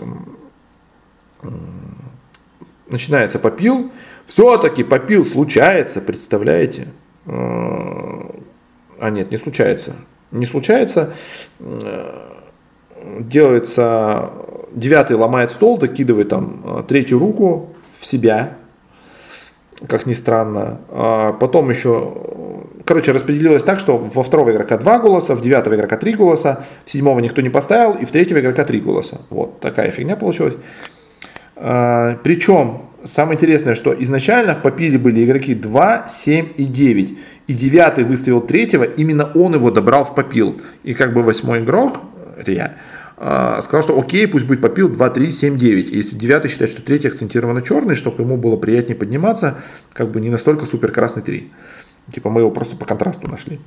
Начинается 2.89 3.39
попил. 3.39 3.89
Все-таки 4.25 4.83
попил 4.83 5.23
случается, 5.23 6.01
представляете? 6.01 6.89
А 7.25 9.09
нет, 9.09 9.31
не 9.31 9.37
случается 9.37 9.95
не 10.31 10.45
случается, 10.45 11.13
делается, 13.19 14.29
девятый 14.71 15.15
ломает 15.15 15.51
стол, 15.51 15.77
докидывает 15.77 16.29
там 16.29 16.61
э, 16.63 16.83
третью 16.87 17.19
руку 17.19 17.69
в 17.99 18.05
себя, 18.05 18.57
как 19.87 20.05
ни 20.05 20.13
странно. 20.13 20.79
А 20.89 21.33
потом 21.33 21.69
еще, 21.69 22.13
короче, 22.85 23.11
распределилось 23.11 23.63
так, 23.63 23.79
что 23.79 23.97
во 23.97 24.23
второго 24.23 24.51
игрока 24.51 24.77
два 24.77 24.99
голоса, 24.99 25.35
в 25.35 25.41
девятого 25.41 25.75
игрока 25.75 25.97
три 25.97 26.13
голоса, 26.13 26.65
в 26.85 26.91
седьмого 26.91 27.19
никто 27.19 27.41
не 27.41 27.49
поставил, 27.49 27.93
и 27.93 28.05
в 28.05 28.11
третьего 28.11 28.39
игрока 28.39 28.65
три 28.65 28.79
голоса. 28.79 29.21
Вот 29.29 29.59
такая 29.59 29.91
фигня 29.91 30.15
получилась. 30.15 30.55
А, 31.55 32.17
Причем, 32.23 32.86
самое 33.03 33.35
интересное, 33.35 33.75
что 33.75 33.95
изначально 34.03 34.55
в 34.55 34.61
попиле 34.61 34.97
были 34.97 35.23
игроки 35.25 35.55
2, 35.55 36.07
7 36.09 36.47
и 36.57 36.65
9 36.65 37.17
и 37.47 37.53
девятый 37.53 38.03
выставил 38.03 38.41
третьего, 38.41 38.83
именно 38.83 39.31
он 39.33 39.55
его 39.55 39.71
добрал 39.71 40.03
в 40.03 40.13
попил. 40.15 40.61
И 40.83 40.93
как 40.93 41.13
бы 41.13 41.23
восьмой 41.23 41.59
игрок, 41.59 41.99
Рия, 42.37 42.77
а, 43.15 43.61
сказал, 43.61 43.83
что 43.83 43.99
окей, 43.99 44.27
пусть 44.27 44.45
будет 44.45 44.61
попил 44.61 44.89
2, 44.89 45.09
3, 45.09 45.31
7, 45.31 45.57
9. 45.57 45.91
Если 45.91 46.15
девятый 46.15 46.51
считает, 46.51 46.71
что 46.71 46.81
третий 46.81 47.07
акцентированно 47.07 47.61
черный, 47.61 47.95
чтобы 47.95 48.23
ему 48.23 48.37
было 48.37 48.57
приятнее 48.57 48.95
подниматься, 48.95 49.55
как 49.93 50.11
бы 50.11 50.19
не 50.19 50.29
настолько 50.29 50.65
супер 50.65 50.91
красный 50.91 51.23
3. 51.23 51.51
Типа 52.13 52.29
мы 52.29 52.41
его 52.41 52.51
просто 52.51 52.75
по 52.75 52.85
контрасту 52.85 53.27
нашли. 53.27 53.59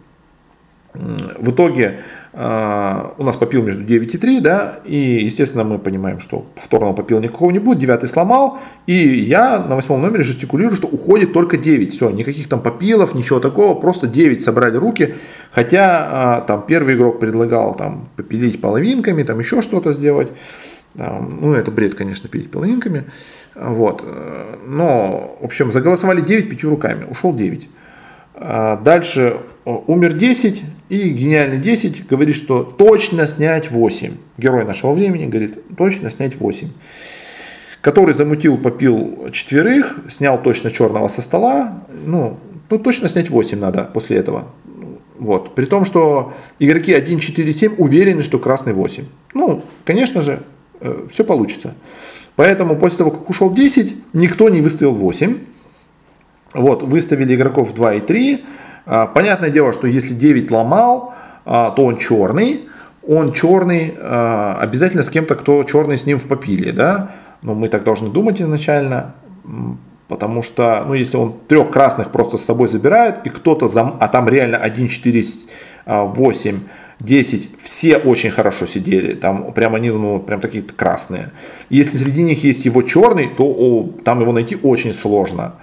В 0.92 1.52
итоге 1.52 2.00
э, 2.32 3.04
у 3.16 3.22
нас 3.22 3.36
попил 3.36 3.62
между 3.62 3.84
9 3.84 4.12
и 4.12 4.18
3, 4.18 4.40
да, 4.40 4.80
и, 4.84 5.20
естественно, 5.24 5.62
мы 5.62 5.78
понимаем, 5.78 6.18
что 6.18 6.46
повторного 6.56 6.94
попила 6.94 7.20
никакого 7.20 7.52
не 7.52 7.60
будет, 7.60 7.78
9 7.78 8.10
сломал, 8.10 8.58
и 8.86 8.94
я 8.94 9.60
на 9.60 9.76
восьмом 9.76 10.02
номере 10.02 10.24
жестикулирую, 10.24 10.76
что 10.76 10.88
уходит 10.88 11.32
только 11.32 11.58
9, 11.58 11.94
все, 11.94 12.10
никаких 12.10 12.48
там 12.48 12.60
попилов, 12.60 13.14
ничего 13.14 13.38
такого, 13.38 13.78
просто 13.78 14.08
9 14.08 14.42
собрали 14.42 14.76
руки, 14.76 15.14
хотя 15.52 16.40
э, 16.42 16.46
там 16.48 16.64
первый 16.66 16.96
игрок 16.96 17.20
предлагал 17.20 17.76
там 17.76 18.08
попилить 18.16 18.60
половинками, 18.60 19.22
там 19.22 19.38
еще 19.38 19.62
что-то 19.62 19.92
сделать, 19.92 20.32
ну, 20.94 21.54
это 21.54 21.70
бред, 21.70 21.94
конечно, 21.94 22.28
пилить 22.28 22.50
половинками, 22.50 23.04
вот, 23.54 24.04
но, 24.66 25.38
в 25.40 25.44
общем, 25.44 25.70
заголосовали 25.70 26.20
9 26.20 26.50
пятью 26.50 26.68
руками, 26.68 27.06
ушел 27.08 27.32
9. 27.32 27.68
Дальше 28.40 29.36
умер 29.64 30.14
10, 30.14 30.62
и 30.88 31.10
гениальный 31.10 31.58
10 31.58 32.06
говорит, 32.08 32.34
что 32.34 32.64
точно 32.64 33.26
снять 33.26 33.70
8. 33.70 34.14
Герой 34.38 34.64
нашего 34.64 34.92
времени 34.92 35.26
говорит, 35.26 35.58
точно 35.76 36.10
снять 36.10 36.40
8. 36.40 36.68
Который 37.82 38.14
замутил, 38.14 38.58
попил 38.58 39.28
четверых, 39.30 39.98
снял 40.08 40.42
точно 40.42 40.70
черного 40.70 41.08
со 41.08 41.22
стола. 41.22 41.84
Ну, 42.04 42.38
ну 42.68 42.78
точно 42.78 43.08
снять 43.08 43.30
8 43.30 43.58
надо 43.58 43.84
после 43.84 44.16
этого. 44.16 44.46
Вот. 45.18 45.54
При 45.54 45.66
том, 45.66 45.84
что 45.84 46.32
игроки 46.58 46.94
1, 46.94 47.18
4, 47.20 47.52
7 47.52 47.74
уверены, 47.76 48.22
что 48.22 48.38
красный 48.38 48.72
8. 48.72 49.04
Ну, 49.34 49.62
конечно 49.84 50.22
же, 50.22 50.42
э, 50.80 51.06
все 51.10 51.24
получится. 51.24 51.74
Поэтому 52.36 52.76
после 52.76 52.98
того, 52.98 53.10
как 53.10 53.28
ушел 53.28 53.52
10, 53.52 53.94
никто 54.14 54.48
не 54.48 54.60
выставил 54.60 54.92
8. 54.92 55.38
Вот, 56.54 56.82
выставили 56.82 57.34
игроков 57.34 57.74
2 57.74 57.94
и 57.94 58.00
3. 58.00 58.44
А, 58.86 59.06
понятное 59.06 59.50
дело, 59.50 59.72
что 59.72 59.86
если 59.86 60.14
9 60.14 60.50
ломал, 60.50 61.14
а, 61.44 61.70
то 61.70 61.84
он 61.84 61.96
черный. 61.96 62.68
Он 63.06 63.32
черный 63.32 63.94
а, 63.98 64.58
обязательно 64.60 65.02
с 65.02 65.10
кем-то, 65.10 65.36
кто 65.36 65.62
черный 65.62 65.98
с 65.98 66.06
ним 66.06 66.18
в 66.18 66.24
попиле, 66.24 66.72
да. 66.72 67.12
Но 67.42 67.54
мы 67.54 67.68
так 67.68 67.84
должны 67.84 68.10
думать 68.10 68.40
изначально, 68.42 69.14
потому 70.08 70.42
что, 70.42 70.84
ну, 70.86 70.94
если 70.94 71.16
он 71.16 71.36
трех 71.48 71.70
красных 71.70 72.10
просто 72.10 72.36
с 72.36 72.44
собой 72.44 72.68
забирает, 72.68 73.24
и 73.24 73.30
кто-то, 73.30 73.66
зам... 73.66 73.96
а 73.98 74.08
там 74.08 74.28
реально 74.28 74.58
1, 74.58 74.88
4, 74.88 75.24
8, 75.86 76.60
10, 77.00 77.48
все 77.62 77.96
очень 77.96 78.30
хорошо 78.30 78.66
сидели, 78.66 79.14
там 79.14 79.52
прям 79.52 79.74
они, 79.74 79.88
ну, 79.88 80.18
прям 80.18 80.40
такие 80.40 80.62
красные. 80.62 81.30
Если 81.70 81.96
среди 81.96 82.22
них 82.22 82.44
есть 82.44 82.66
его 82.66 82.82
черный, 82.82 83.28
то 83.28 83.44
о, 83.44 83.90
там 84.04 84.20
его 84.20 84.32
найти 84.32 84.56
очень 84.62 84.92
сложно. 84.92 85.54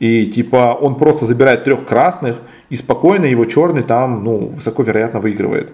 И 0.00 0.26
типа 0.26 0.76
он 0.80 0.96
просто 0.96 1.26
забирает 1.26 1.64
трех 1.64 1.86
красных, 1.86 2.36
и 2.70 2.76
спокойно 2.76 3.26
его 3.26 3.44
черный 3.44 3.82
там, 3.82 4.24
ну, 4.24 4.48
высоко 4.48 4.82
вероятно 4.82 5.20
выигрывает. 5.20 5.72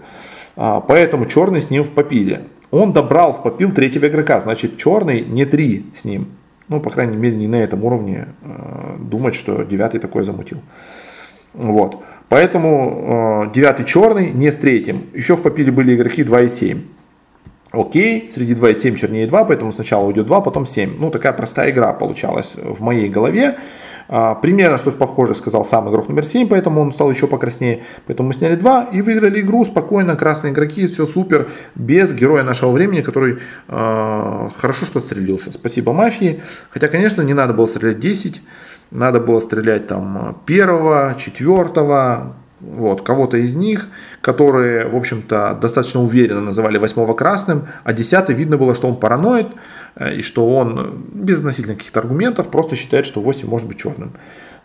А, 0.57 0.81
поэтому 0.81 1.27
черный 1.27 1.61
с 1.61 1.71
ним 1.71 1.85
в 1.85 1.91
попиле. 1.91 2.45
Он 2.71 2.93
добрал 2.93 3.33
в 3.33 3.43
попил 3.43 3.73
третьего 3.73 4.07
игрока, 4.07 4.41
значит 4.41 4.77
черный 4.77 5.21
не 5.21 5.45
три 5.45 5.87
с 5.97 6.05
ним. 6.05 6.29
Ну, 6.69 6.81
по 6.81 6.91
крайней 6.91 7.17
мере, 7.17 7.37
не 7.37 7.47
на 7.47 7.57
этом 7.57 7.85
уровне 7.85 8.27
э, 8.43 8.97
думать, 8.99 9.37
что 9.37 9.63
девятый 9.63 10.01
такой 10.01 10.25
замутил. 10.25 10.59
Вот. 11.55 12.03
Поэтому 12.29 13.45
э, 13.47 13.53
девятый 13.55 13.87
черный 13.87 14.31
не 14.31 14.51
с 14.51 14.57
третьим. 14.57 15.03
Еще 15.15 15.37
в 15.37 15.43
попиле 15.43 15.71
были 15.71 15.95
игроки 15.95 16.25
2 16.25 16.41
и 16.43 16.49
7. 16.49 16.81
Окей, 17.71 18.31
среди 18.35 18.55
2 18.55 18.71
и 18.71 18.81
7 18.81 18.97
чернее 18.97 19.27
2, 19.29 19.45
поэтому 19.45 19.71
сначала 19.71 20.07
уйдет 20.07 20.27
2, 20.27 20.41
потом 20.41 20.67
7. 20.67 20.97
Ну, 20.99 21.11
такая 21.11 21.33
простая 21.33 21.71
игра 21.71 21.93
получалась 21.93 22.55
в 22.57 22.83
моей 22.83 23.09
голове. 23.09 23.57
А, 24.09 24.35
примерно 24.35 24.77
что-то 24.77 24.99
похоже 24.99 25.35
сказал 25.35 25.65
сам 25.65 25.89
игрок 25.91 26.09
номер 26.09 26.25
7, 26.25 26.49
поэтому 26.49 26.81
он 26.81 26.93
стал 26.93 27.11
еще 27.11 27.27
покраснее. 27.27 27.83
Поэтому 28.07 28.29
мы 28.29 28.35
сняли 28.35 28.57
2 28.57 28.89
и 28.93 29.03
выиграли 29.03 29.41
игру 29.41 29.65
спокойно, 29.65 30.17
красные 30.17 30.53
игроки, 30.53 30.87
все 30.87 31.07
супер, 31.07 31.49
без 31.75 32.13
героя 32.13 32.43
нашего 32.43 32.71
времени, 32.73 33.01
который 33.01 33.39
э, 33.69 34.49
хорошо 34.57 34.87
что 34.87 35.01
отстрелился. 35.01 35.53
Спасибо 35.53 35.93
мафии. 35.93 36.43
Хотя, 36.71 36.89
конечно, 36.89 37.23
не 37.23 37.35
надо 37.35 37.53
было 37.53 37.67
стрелять 37.67 37.99
10, 37.99 38.41
надо 38.91 39.21
было 39.21 39.41
стрелять 39.41 39.87
там 39.87 40.39
первого, 40.47 41.17
четвертого, 41.19 42.37
вот, 42.61 43.03
кого-то 43.03 43.37
из 43.37 43.55
них, 43.55 43.89
которые, 44.21 44.89
в 44.89 44.97
общем-то, 44.97 45.59
достаточно 45.61 46.01
уверенно 46.03 46.41
называли 46.41 46.79
восьмого 46.79 47.15
красным, 47.15 47.69
а 47.85 47.93
десятый 47.93 48.35
видно 48.35 48.57
было, 48.57 48.75
что 48.75 48.89
он 48.89 48.97
параноид, 48.97 49.49
и 49.99 50.21
что 50.23 50.49
он 50.49 51.05
без 51.13 51.39
относительно 51.39 51.75
каких-то 51.75 52.01
аргументов 52.01 52.51
просто 52.51 52.77
считает, 52.77 53.07
что 53.07 53.21
8 53.21 53.49
может 53.49 53.67
быть 53.67 53.79
черным. 53.79 54.13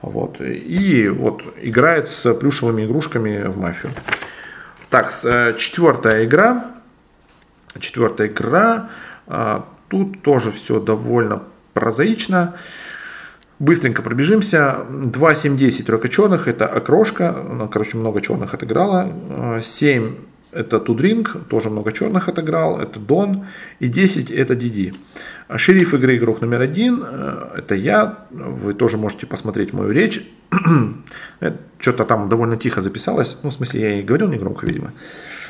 Вот. 0.02 0.42
И 0.42 1.08
вот 1.08 1.44
играет 1.62 2.08
с 2.08 2.34
плюшевыми 2.34 2.86
игрушками 2.86 3.44
в 3.48 3.58
мафию. 3.58 3.92
Так, 4.90 5.14
э, 5.24 5.54
четвертая 5.58 6.26
игра. 6.26 6.66
Четвертая 7.80 8.28
игра. 8.28 8.90
А, 9.28 9.66
тут 9.88 10.22
тоже 10.22 10.52
все 10.52 10.80
довольно 10.80 11.44
прозаично. 11.74 12.56
Быстренько 13.60 14.02
пробежимся. 14.02 14.80
2, 14.90 15.36
7, 15.36 15.58
10 15.58 15.86
тройка 15.86 16.10
черных. 16.10 16.48
Это 16.48 16.68
окрошка. 16.68 17.30
Она, 17.30 17.68
короче, 17.68 17.96
много 17.96 18.20
черных 18.22 18.54
отыграла. 18.54 19.62
7 19.62 20.16
это 20.52 20.80
Тудринг, 20.80 21.48
тоже 21.50 21.70
много 21.70 21.92
черных 21.92 22.28
отыграл, 22.28 22.80
это 22.80 23.00
Дон, 23.00 23.46
и 23.80 23.88
10 23.88 24.32
это 24.32 24.56
Диди. 24.56 24.94
Шериф 25.56 25.94
игры 25.94 26.18
игрок 26.18 26.42
номер 26.42 26.62
один, 26.62 27.04
э, 27.06 27.58
это 27.58 27.76
я, 27.76 28.26
вы 28.30 28.74
тоже 28.74 28.98
можете 28.98 29.26
посмотреть 29.26 29.74
мою 29.74 29.92
речь. 29.92 30.28
Что-то 31.80 32.06
там 32.06 32.30
довольно 32.30 32.58
тихо 32.58 32.82
записалось, 32.82 33.38
ну, 33.44 33.50
в 33.50 33.54
смысле, 33.54 33.82
я 33.82 34.00
и 34.00 34.04
говорил 34.04 34.28
не 34.30 34.38
громко, 34.38 34.66
видимо. 34.66 34.92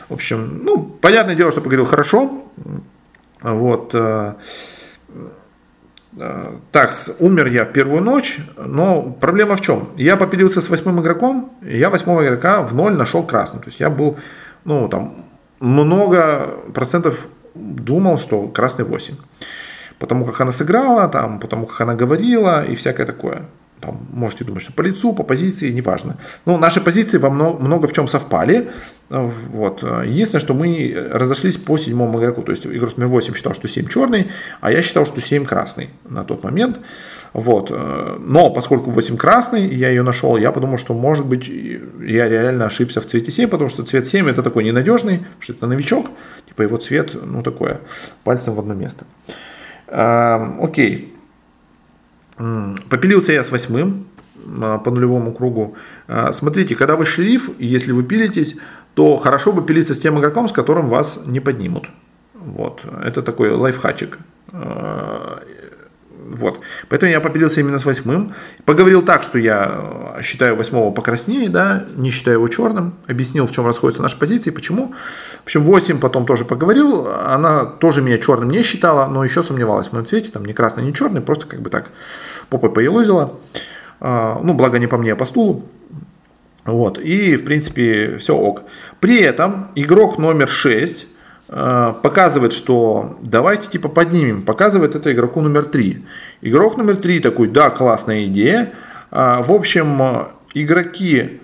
В 0.10 0.14
общем, 0.14 0.62
ну, 0.64 0.84
понятное 0.84 1.36
дело, 1.36 1.52
что 1.52 1.62
поговорил 1.62 1.86
хорошо. 1.86 2.44
Вот. 3.42 3.92
Э, 3.94 4.36
э, 6.18 6.58
так, 6.72 6.94
умер 7.20 7.48
я 7.48 7.66
в 7.66 7.72
первую 7.72 8.02
ночь, 8.02 8.40
но 8.58 9.04
проблема 9.04 9.56
в 9.56 9.62
чем? 9.62 9.90
Я 9.98 10.16
попилился 10.16 10.62
с 10.62 10.70
восьмым 10.70 11.02
игроком, 11.02 11.54
и 11.62 11.78
я 11.78 11.90
восьмого 11.90 12.26
игрока 12.26 12.62
в 12.62 12.76
ноль 12.76 12.94
нашел 12.94 13.24
красным. 13.24 13.62
То 13.62 13.70
есть 13.70 13.80
я 13.80 13.90
был 13.90 14.18
ну, 14.66 14.88
там, 14.88 15.26
много 15.60 16.58
процентов 16.74 17.28
думал, 17.56 18.18
что 18.18 18.48
красный 18.48 18.86
8. 18.86 19.16
Потому 20.00 20.26
как 20.26 20.42
она 20.42 20.52
сыграла, 20.52 21.08
там, 21.08 21.40
потому 21.40 21.66
как 21.66 21.82
она 21.82 21.94
говорила 21.94 22.66
и 22.66 22.76
всякое 22.76 23.06
такое. 23.06 23.44
там, 23.82 24.08
можете 24.14 24.46
думать, 24.46 24.64
что 24.64 24.74
по 24.74 24.82
лицу, 24.82 25.14
по 25.14 25.24
позиции, 25.24 25.72
неважно. 25.72 26.18
Но 26.46 26.58
наши 26.58 26.80
позиции 26.82 27.18
во 27.18 27.30
много, 27.30 27.60
много 27.60 27.88
в 27.88 27.94
чем 27.94 28.08
совпали. 28.08 28.72
Вот. 29.10 29.84
Единственное, 29.84 30.40
что 30.40 30.54
мы 30.54 30.96
разошлись 31.12 31.58
по 31.58 31.78
седьмому 31.78 32.20
игроку. 32.20 32.44
То 32.44 32.52
есть 32.52 32.66
игрок 32.66 32.98
номер 32.98 33.10
8 33.10 33.34
считал, 33.34 33.54
что 33.56 33.68
7 33.68 33.88
черный, 33.88 34.32
а 34.62 34.72
я 34.72 34.82
считал, 34.82 35.06
что 35.06 35.20
7 35.20 35.46
красный 35.46 35.90
на 36.08 36.24
тот 36.24 36.44
момент. 36.44 36.80
Вот. 37.34 37.70
Но 37.70 38.50
поскольку 38.50 38.92
8 38.92 39.16
красный, 39.16 39.68
я 39.68 39.90
ее 39.90 40.04
нашел, 40.04 40.36
я 40.38 40.52
подумал, 40.52 40.78
что 40.78 40.94
может 40.94 41.26
быть 41.26 41.48
я 41.48 42.28
реально 42.28 42.66
ошибся 42.66 43.00
в 43.00 43.06
цвете 43.06 43.32
7, 43.32 43.50
потому 43.50 43.70
что 43.70 43.84
цвет 43.84 44.08
7 44.08 44.30
это 44.30 44.44
такой 44.44 44.66
ненадежный, 44.66 45.26
что 45.40 45.54
это 45.54 45.66
новичок, 45.66 46.10
типа 46.48 46.64
его 46.64 46.78
цвет, 46.78 47.14
ну 47.14 47.42
такое, 47.42 47.80
пальцем 48.24 48.56
в 48.56 48.60
одно 48.60 48.74
место. 48.74 49.06
Окей. 49.88 51.16
Попилился 52.90 53.34
я 53.34 53.44
с 53.44 53.52
восьмым 53.52 54.08
а, 54.62 54.78
по 54.80 54.92
нулевому 54.92 55.34
кругу. 55.34 55.76
А, 56.08 56.32
смотрите, 56.32 56.76
когда 56.76 56.96
вы 56.96 57.06
шериф, 57.06 57.50
если 57.60 57.92
вы 57.92 58.04
пилитесь, 58.04 58.56
то 58.94 59.18
хорошо 59.18 59.52
бы 59.52 59.62
пилиться 59.64 59.94
с 59.94 60.00
тем 60.00 60.20
игроком, 60.20 60.50
с 60.50 60.52
которым 60.52 60.90
вас 60.90 61.20
не 61.26 61.40
поднимут. 61.40 61.90
Вот. 62.34 62.82
Это 63.04 63.22
такой 63.22 63.52
лайфхачик. 63.52 64.18
Вот. 66.36 66.60
Поэтому 66.90 67.12
я 67.12 67.20
попилился 67.20 67.60
именно 67.60 67.80
с 67.80 67.86
восьмым. 67.86 68.34
Поговорил 68.66 69.02
так, 69.02 69.24
что 69.24 69.38
я 69.38 70.20
считаю 70.22 70.56
восьмого 70.56 70.92
покраснее, 70.92 71.50
да, 71.50 71.86
не 71.96 72.10
считаю 72.10 72.38
его 72.38 72.48
черным. 72.48 72.94
Объяснил, 73.08 73.46
в 73.46 73.52
чем 73.52 73.66
расходятся 73.66 74.02
наши 74.02 74.18
позиции, 74.18 74.50
почему. 74.50 74.94
В 75.42 75.46
общем, 75.46 75.64
8 75.64 76.00
потом 76.00 76.26
тоже 76.26 76.46
поговорил. 76.46 77.08
Она 77.08 77.66
тоже 77.66 78.02
меня 78.02 78.18
черным 78.18 78.50
не 78.50 78.64
считала, 78.64 79.08
но 79.08 79.24
еще 79.24 79.44
сомневалась 79.44 79.88
в 79.88 79.94
моем 79.94 80.06
цвете. 80.06 80.32
Там 80.32 80.46
ни 80.46 80.54
красный, 80.54 80.84
ни 80.84 80.92
черный, 80.92 81.22
просто 81.22 81.46
как 81.48 81.62
бы 81.62 81.70
так 81.70 81.90
попой 82.50 82.72
поелозила. 82.72 83.40
А, 84.00 84.40
ну, 84.44 84.54
благо 84.54 84.80
не 84.80 84.88
по 84.88 84.98
мне, 84.98 85.14
а 85.14 85.16
по 85.16 85.26
стулу. 85.26 85.66
Вот. 86.64 86.98
И, 87.00 87.36
в 87.36 87.44
принципе, 87.44 88.18
все 88.18 88.36
ок. 88.36 88.64
При 89.00 89.20
этом 89.20 89.70
игрок 89.76 90.18
номер 90.18 90.48
6 90.48 91.08
Э, 91.11 91.11
показывает, 91.52 92.54
что 92.54 93.20
давайте 93.22 93.68
типа 93.68 93.90
поднимем, 93.90 94.44
показывает 94.44 94.96
это 94.96 95.12
игроку 95.12 95.42
номер 95.42 95.66
3. 95.66 96.06
Игрок 96.44 96.78
номер 96.78 96.96
3 96.96 97.20
такой, 97.20 97.50
да, 97.50 97.70
классная 97.70 98.26
идея. 98.26 98.72
А, 99.12 99.44
в 99.44 99.52
общем, 99.52 100.30
игроки 100.54 101.42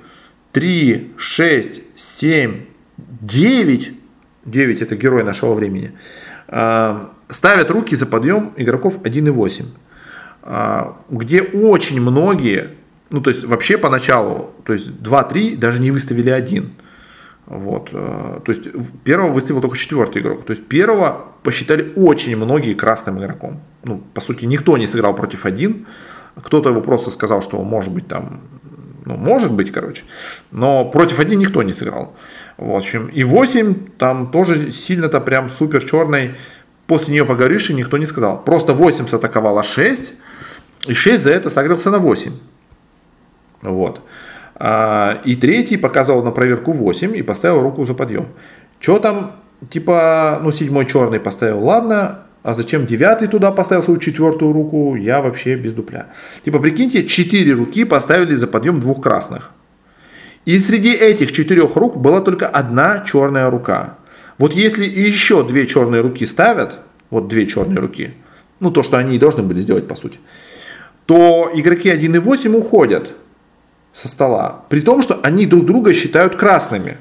3, 0.54 1.14
6, 1.18 1.82
7, 1.96 2.62
9, 2.98 3.94
9 4.46 4.82
это 4.82 4.96
герой 4.96 5.24
нашего 5.24 5.54
времени, 5.54 5.92
а, 6.48 7.12
ставят 7.30 7.70
руки 7.70 7.96
за 7.96 8.06
подъем 8.06 8.54
игроков 8.56 9.00
1 9.04 9.28
и 9.28 9.30
8. 9.30 9.66
А, 10.44 10.98
где 11.10 11.42
очень 11.42 12.00
многие, 12.02 12.70
ну 13.12 13.22
то 13.22 13.30
есть 13.30 13.44
вообще 13.44 13.78
поначалу, 13.78 14.52
то 14.64 14.74
есть 14.74 14.88
2-3 14.88 15.58
даже 15.58 15.82
не 15.82 15.92
выставили 15.92 16.30
один. 16.30 16.72
Вот. 17.48 17.90
Э, 17.94 18.40
то 18.44 18.52
есть 18.52 18.68
первого 19.04 19.32
выставил 19.32 19.62
только 19.62 19.78
четвертый 19.78 20.22
игрок. 20.22 20.46
То 20.46 20.52
есть 20.52 20.68
первого 20.68 21.28
посчитали 21.44 21.94
очень 21.96 22.36
многие 22.36 22.74
красным 22.74 23.20
игроком. 23.20 23.62
Ну, 23.84 24.02
по 24.14 24.22
сути, 24.22 24.46
никто 24.46 24.78
не 24.78 24.88
сыграл 24.88 25.16
против 25.16 25.46
один. 25.46 25.88
Кто-то 26.36 26.70
его 26.70 26.82
просто 26.82 27.10
сказал, 27.10 27.42
что 27.42 27.64
может 27.64 27.94
быть 27.94 28.08
там, 28.08 28.42
ну, 29.06 29.16
может 29.16 29.54
быть, 29.54 29.72
короче. 29.72 30.04
Но 30.52 30.86
против 30.86 31.20
один 31.20 31.40
никто 31.40 31.64
не 31.64 31.74
сыграл. 31.74 32.16
В 32.58 32.76
общем, 32.76 33.08
и 33.08 33.24
8 33.24 33.76
там 33.98 34.32
тоже 34.32 34.72
сильно-то 34.72 35.22
прям 35.22 35.50
супер 35.50 35.84
черный. 35.84 36.36
После 36.86 37.14
нее 37.14 37.26
поговоришь, 37.26 37.70
и 37.70 37.74
никто 37.74 37.98
не 37.98 38.06
сказал. 38.06 38.44
Просто 38.44 38.74
8 38.74 39.06
атаковала 39.12 39.64
6, 39.64 40.14
и 40.88 40.94
6 40.94 41.24
за 41.24 41.32
это 41.32 41.50
согрелся 41.50 41.92
на 41.92 42.00
8. 42.00 42.32
Вот. 43.62 44.02
А, 44.60 45.22
и 45.24 45.36
третий 45.36 45.78
показал 45.78 46.24
на 46.24 46.32
проверку 46.32 46.74
8 46.74 47.16
и 47.16 47.22
поставил 47.22 47.62
руку 47.62 47.86
за 47.86 47.94
подъем. 47.94 48.28
Что 48.80 48.98
там, 49.00 49.34
типа, 49.70 50.40
ну, 50.44 50.52
седьмой 50.52 50.86
черный 50.86 51.20
поставил, 51.20 51.64
ладно, 51.64 52.24
а 52.42 52.54
зачем 52.54 52.88
девятый 52.88 53.28
туда 53.28 53.52
поставил 53.52 53.84
свою 53.84 54.00
четвертую 54.00 54.54
руку, 54.54 54.96
я 54.96 55.22
вообще 55.22 55.56
без 55.56 55.74
дупля. 55.74 56.08
Типа, 56.44 56.60
прикиньте, 56.60 57.06
четыре 57.06 57.54
руки 57.54 57.84
поставили 57.84 58.34
за 58.36 58.48
подъем 58.48 58.80
двух 58.80 59.02
красных. 59.02 59.52
И 60.46 60.58
среди 60.60 60.94
этих 60.94 61.34
четырех 61.34 61.76
рук 61.76 61.98
была 61.98 62.22
только 62.22 62.48
одна 62.48 63.04
черная 63.06 63.50
рука. 63.50 63.98
Вот 64.38 64.54
если 64.54 64.86
еще 64.86 65.46
две 65.46 65.68
черные 65.68 66.02
руки 66.02 66.26
ставят, 66.26 66.80
вот 67.10 67.28
две 67.28 67.46
черные 67.46 67.80
руки, 67.80 68.14
ну 68.60 68.72
то, 68.72 68.82
что 68.82 68.98
они 68.98 69.18
и 69.18 69.20
должны 69.20 69.44
были 69.44 69.60
сделать 69.60 69.88
по 69.88 69.96
сути, 69.96 70.20
то 71.06 71.52
игроки 71.54 71.90
1 71.90 72.16
и 72.16 72.18
8 72.20 72.56
уходят 72.56 73.14
со 73.98 74.08
стола. 74.08 74.62
При 74.70 74.82
том, 74.82 75.02
что 75.02 75.20
они 75.24 75.48
друг 75.48 75.66
друга 75.66 75.92
считают 75.92 76.36
красными. 76.36 76.98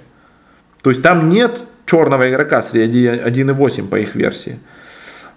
То 0.83 0.89
есть 0.89 1.03
там 1.03 1.29
нет 1.29 1.63
черного 1.85 2.31
игрока 2.31 2.63
среди 2.63 3.07
1.8 3.07 3.89
по 3.89 3.97
их 3.97 4.15
версии. 4.15 4.59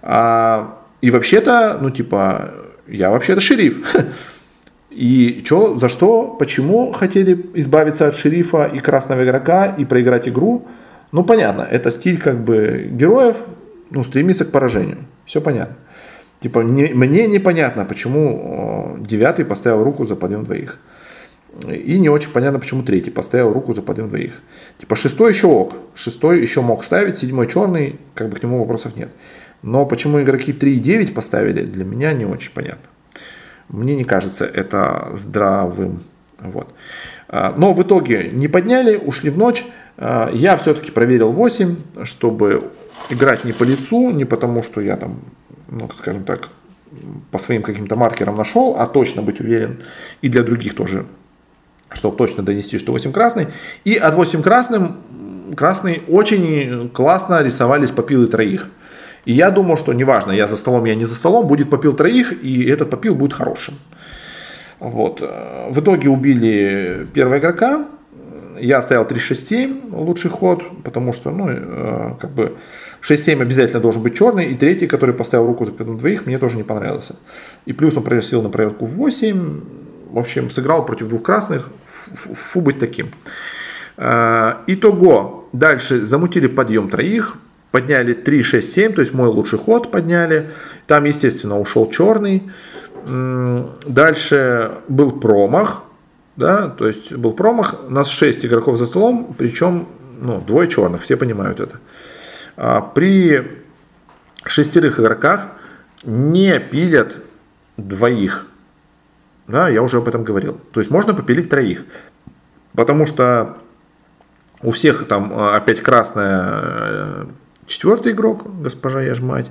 А, 0.00 0.78
и 1.02 1.10
вообще-то, 1.10 1.78
ну 1.78 1.90
типа, 1.90 2.54
я 2.88 3.10
вообще-то 3.10 3.40
шериф. 3.40 3.94
И 4.90 5.42
что, 5.44 5.76
за 5.76 5.88
что, 5.88 6.34
почему 6.36 6.90
хотели 6.90 7.46
избавиться 7.54 8.08
от 8.08 8.16
шерифа 8.16 8.64
и 8.64 8.80
красного 8.80 9.22
игрока 9.22 9.66
и 9.66 9.84
проиграть 9.84 10.26
игру? 10.26 10.66
Ну 11.12 11.22
понятно, 11.22 11.62
это 11.62 11.92
стиль 11.92 12.18
как 12.18 12.40
бы 12.40 12.88
героев, 12.90 13.36
ну 13.90 14.02
стремится 14.02 14.44
к 14.44 14.50
поражению. 14.50 14.98
Все 15.26 15.40
понятно. 15.40 15.76
Типа 16.40 16.60
не, 16.60 16.92
мне 16.92 17.28
непонятно, 17.28 17.84
почему 17.84 18.96
девятый 18.98 19.44
поставил 19.44 19.84
руку 19.84 20.04
за 20.04 20.16
подъем 20.16 20.44
двоих. 20.44 20.80
И 21.68 21.98
не 21.98 22.08
очень 22.08 22.30
понятно, 22.30 22.60
почему 22.60 22.82
третий 22.82 23.10
поставил 23.10 23.52
руку 23.52 23.74
за 23.74 23.82
подъем 23.82 24.08
двоих. 24.08 24.40
Типа 24.78 24.94
шестой 24.94 25.32
еще 25.32 25.48
ок. 25.48 25.74
Шестой 25.94 26.40
еще 26.40 26.60
мог 26.60 26.84
ставить, 26.84 27.18
седьмой 27.18 27.48
черный, 27.48 27.98
как 28.14 28.28
бы 28.28 28.36
к 28.36 28.42
нему 28.42 28.60
вопросов 28.60 28.96
нет. 28.96 29.10
Но 29.62 29.84
почему 29.84 30.22
игроки 30.22 30.52
3 30.52 30.76
и 30.76 30.80
9 30.80 31.12
поставили, 31.12 31.64
для 31.64 31.84
меня 31.84 32.12
не 32.12 32.24
очень 32.24 32.52
понятно. 32.52 32.88
Мне 33.68 33.96
не 33.96 34.04
кажется 34.04 34.44
это 34.44 35.10
здравым. 35.14 36.02
Вот. 36.38 36.72
А, 37.28 37.54
но 37.56 37.72
в 37.72 37.82
итоге 37.82 38.30
не 38.32 38.48
подняли, 38.48 38.96
ушли 38.96 39.30
в 39.30 39.36
ночь. 39.36 39.64
А, 39.98 40.30
я 40.32 40.56
все-таки 40.56 40.90
проверил 40.92 41.32
8, 41.32 41.76
чтобы 42.04 42.70
играть 43.10 43.44
не 43.44 43.52
по 43.52 43.64
лицу, 43.64 44.10
не 44.10 44.24
потому 44.24 44.62
что 44.62 44.80
я 44.80 44.96
там, 44.96 45.20
ну, 45.68 45.90
скажем 45.94 46.24
так, 46.24 46.48
по 47.30 47.38
своим 47.38 47.62
каким-то 47.62 47.96
маркерам 47.96 48.36
нашел, 48.36 48.76
а 48.78 48.86
точно 48.86 49.22
быть 49.22 49.40
уверен, 49.40 49.80
и 50.22 50.28
для 50.28 50.42
других 50.42 50.74
тоже 50.74 51.06
чтобы 51.92 52.16
точно 52.16 52.42
донести, 52.42 52.78
что 52.78 52.92
8 52.92 53.12
красный. 53.12 53.48
И 53.84 53.96
от 53.96 54.14
8 54.14 54.42
красным, 54.42 54.96
красный 55.56 56.02
очень 56.08 56.88
классно 56.90 57.42
рисовались 57.42 57.90
попилы 57.90 58.26
троих. 58.26 58.68
И 59.24 59.32
я 59.32 59.50
думал, 59.50 59.76
что 59.76 59.92
неважно, 59.92 60.32
я 60.32 60.46
за 60.46 60.56
столом, 60.56 60.84
я 60.84 60.94
не 60.94 61.04
за 61.04 61.14
столом, 61.14 61.46
будет 61.46 61.68
попил 61.68 61.92
троих, 61.92 62.32
и 62.42 62.64
этот 62.64 62.90
попил 62.90 63.14
будет 63.14 63.32
хорошим. 63.32 63.74
Вот. 64.78 65.20
В 65.20 65.78
итоге 65.78 66.08
убили 66.08 67.06
первого 67.12 67.38
игрока. 67.38 67.86
Я 68.58 68.78
оставил 68.78 69.04
3-6-7, 69.04 69.94
лучший 69.94 70.30
ход, 70.30 70.64
потому 70.84 71.12
что, 71.12 71.30
ну, 71.30 71.48
э, 71.48 72.14
как 72.20 72.30
бы 72.30 72.56
6-7 73.00 73.40
обязательно 73.40 73.80
должен 73.80 74.02
быть 74.02 74.18
черный, 74.18 74.46
и 74.46 74.54
третий, 74.54 74.86
который 74.86 75.14
поставил 75.14 75.46
руку 75.46 75.64
за 75.64 75.72
двоих, 75.72 76.26
мне 76.26 76.38
тоже 76.38 76.56
не 76.56 76.62
понравился. 76.62 77.16
И 77.64 77.72
плюс 77.72 77.96
он 77.96 78.02
просил 78.02 78.42
на 78.42 78.50
проверку 78.50 78.84
в 78.84 78.96
8, 78.96 79.60
в 80.12 80.18
общем, 80.18 80.50
сыграл 80.50 80.84
против 80.84 81.08
двух 81.08 81.22
красных, 81.22 81.70
фу 82.14 82.60
быть 82.60 82.78
таким. 82.78 83.10
А, 83.96 84.62
итого, 84.66 85.48
дальше 85.52 86.04
замутили 86.06 86.46
подъем 86.46 86.88
троих, 86.88 87.36
подняли 87.70 88.14
3, 88.14 88.42
6, 88.42 88.72
7, 88.72 88.92
то 88.94 89.00
есть 89.00 89.14
мой 89.14 89.28
лучший 89.28 89.58
ход 89.58 89.90
подняли. 89.90 90.50
Там, 90.86 91.04
естественно, 91.04 91.58
ушел 91.60 91.90
черный. 91.90 92.50
Дальше 93.86 94.72
был 94.88 95.12
промах, 95.12 95.84
да, 96.36 96.68
то 96.68 96.86
есть 96.86 97.12
был 97.12 97.32
промах. 97.32 97.74
У 97.86 97.90
нас 97.90 98.08
6 98.08 98.44
игроков 98.44 98.76
за 98.76 98.86
столом, 98.86 99.34
причем 99.38 99.86
ну, 100.20 100.40
двое 100.40 100.68
черных, 100.68 101.02
все 101.02 101.16
понимают 101.16 101.60
это. 101.60 101.78
А, 102.56 102.80
при 102.80 103.62
шестерых 104.44 105.00
игроках 105.00 105.48
не 106.02 106.58
пилят 106.58 107.18
двоих 107.76 108.46
да, 109.50 109.68
я 109.68 109.82
уже 109.82 109.98
об 109.98 110.08
этом 110.08 110.24
говорил. 110.24 110.60
То 110.72 110.80
есть 110.80 110.90
можно 110.90 111.14
попилить 111.14 111.50
троих. 111.50 111.84
Потому 112.74 113.06
что 113.06 113.56
у 114.62 114.70
всех 114.70 115.06
там 115.06 115.32
а, 115.34 115.56
опять 115.56 115.80
красная 115.80 116.44
э, 116.52 117.24
четвертый 117.66 118.12
игрок, 118.12 118.42
госпожа 118.60 119.00
Яжмать. 119.00 119.50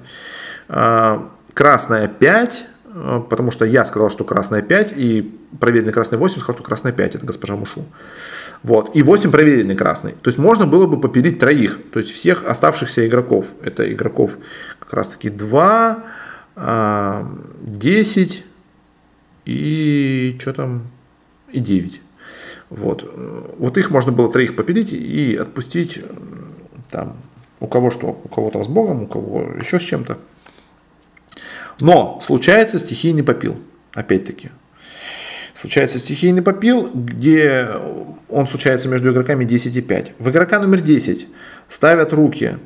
А, 0.68 1.30
красная 1.54 2.08
5, 2.08 2.66
э, 2.86 3.22
потому 3.30 3.52
что 3.52 3.66
я 3.66 3.86
сказал, 3.86 4.10
что 4.10 4.24
красная 4.24 4.62
5, 4.62 4.93
и 4.95 5.39
проверенный 5.60 5.93
красный 5.93 6.18
8 6.18 6.39
сказал, 6.39 6.56
что 6.56 6.64
красная 6.64 6.91
5, 6.93 7.16
это 7.16 7.26
госпожа 7.26 7.56
Мушу. 7.56 7.86
Вот. 8.62 8.95
И 8.95 9.02
8 9.02 9.32
проверенный 9.32 9.76
красный. 9.76 10.12
То 10.12 10.28
есть 10.28 10.38
можно 10.38 10.68
было 10.68 10.86
бы 10.86 11.00
попилить 11.00 11.39
троих, 11.39 11.80
то 11.91 12.00
есть 12.00 12.12
всех 12.12 12.43
оставшихся 12.43 13.08
игроков. 13.08 13.54
Это 13.64 13.91
игроков 13.91 14.38
как 14.80 14.93
раз 14.93 15.08
таки 15.08 15.30
2, 15.30 16.04
10, 17.62 18.45
и 19.50 20.38
что 20.39 20.54
там, 20.54 20.84
и 21.52 21.60
9. 21.60 22.02
Вот. 22.70 23.12
вот 23.58 23.78
их 23.78 23.89
можно 23.89 24.12
было 24.12 24.32
троих 24.32 24.56
попилить 24.56 24.93
и 24.93 25.36
отпустить 25.36 26.00
там 26.91 27.18
у 27.60 27.68
кого 27.68 27.91
что, 27.91 28.20
у 28.24 28.28
кого 28.28 28.52
там 28.52 28.64
с 28.64 28.68
Богом, 28.68 29.04
у 29.04 29.08
кого 29.08 29.41
еще 29.60 29.80
с 29.80 29.84
чем-то. 29.84 30.18
Но 31.80 32.20
случается 32.22 32.80
стихийный 32.80 33.24
попил, 33.24 33.58
опять-таки. 33.93 34.50
Случается 35.56 36.00
стихийный 36.00 36.41
попил, 36.41 36.89
где 36.93 37.68
он 38.30 38.47
случается 38.47 38.88
между 38.88 39.12
игроками 39.12 39.43
10 39.43 39.76
и 39.76 39.82
5. 39.82 40.14
В 40.20 40.30
игрока 40.30 40.60
номер 40.60 40.82
10 40.82 41.28
ставят 41.68 42.14
руки 42.14 42.58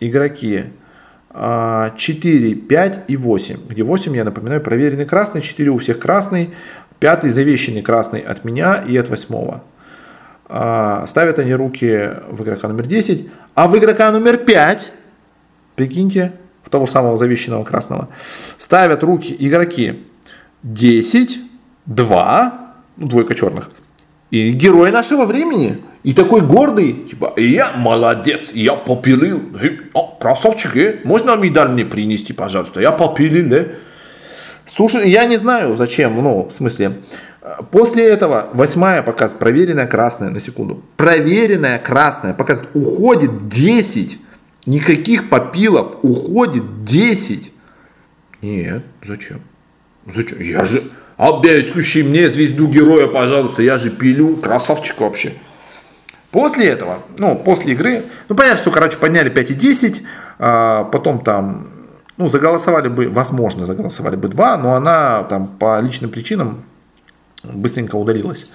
игроки 0.00 0.64
4, 1.36 2.54
5 2.54 3.00
и 3.08 3.16
8. 3.16 3.56
Где 3.68 3.82
8, 3.82 4.16
я 4.16 4.24
напоминаю, 4.24 4.62
проверенный 4.62 5.04
красный, 5.04 5.42
4 5.42 5.70
у 5.70 5.78
всех 5.78 5.98
красный, 5.98 6.54
5 6.98 7.24
завещанный 7.24 7.82
красный 7.82 8.20
от 8.20 8.44
меня 8.44 8.76
и 8.76 8.96
от 8.96 9.10
8. 9.10 9.60
А, 10.48 11.06
ставят 11.06 11.38
они 11.38 11.52
руки 11.54 12.10
в 12.30 12.42
игрока 12.42 12.68
номер 12.68 12.86
10, 12.86 13.28
а 13.54 13.68
в 13.68 13.76
игрока 13.76 14.10
номер 14.12 14.38
5, 14.38 14.92
прикиньте, 15.74 16.32
в 16.62 16.70
того 16.70 16.86
самого 16.86 17.16
завещанного 17.16 17.64
красного, 17.64 18.08
ставят 18.56 19.02
руки 19.02 19.36
игроки 19.38 20.04
10, 20.62 21.38
2, 21.86 22.72
ну, 22.96 23.08
двойка 23.08 23.34
черных, 23.34 23.70
и 24.30 24.50
герой 24.52 24.90
нашего 24.90 25.24
времени. 25.24 25.78
И 26.02 26.12
такой 26.12 26.40
гордый, 26.40 26.92
типа, 26.92 27.32
я 27.36 27.72
молодец, 27.76 28.52
я 28.52 28.74
попилил. 28.74 29.42
О, 29.92 30.16
красавчик, 30.20 30.76
э? 30.76 31.00
можно 31.04 31.34
медаль 31.36 31.70
мне 31.70 31.84
принести, 31.84 32.32
пожалуйста? 32.32 32.80
Я 32.80 32.92
попилил, 32.92 33.52
э? 33.52 33.74
Слушай, 34.66 35.10
я 35.10 35.24
не 35.26 35.36
знаю, 35.36 35.74
зачем, 35.74 36.14
ну, 36.22 36.44
в 36.48 36.52
смысле. 36.52 36.98
После 37.70 38.04
этого 38.04 38.50
восьмая 38.52 39.02
показывает, 39.02 39.38
проверенная 39.38 39.86
красная, 39.86 40.30
на 40.30 40.40
секунду. 40.40 40.82
Проверенная 40.96 41.78
красная 41.78 42.34
показывает, 42.34 42.70
уходит 42.74 43.48
10. 43.48 44.18
Никаких 44.66 45.28
попилов, 45.28 45.96
уходит 46.02 46.84
10. 46.84 47.52
Нет, 48.42 48.84
зачем? 49.02 49.40
Зачем? 50.06 50.40
Я 50.40 50.64
же, 50.64 50.82
обещай 51.16 52.02
мне 52.02 52.28
звезду 52.30 52.66
героя, 52.66 53.06
пожалуйста, 53.06 53.62
я 53.62 53.78
же 53.78 53.90
пилю, 53.90 54.36
красавчик 54.36 55.00
вообще. 55.00 55.32
После 56.30 56.66
этого, 56.66 56.98
ну, 57.18 57.36
после 57.36 57.72
игры, 57.72 58.04
ну, 58.28 58.36
понятно, 58.36 58.58
что, 58.58 58.70
короче, 58.70 58.98
подняли 58.98 59.30
5 59.30 59.52
и 59.52 59.54
10, 59.54 60.02
а, 60.38 60.84
потом 60.84 61.20
там, 61.20 61.68
ну, 62.18 62.28
заголосовали 62.28 62.88
бы, 62.88 63.08
возможно, 63.08 63.64
заголосовали 63.64 64.16
бы 64.16 64.28
2, 64.28 64.58
но 64.58 64.74
она 64.74 65.22
там 65.24 65.46
по 65.46 65.80
личным 65.80 66.10
причинам 66.10 66.64
быстренько 67.42 67.96
удалилась. 67.96 68.50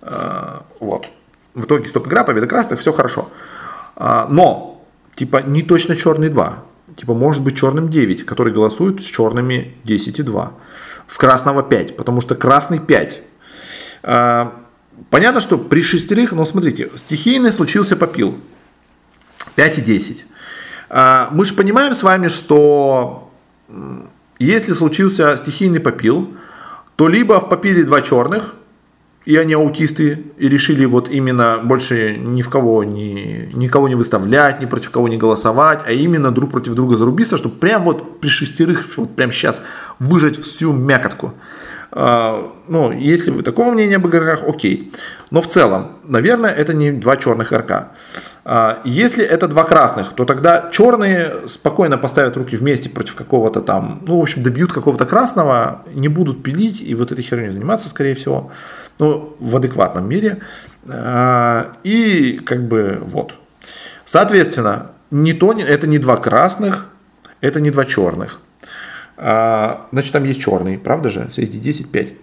А, 0.00 0.62
вот. 0.80 1.08
В 1.54 1.64
итоге 1.64 1.88
стоп-игра, 1.88 2.24
победа 2.24 2.46
красных, 2.46 2.80
все 2.80 2.92
хорошо. 2.92 3.28
А, 3.96 4.26
но, 4.30 4.82
типа, 5.14 5.42
не 5.44 5.62
точно 5.62 5.96
черный 5.96 6.30
2. 6.30 6.64
Типа, 6.96 7.12
может 7.12 7.42
быть 7.42 7.58
черным 7.58 7.90
9, 7.90 8.24
который 8.24 8.52
голосует 8.52 9.02
с 9.02 9.04
черными 9.04 9.76
10 9.84 10.20
и 10.20 10.22
2 10.22 10.52
в 11.08 11.18
красного 11.18 11.64
5, 11.64 11.96
потому 11.96 12.20
что 12.20 12.36
красный 12.36 12.78
5. 12.78 13.22
А, 14.04 14.54
понятно, 15.10 15.40
что 15.40 15.58
при 15.58 15.82
шестерых, 15.82 16.32
но 16.32 16.44
смотрите, 16.44 16.90
стихийный 16.94 17.50
случился 17.50 17.96
попил. 17.96 18.38
5 19.56 19.78
и 19.78 19.80
10. 19.80 20.24
А, 20.90 21.30
мы 21.32 21.44
же 21.44 21.54
понимаем 21.54 21.94
с 21.94 22.02
вами, 22.02 22.28
что 22.28 23.32
если 24.38 24.72
случился 24.74 25.36
стихийный 25.36 25.80
попил, 25.80 26.34
то 26.96 27.08
либо 27.08 27.40
в 27.40 27.48
попиле 27.48 27.82
два 27.84 28.02
черных, 28.02 28.54
и 29.28 29.36
они 29.36 29.52
аутисты, 29.52 30.24
и 30.38 30.48
решили 30.48 30.86
вот 30.86 31.10
именно 31.10 31.58
больше 31.62 32.16
ни 32.16 32.40
в 32.40 32.48
кого 32.48 32.82
ни, 32.82 33.50
никого 33.52 33.86
не 33.86 33.94
выставлять, 33.94 34.62
ни 34.62 34.64
против 34.64 34.90
кого 34.90 35.06
не 35.06 35.18
голосовать, 35.18 35.80
а 35.86 35.92
именно 35.92 36.30
друг 36.30 36.50
против 36.50 36.72
друга 36.72 36.96
зарубиться, 36.96 37.36
чтобы 37.36 37.56
прям 37.56 37.84
вот 37.84 38.20
при 38.20 38.28
шестерых, 38.28 38.86
вот 38.96 39.14
прям 39.14 39.30
сейчас 39.30 39.60
выжать 39.98 40.38
всю 40.38 40.72
мякотку. 40.72 41.34
А, 41.90 42.50
ну, 42.68 42.90
если 42.90 43.30
вы 43.30 43.42
такого 43.42 43.70
мнения 43.70 43.96
об 43.96 44.06
игроках, 44.06 44.44
окей. 44.48 44.94
Но 45.30 45.42
в 45.42 45.46
целом, 45.46 45.88
наверное, 46.04 46.50
это 46.50 46.72
не 46.72 46.90
два 46.90 47.18
черных 47.18 47.52
игрока. 47.52 47.90
А, 48.46 48.80
если 48.86 49.22
это 49.22 49.46
два 49.46 49.64
красных, 49.64 50.14
то 50.14 50.24
тогда 50.24 50.70
черные 50.72 51.48
спокойно 51.48 51.98
поставят 51.98 52.38
руки 52.38 52.56
вместе 52.56 52.88
против 52.88 53.14
какого-то 53.14 53.60
там, 53.60 54.00
ну, 54.06 54.18
в 54.18 54.22
общем, 54.22 54.42
добьют 54.42 54.72
какого-то 54.72 55.04
красного, 55.04 55.82
не 55.92 56.08
будут 56.08 56.42
пилить 56.42 56.80
и 56.80 56.94
вот 56.94 57.12
этой 57.12 57.20
херней 57.20 57.50
заниматься, 57.50 57.90
скорее 57.90 58.14
всего 58.14 58.50
ну, 58.98 59.36
в 59.38 59.56
адекватном 59.56 60.08
мире. 60.08 60.40
А, 60.88 61.72
и 61.84 62.40
как 62.44 62.66
бы 62.66 63.00
вот. 63.02 63.34
Соответственно, 64.04 64.92
не 65.10 65.32
то, 65.32 65.52
это 65.52 65.86
не 65.86 65.98
два 65.98 66.16
красных, 66.16 66.88
это 67.40 67.60
не 67.60 67.70
два 67.70 67.84
черных. 67.84 68.40
А, 69.16 69.86
значит, 69.92 70.12
там 70.12 70.24
есть 70.24 70.40
черный, 70.40 70.78
правда 70.78 71.10
же? 71.10 71.28
Среди 71.32 71.58
10-5. 71.58 72.14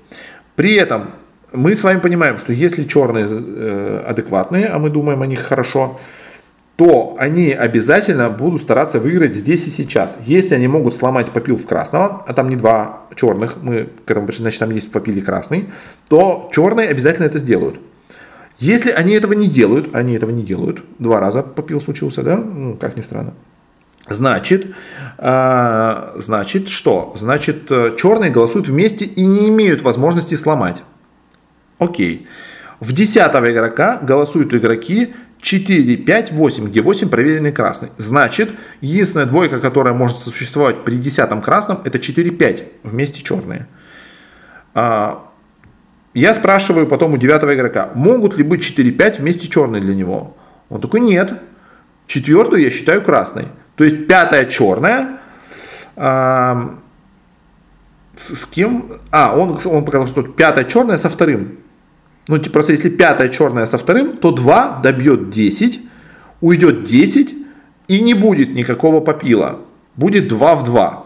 При 0.55 0.75
этом 0.75 1.11
мы 1.51 1.75
с 1.75 1.83
вами 1.83 1.99
понимаем, 1.99 2.37
что 2.37 2.53
если 2.53 2.83
черные 2.85 3.27
э, 3.29 4.03
адекватные, 4.07 4.67
а 4.67 4.79
мы 4.79 4.89
думаем 4.89 5.21
о 5.21 5.27
них 5.27 5.41
хорошо, 5.41 5.99
то 6.75 7.15
они 7.17 7.51
обязательно 7.51 8.29
будут 8.29 8.61
стараться 8.61 8.99
выиграть 8.99 9.33
здесь 9.33 9.65
и 9.67 9.69
сейчас. 9.69 10.17
Если 10.25 10.55
они 10.55 10.67
могут 10.67 10.93
сломать 10.93 11.31
попил 11.31 11.55
в 11.57 11.65
красного, 11.65 12.23
а 12.27 12.33
там 12.33 12.49
не 12.49 12.55
два 12.55 13.03
черных, 13.15 13.61
мы 13.61 13.89
к 14.05 14.11
этому 14.11 14.27
пришли, 14.27 14.41
значит 14.41 14.59
там 14.59 14.71
есть 14.71 14.89
в 14.89 14.91
попиле 14.91 15.21
красный, 15.21 15.69
то 16.09 16.49
черные 16.51 16.89
обязательно 16.89 17.25
это 17.25 17.37
сделают. 17.37 17.79
Если 18.59 18.91
они 18.91 19.13
этого 19.13 19.33
не 19.33 19.47
делают, 19.47 19.95
они 19.95 20.13
этого 20.13 20.31
не 20.31 20.43
делают, 20.43 20.83
два 20.99 21.19
раза 21.19 21.43
попил 21.43 21.79
случился, 21.81 22.23
да, 22.23 22.37
ну, 22.37 22.75
как 22.75 22.97
ни 22.97 23.01
странно, 23.01 23.33
Значит, 24.07 24.67
э, 25.17 26.11
значит 26.17 26.69
что? 26.69 27.15
Значит, 27.17 27.71
э, 27.71 27.95
черные 27.97 28.29
голосуют 28.29 28.67
вместе 28.67 29.05
и 29.05 29.25
не 29.25 29.49
имеют 29.49 29.81
возможности 29.81 30.35
сломать. 30.35 30.83
Окей. 31.79 32.27
В 32.79 32.93
десятого 32.93 33.51
игрока 33.51 33.99
голосуют 34.03 34.53
игроки, 34.53 35.15
4, 35.45 35.97
5, 35.97 36.31
8, 36.31 36.65
где 36.65 36.81
8 36.81 37.09
проверенный 37.09 37.51
красный. 37.51 37.89
Значит, 37.97 38.49
единственная 38.81 39.27
двойка, 39.27 39.59
которая 39.59 39.93
может 39.93 40.17
существовать 40.17 40.83
при 40.83 40.95
10 40.95 41.43
красном, 41.43 41.81
это 41.85 41.99
4, 41.99 42.31
5 42.31 42.63
вместе 42.81 43.21
черные. 43.21 43.67
А, 44.73 45.29
я 46.15 46.33
спрашиваю 46.33 46.87
потом 46.87 47.13
у 47.13 47.17
девятого 47.17 47.53
игрока, 47.53 47.91
могут 47.93 48.37
ли 48.37 48.43
быть 48.43 48.63
4, 48.63 48.91
5 48.91 49.19
вместе 49.19 49.47
черные 49.47 49.83
для 49.83 49.93
него? 49.93 50.35
Он 50.69 50.81
такой, 50.81 50.99
нет. 50.99 51.33
Четвертую 52.07 52.63
я 52.63 52.71
считаю 52.71 53.03
красной. 53.03 53.45
То 53.75 53.83
есть 53.83 54.07
пятая 54.07 54.45
черная. 54.45 55.19
А, 55.95 56.79
с, 58.15 58.33
с 58.33 58.45
кем? 58.47 58.93
А, 59.11 59.37
он, 59.37 59.59
он 59.63 59.85
показал, 59.85 60.07
что 60.07 60.23
пятая 60.23 60.63
черная 60.63 60.97
со 60.97 61.07
вторым. 61.07 61.59
Ну, 62.27 62.37
типа, 62.37 62.53
просто 62.53 62.71
если 62.71 62.89
пятая 62.89 63.29
черная 63.29 63.65
со 63.65 63.77
вторым, 63.77 64.17
то 64.17 64.31
2 64.31 64.79
добьет 64.81 65.29
10, 65.29 65.79
уйдет 66.41 66.83
10 66.83 67.35
и 67.87 68.01
не 68.01 68.13
будет 68.13 68.53
никакого 68.53 68.99
попила. 68.99 69.59
Будет 69.95 70.27
2 70.27 70.55
в 70.55 70.63
2. 70.63 71.05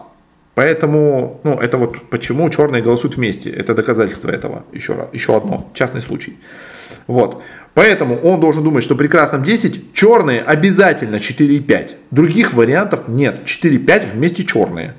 Поэтому, 0.54 1.40
ну, 1.44 1.54
это 1.54 1.78
вот 1.78 2.10
почему 2.10 2.48
черные 2.50 2.82
голосуют 2.82 3.16
вместе. 3.16 3.50
Это 3.50 3.74
доказательство 3.74 4.30
этого. 4.30 4.64
Еще, 4.72 4.94
раз, 4.94 5.08
еще 5.12 5.36
одно. 5.36 5.70
Частный 5.74 6.00
случай. 6.00 6.36
Вот. 7.06 7.42
Поэтому 7.74 8.16
он 8.16 8.40
должен 8.40 8.64
думать, 8.64 8.82
что 8.82 8.94
при 8.94 9.06
красном 9.06 9.42
10 9.42 9.92
черные 9.92 10.42
обязательно 10.42 11.16
4,5. 11.16 11.96
Других 12.10 12.52
вариантов 12.52 13.08
нет. 13.08 13.42
4,5 13.44 14.12
вместе 14.12 14.44
черные. 14.44 14.94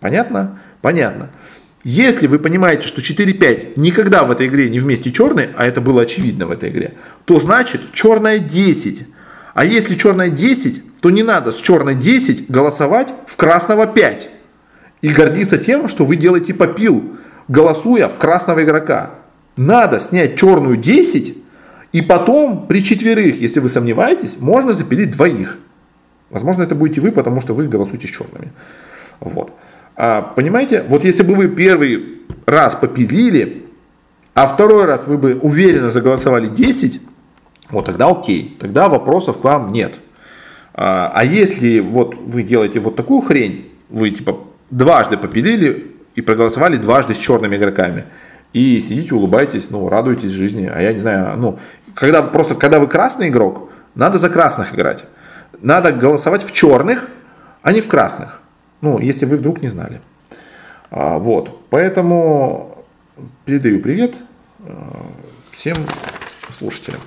Понятно? 0.00 0.60
Понятно. 0.80 1.30
Если 1.84 2.26
вы 2.26 2.38
понимаете, 2.38 2.88
что 2.88 3.02
4-5 3.02 3.74
никогда 3.76 4.24
в 4.24 4.30
этой 4.30 4.46
игре 4.46 4.70
не 4.70 4.80
вместе 4.80 5.12
черные, 5.12 5.50
а 5.56 5.66
это 5.66 5.82
было 5.82 6.02
очевидно 6.02 6.46
в 6.46 6.50
этой 6.50 6.70
игре, 6.70 6.94
то 7.26 7.38
значит 7.38 7.92
черная 7.92 8.38
10. 8.38 9.06
А 9.52 9.64
если 9.66 9.94
черная 9.94 10.30
10, 10.30 11.00
то 11.00 11.10
не 11.10 11.22
надо 11.22 11.50
с 11.50 11.60
черной 11.60 11.94
10 11.94 12.50
голосовать 12.50 13.12
в 13.26 13.36
красного 13.36 13.86
5. 13.86 14.30
И 15.02 15.08
гордиться 15.10 15.58
тем, 15.58 15.90
что 15.90 16.06
вы 16.06 16.16
делаете 16.16 16.54
попил, 16.54 17.16
голосуя 17.48 18.08
в 18.08 18.16
красного 18.18 18.64
игрока. 18.64 19.10
Надо 19.56 19.98
снять 19.98 20.38
черную 20.38 20.78
10, 20.78 21.36
и 21.92 22.00
потом 22.00 22.66
при 22.66 22.82
четверых, 22.82 23.42
если 23.42 23.60
вы 23.60 23.68
сомневаетесь, 23.68 24.38
можно 24.40 24.72
запилить 24.72 25.10
двоих. 25.10 25.58
Возможно, 26.30 26.62
это 26.62 26.74
будете 26.74 27.02
вы, 27.02 27.12
потому 27.12 27.42
что 27.42 27.52
вы 27.52 27.68
голосуете 27.68 28.08
с 28.08 28.10
черными. 28.10 28.52
Вот. 29.20 29.52
А, 29.96 30.22
понимаете, 30.22 30.84
вот 30.88 31.04
если 31.04 31.22
бы 31.22 31.34
вы 31.34 31.48
первый 31.48 32.22
раз 32.46 32.74
попилили, 32.74 33.66
а 34.34 34.46
второй 34.46 34.84
раз 34.84 35.06
вы 35.06 35.18
бы 35.18 35.38
уверенно 35.40 35.90
заголосовали 35.90 36.48
10, 36.48 37.00
вот 37.70 37.84
тогда 37.86 38.08
окей, 38.08 38.56
тогда 38.60 38.88
вопросов 38.88 39.38
к 39.38 39.44
вам 39.44 39.72
нет. 39.72 39.94
А, 40.74 41.12
а 41.14 41.24
если 41.24 41.80
вот 41.80 42.14
вы 42.14 42.42
делаете 42.42 42.80
вот 42.80 42.96
такую 42.96 43.22
хрень, 43.22 43.72
вы 43.88 44.10
типа 44.10 44.38
дважды 44.70 45.16
попилили, 45.16 45.94
и 46.14 46.20
проголосовали 46.20 46.76
дважды 46.76 47.14
с 47.14 47.18
черными 47.18 47.56
игроками. 47.56 48.04
И 48.52 48.80
сидите, 48.80 49.14
улыбаетесь, 49.14 49.70
ну, 49.70 49.88
радуетесь 49.88 50.30
жизни. 50.30 50.70
А 50.72 50.80
я 50.80 50.92
не 50.92 51.00
знаю, 51.00 51.36
ну, 51.36 51.58
когда 51.94 52.22
просто, 52.22 52.54
когда 52.54 52.78
вы 52.78 52.86
красный 52.86 53.28
игрок, 53.28 53.70
надо 53.94 54.18
за 54.18 54.30
красных 54.30 54.74
играть. 54.74 55.04
Надо 55.60 55.92
голосовать 55.92 56.44
в 56.44 56.52
черных, 56.52 57.08
а 57.62 57.72
не 57.72 57.80
в 57.80 57.88
красных. 57.88 58.40
Ну, 58.84 58.98
если 58.98 59.24
вы 59.24 59.38
вдруг 59.38 59.62
не 59.62 59.70
знали. 59.70 60.02
А, 60.90 61.16
вот, 61.16 61.58
поэтому 61.70 62.84
передаю 63.46 63.80
привет 63.80 64.16
а, 64.60 65.06
всем 65.52 65.76
слушателям. 66.50 67.00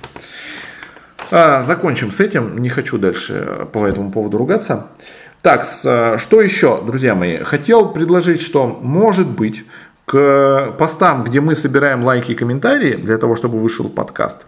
А, 1.30 1.62
закончим 1.62 2.10
с 2.10 2.18
этим. 2.18 2.58
Не 2.58 2.68
хочу 2.68 2.98
дальше 2.98 3.68
по 3.72 3.86
этому 3.86 4.10
поводу 4.10 4.38
ругаться. 4.38 4.88
Так, 5.40 5.66
что 5.66 6.40
еще, 6.42 6.82
друзья 6.84 7.14
мои? 7.14 7.44
Хотел 7.44 7.90
предложить, 7.90 8.42
что 8.42 8.66
может 8.66 9.28
быть 9.28 9.64
к 10.04 10.74
постам, 10.80 11.22
где 11.22 11.40
мы 11.40 11.54
собираем 11.54 12.02
лайки 12.02 12.32
и 12.32 12.34
комментарии, 12.34 12.96
для 12.96 13.18
того, 13.18 13.36
чтобы 13.36 13.60
вышел 13.60 13.88
подкаст, 13.88 14.46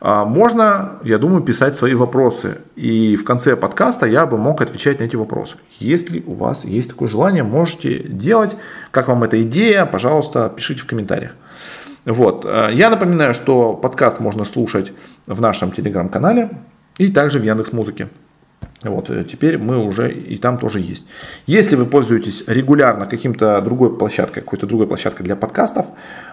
можно, 0.00 0.98
я 1.02 1.18
думаю, 1.18 1.42
писать 1.42 1.74
свои 1.74 1.94
вопросы. 1.94 2.58
И 2.76 3.16
в 3.16 3.24
конце 3.24 3.56
подкаста 3.56 4.06
я 4.06 4.26
бы 4.26 4.38
мог 4.38 4.60
отвечать 4.60 5.00
на 5.00 5.04
эти 5.04 5.16
вопросы. 5.16 5.56
Если 5.78 6.22
у 6.26 6.34
вас 6.34 6.64
есть 6.64 6.90
такое 6.90 7.08
желание, 7.08 7.42
можете 7.42 7.98
делать. 7.98 8.56
Как 8.92 9.08
вам 9.08 9.24
эта 9.24 9.42
идея, 9.42 9.86
пожалуйста, 9.86 10.52
пишите 10.54 10.82
в 10.82 10.86
комментариях. 10.86 11.32
Вот. 12.04 12.44
А, 12.46 12.70
я 12.70 12.90
напоминаю, 12.90 13.34
что 13.34 13.74
подкаст 13.74 14.20
можно 14.20 14.44
слушать 14.44 14.92
в 15.26 15.40
нашем 15.40 15.72
телеграм-канале 15.72 16.50
и 16.96 17.10
также 17.10 17.38
в 17.38 17.42
Яндекс 17.42 17.72
Музыке. 17.72 18.08
Вот, 18.82 19.10
э, 19.10 19.24
теперь 19.24 19.58
мы 19.58 19.84
уже 19.84 20.12
и 20.12 20.36
там 20.38 20.56
тоже 20.56 20.78
есть. 20.78 21.04
Если 21.46 21.74
вы 21.74 21.84
пользуетесь 21.84 22.44
регулярно 22.46 23.06
каким-то 23.06 23.60
другой 23.60 23.96
площадкой, 23.96 24.40
какой-то 24.40 24.66
другой 24.66 24.86
площадкой 24.86 25.24
для 25.24 25.34
подкастов, 25.34 25.86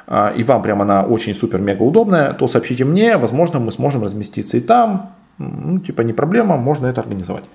а, 0.06 0.32
и 0.36 0.44
вам 0.44 0.62
прямо 0.62 0.84
она 0.84 1.04
очень 1.04 1.34
супер-мега 1.34 1.82
удобная, 1.82 2.34
то 2.34 2.48
сообщите 2.48 2.86
мне, 2.86 3.18
возможно, 3.18 3.60
мы 3.60 3.72
сможем 3.72 4.04
разместиться 4.04 4.58
и 4.58 4.60
там. 4.60 5.16
Ну, 5.40 5.80
типа 5.80 6.02
не 6.02 6.14
проблема, 6.14 6.56
можно 6.56 6.86
это 6.86 7.02
организовать. 7.02 7.46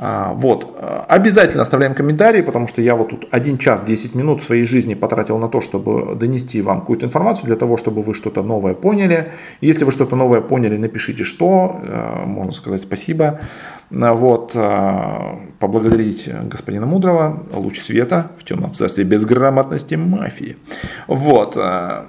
А, 0.00 0.32
вот. 0.34 0.76
Обязательно 1.08 1.62
оставляем 1.62 1.94
комментарии, 1.94 2.42
потому 2.42 2.68
что 2.68 2.82
я 2.82 2.94
вот 2.94 3.08
тут 3.08 3.28
1 3.30 3.58
час 3.58 3.82
10 3.82 4.14
минут 4.14 4.42
своей 4.42 4.64
жизни 4.64 4.94
потратил 4.94 5.38
на 5.38 5.48
то, 5.48 5.60
чтобы 5.60 6.14
донести 6.14 6.60
вам 6.62 6.80
какую-то 6.80 7.06
информацию, 7.06 7.46
для 7.46 7.56
того, 7.56 7.78
чтобы 7.78 8.02
вы 8.02 8.14
что-то 8.14 8.42
новое 8.42 8.74
поняли. 8.74 9.32
Если 9.60 9.84
вы 9.84 9.90
что-то 9.90 10.16
новое 10.16 10.40
поняли, 10.40 10.76
напишите 10.76 11.24
что, 11.24 11.80
э, 11.82 12.26
можно 12.26 12.52
сказать 12.52 12.82
спасибо. 12.82 13.40
Вот. 13.90 14.52
Э, 14.54 15.36
поблагодарить 15.58 16.28
господина 16.44 16.86
Мудрого, 16.86 17.44
луч 17.52 17.80
света 17.80 18.30
в 18.38 18.44
темном 18.44 18.74
царстве 18.74 19.04
безграмотности 19.04 19.94
мафии. 19.94 20.56
Вот. 21.06 21.56
Э, 21.56 22.04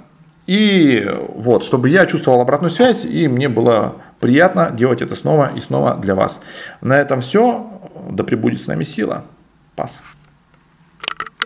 и 0.48 1.08
вот, 1.36 1.64
чтобы 1.64 1.90
я 1.90 2.06
чувствовал 2.06 2.42
обратную 2.42 2.72
связь, 2.72 3.06
и 3.06 3.28
мне 3.28 3.50
было 3.50 3.96
приятно 4.20 4.72
делать 4.72 5.02
это 5.02 5.16
снова 5.16 5.52
и 5.56 5.60
снова 5.60 5.96
для 5.96 6.16
вас. 6.16 6.42
На 6.82 6.98
этом 6.98 7.22
все. 7.22 7.68
Да 8.10 8.24
пребудет 8.24 8.62
с 8.62 8.68
нами 8.68 8.84
сила. 8.84 9.24
Пас. 9.76 10.04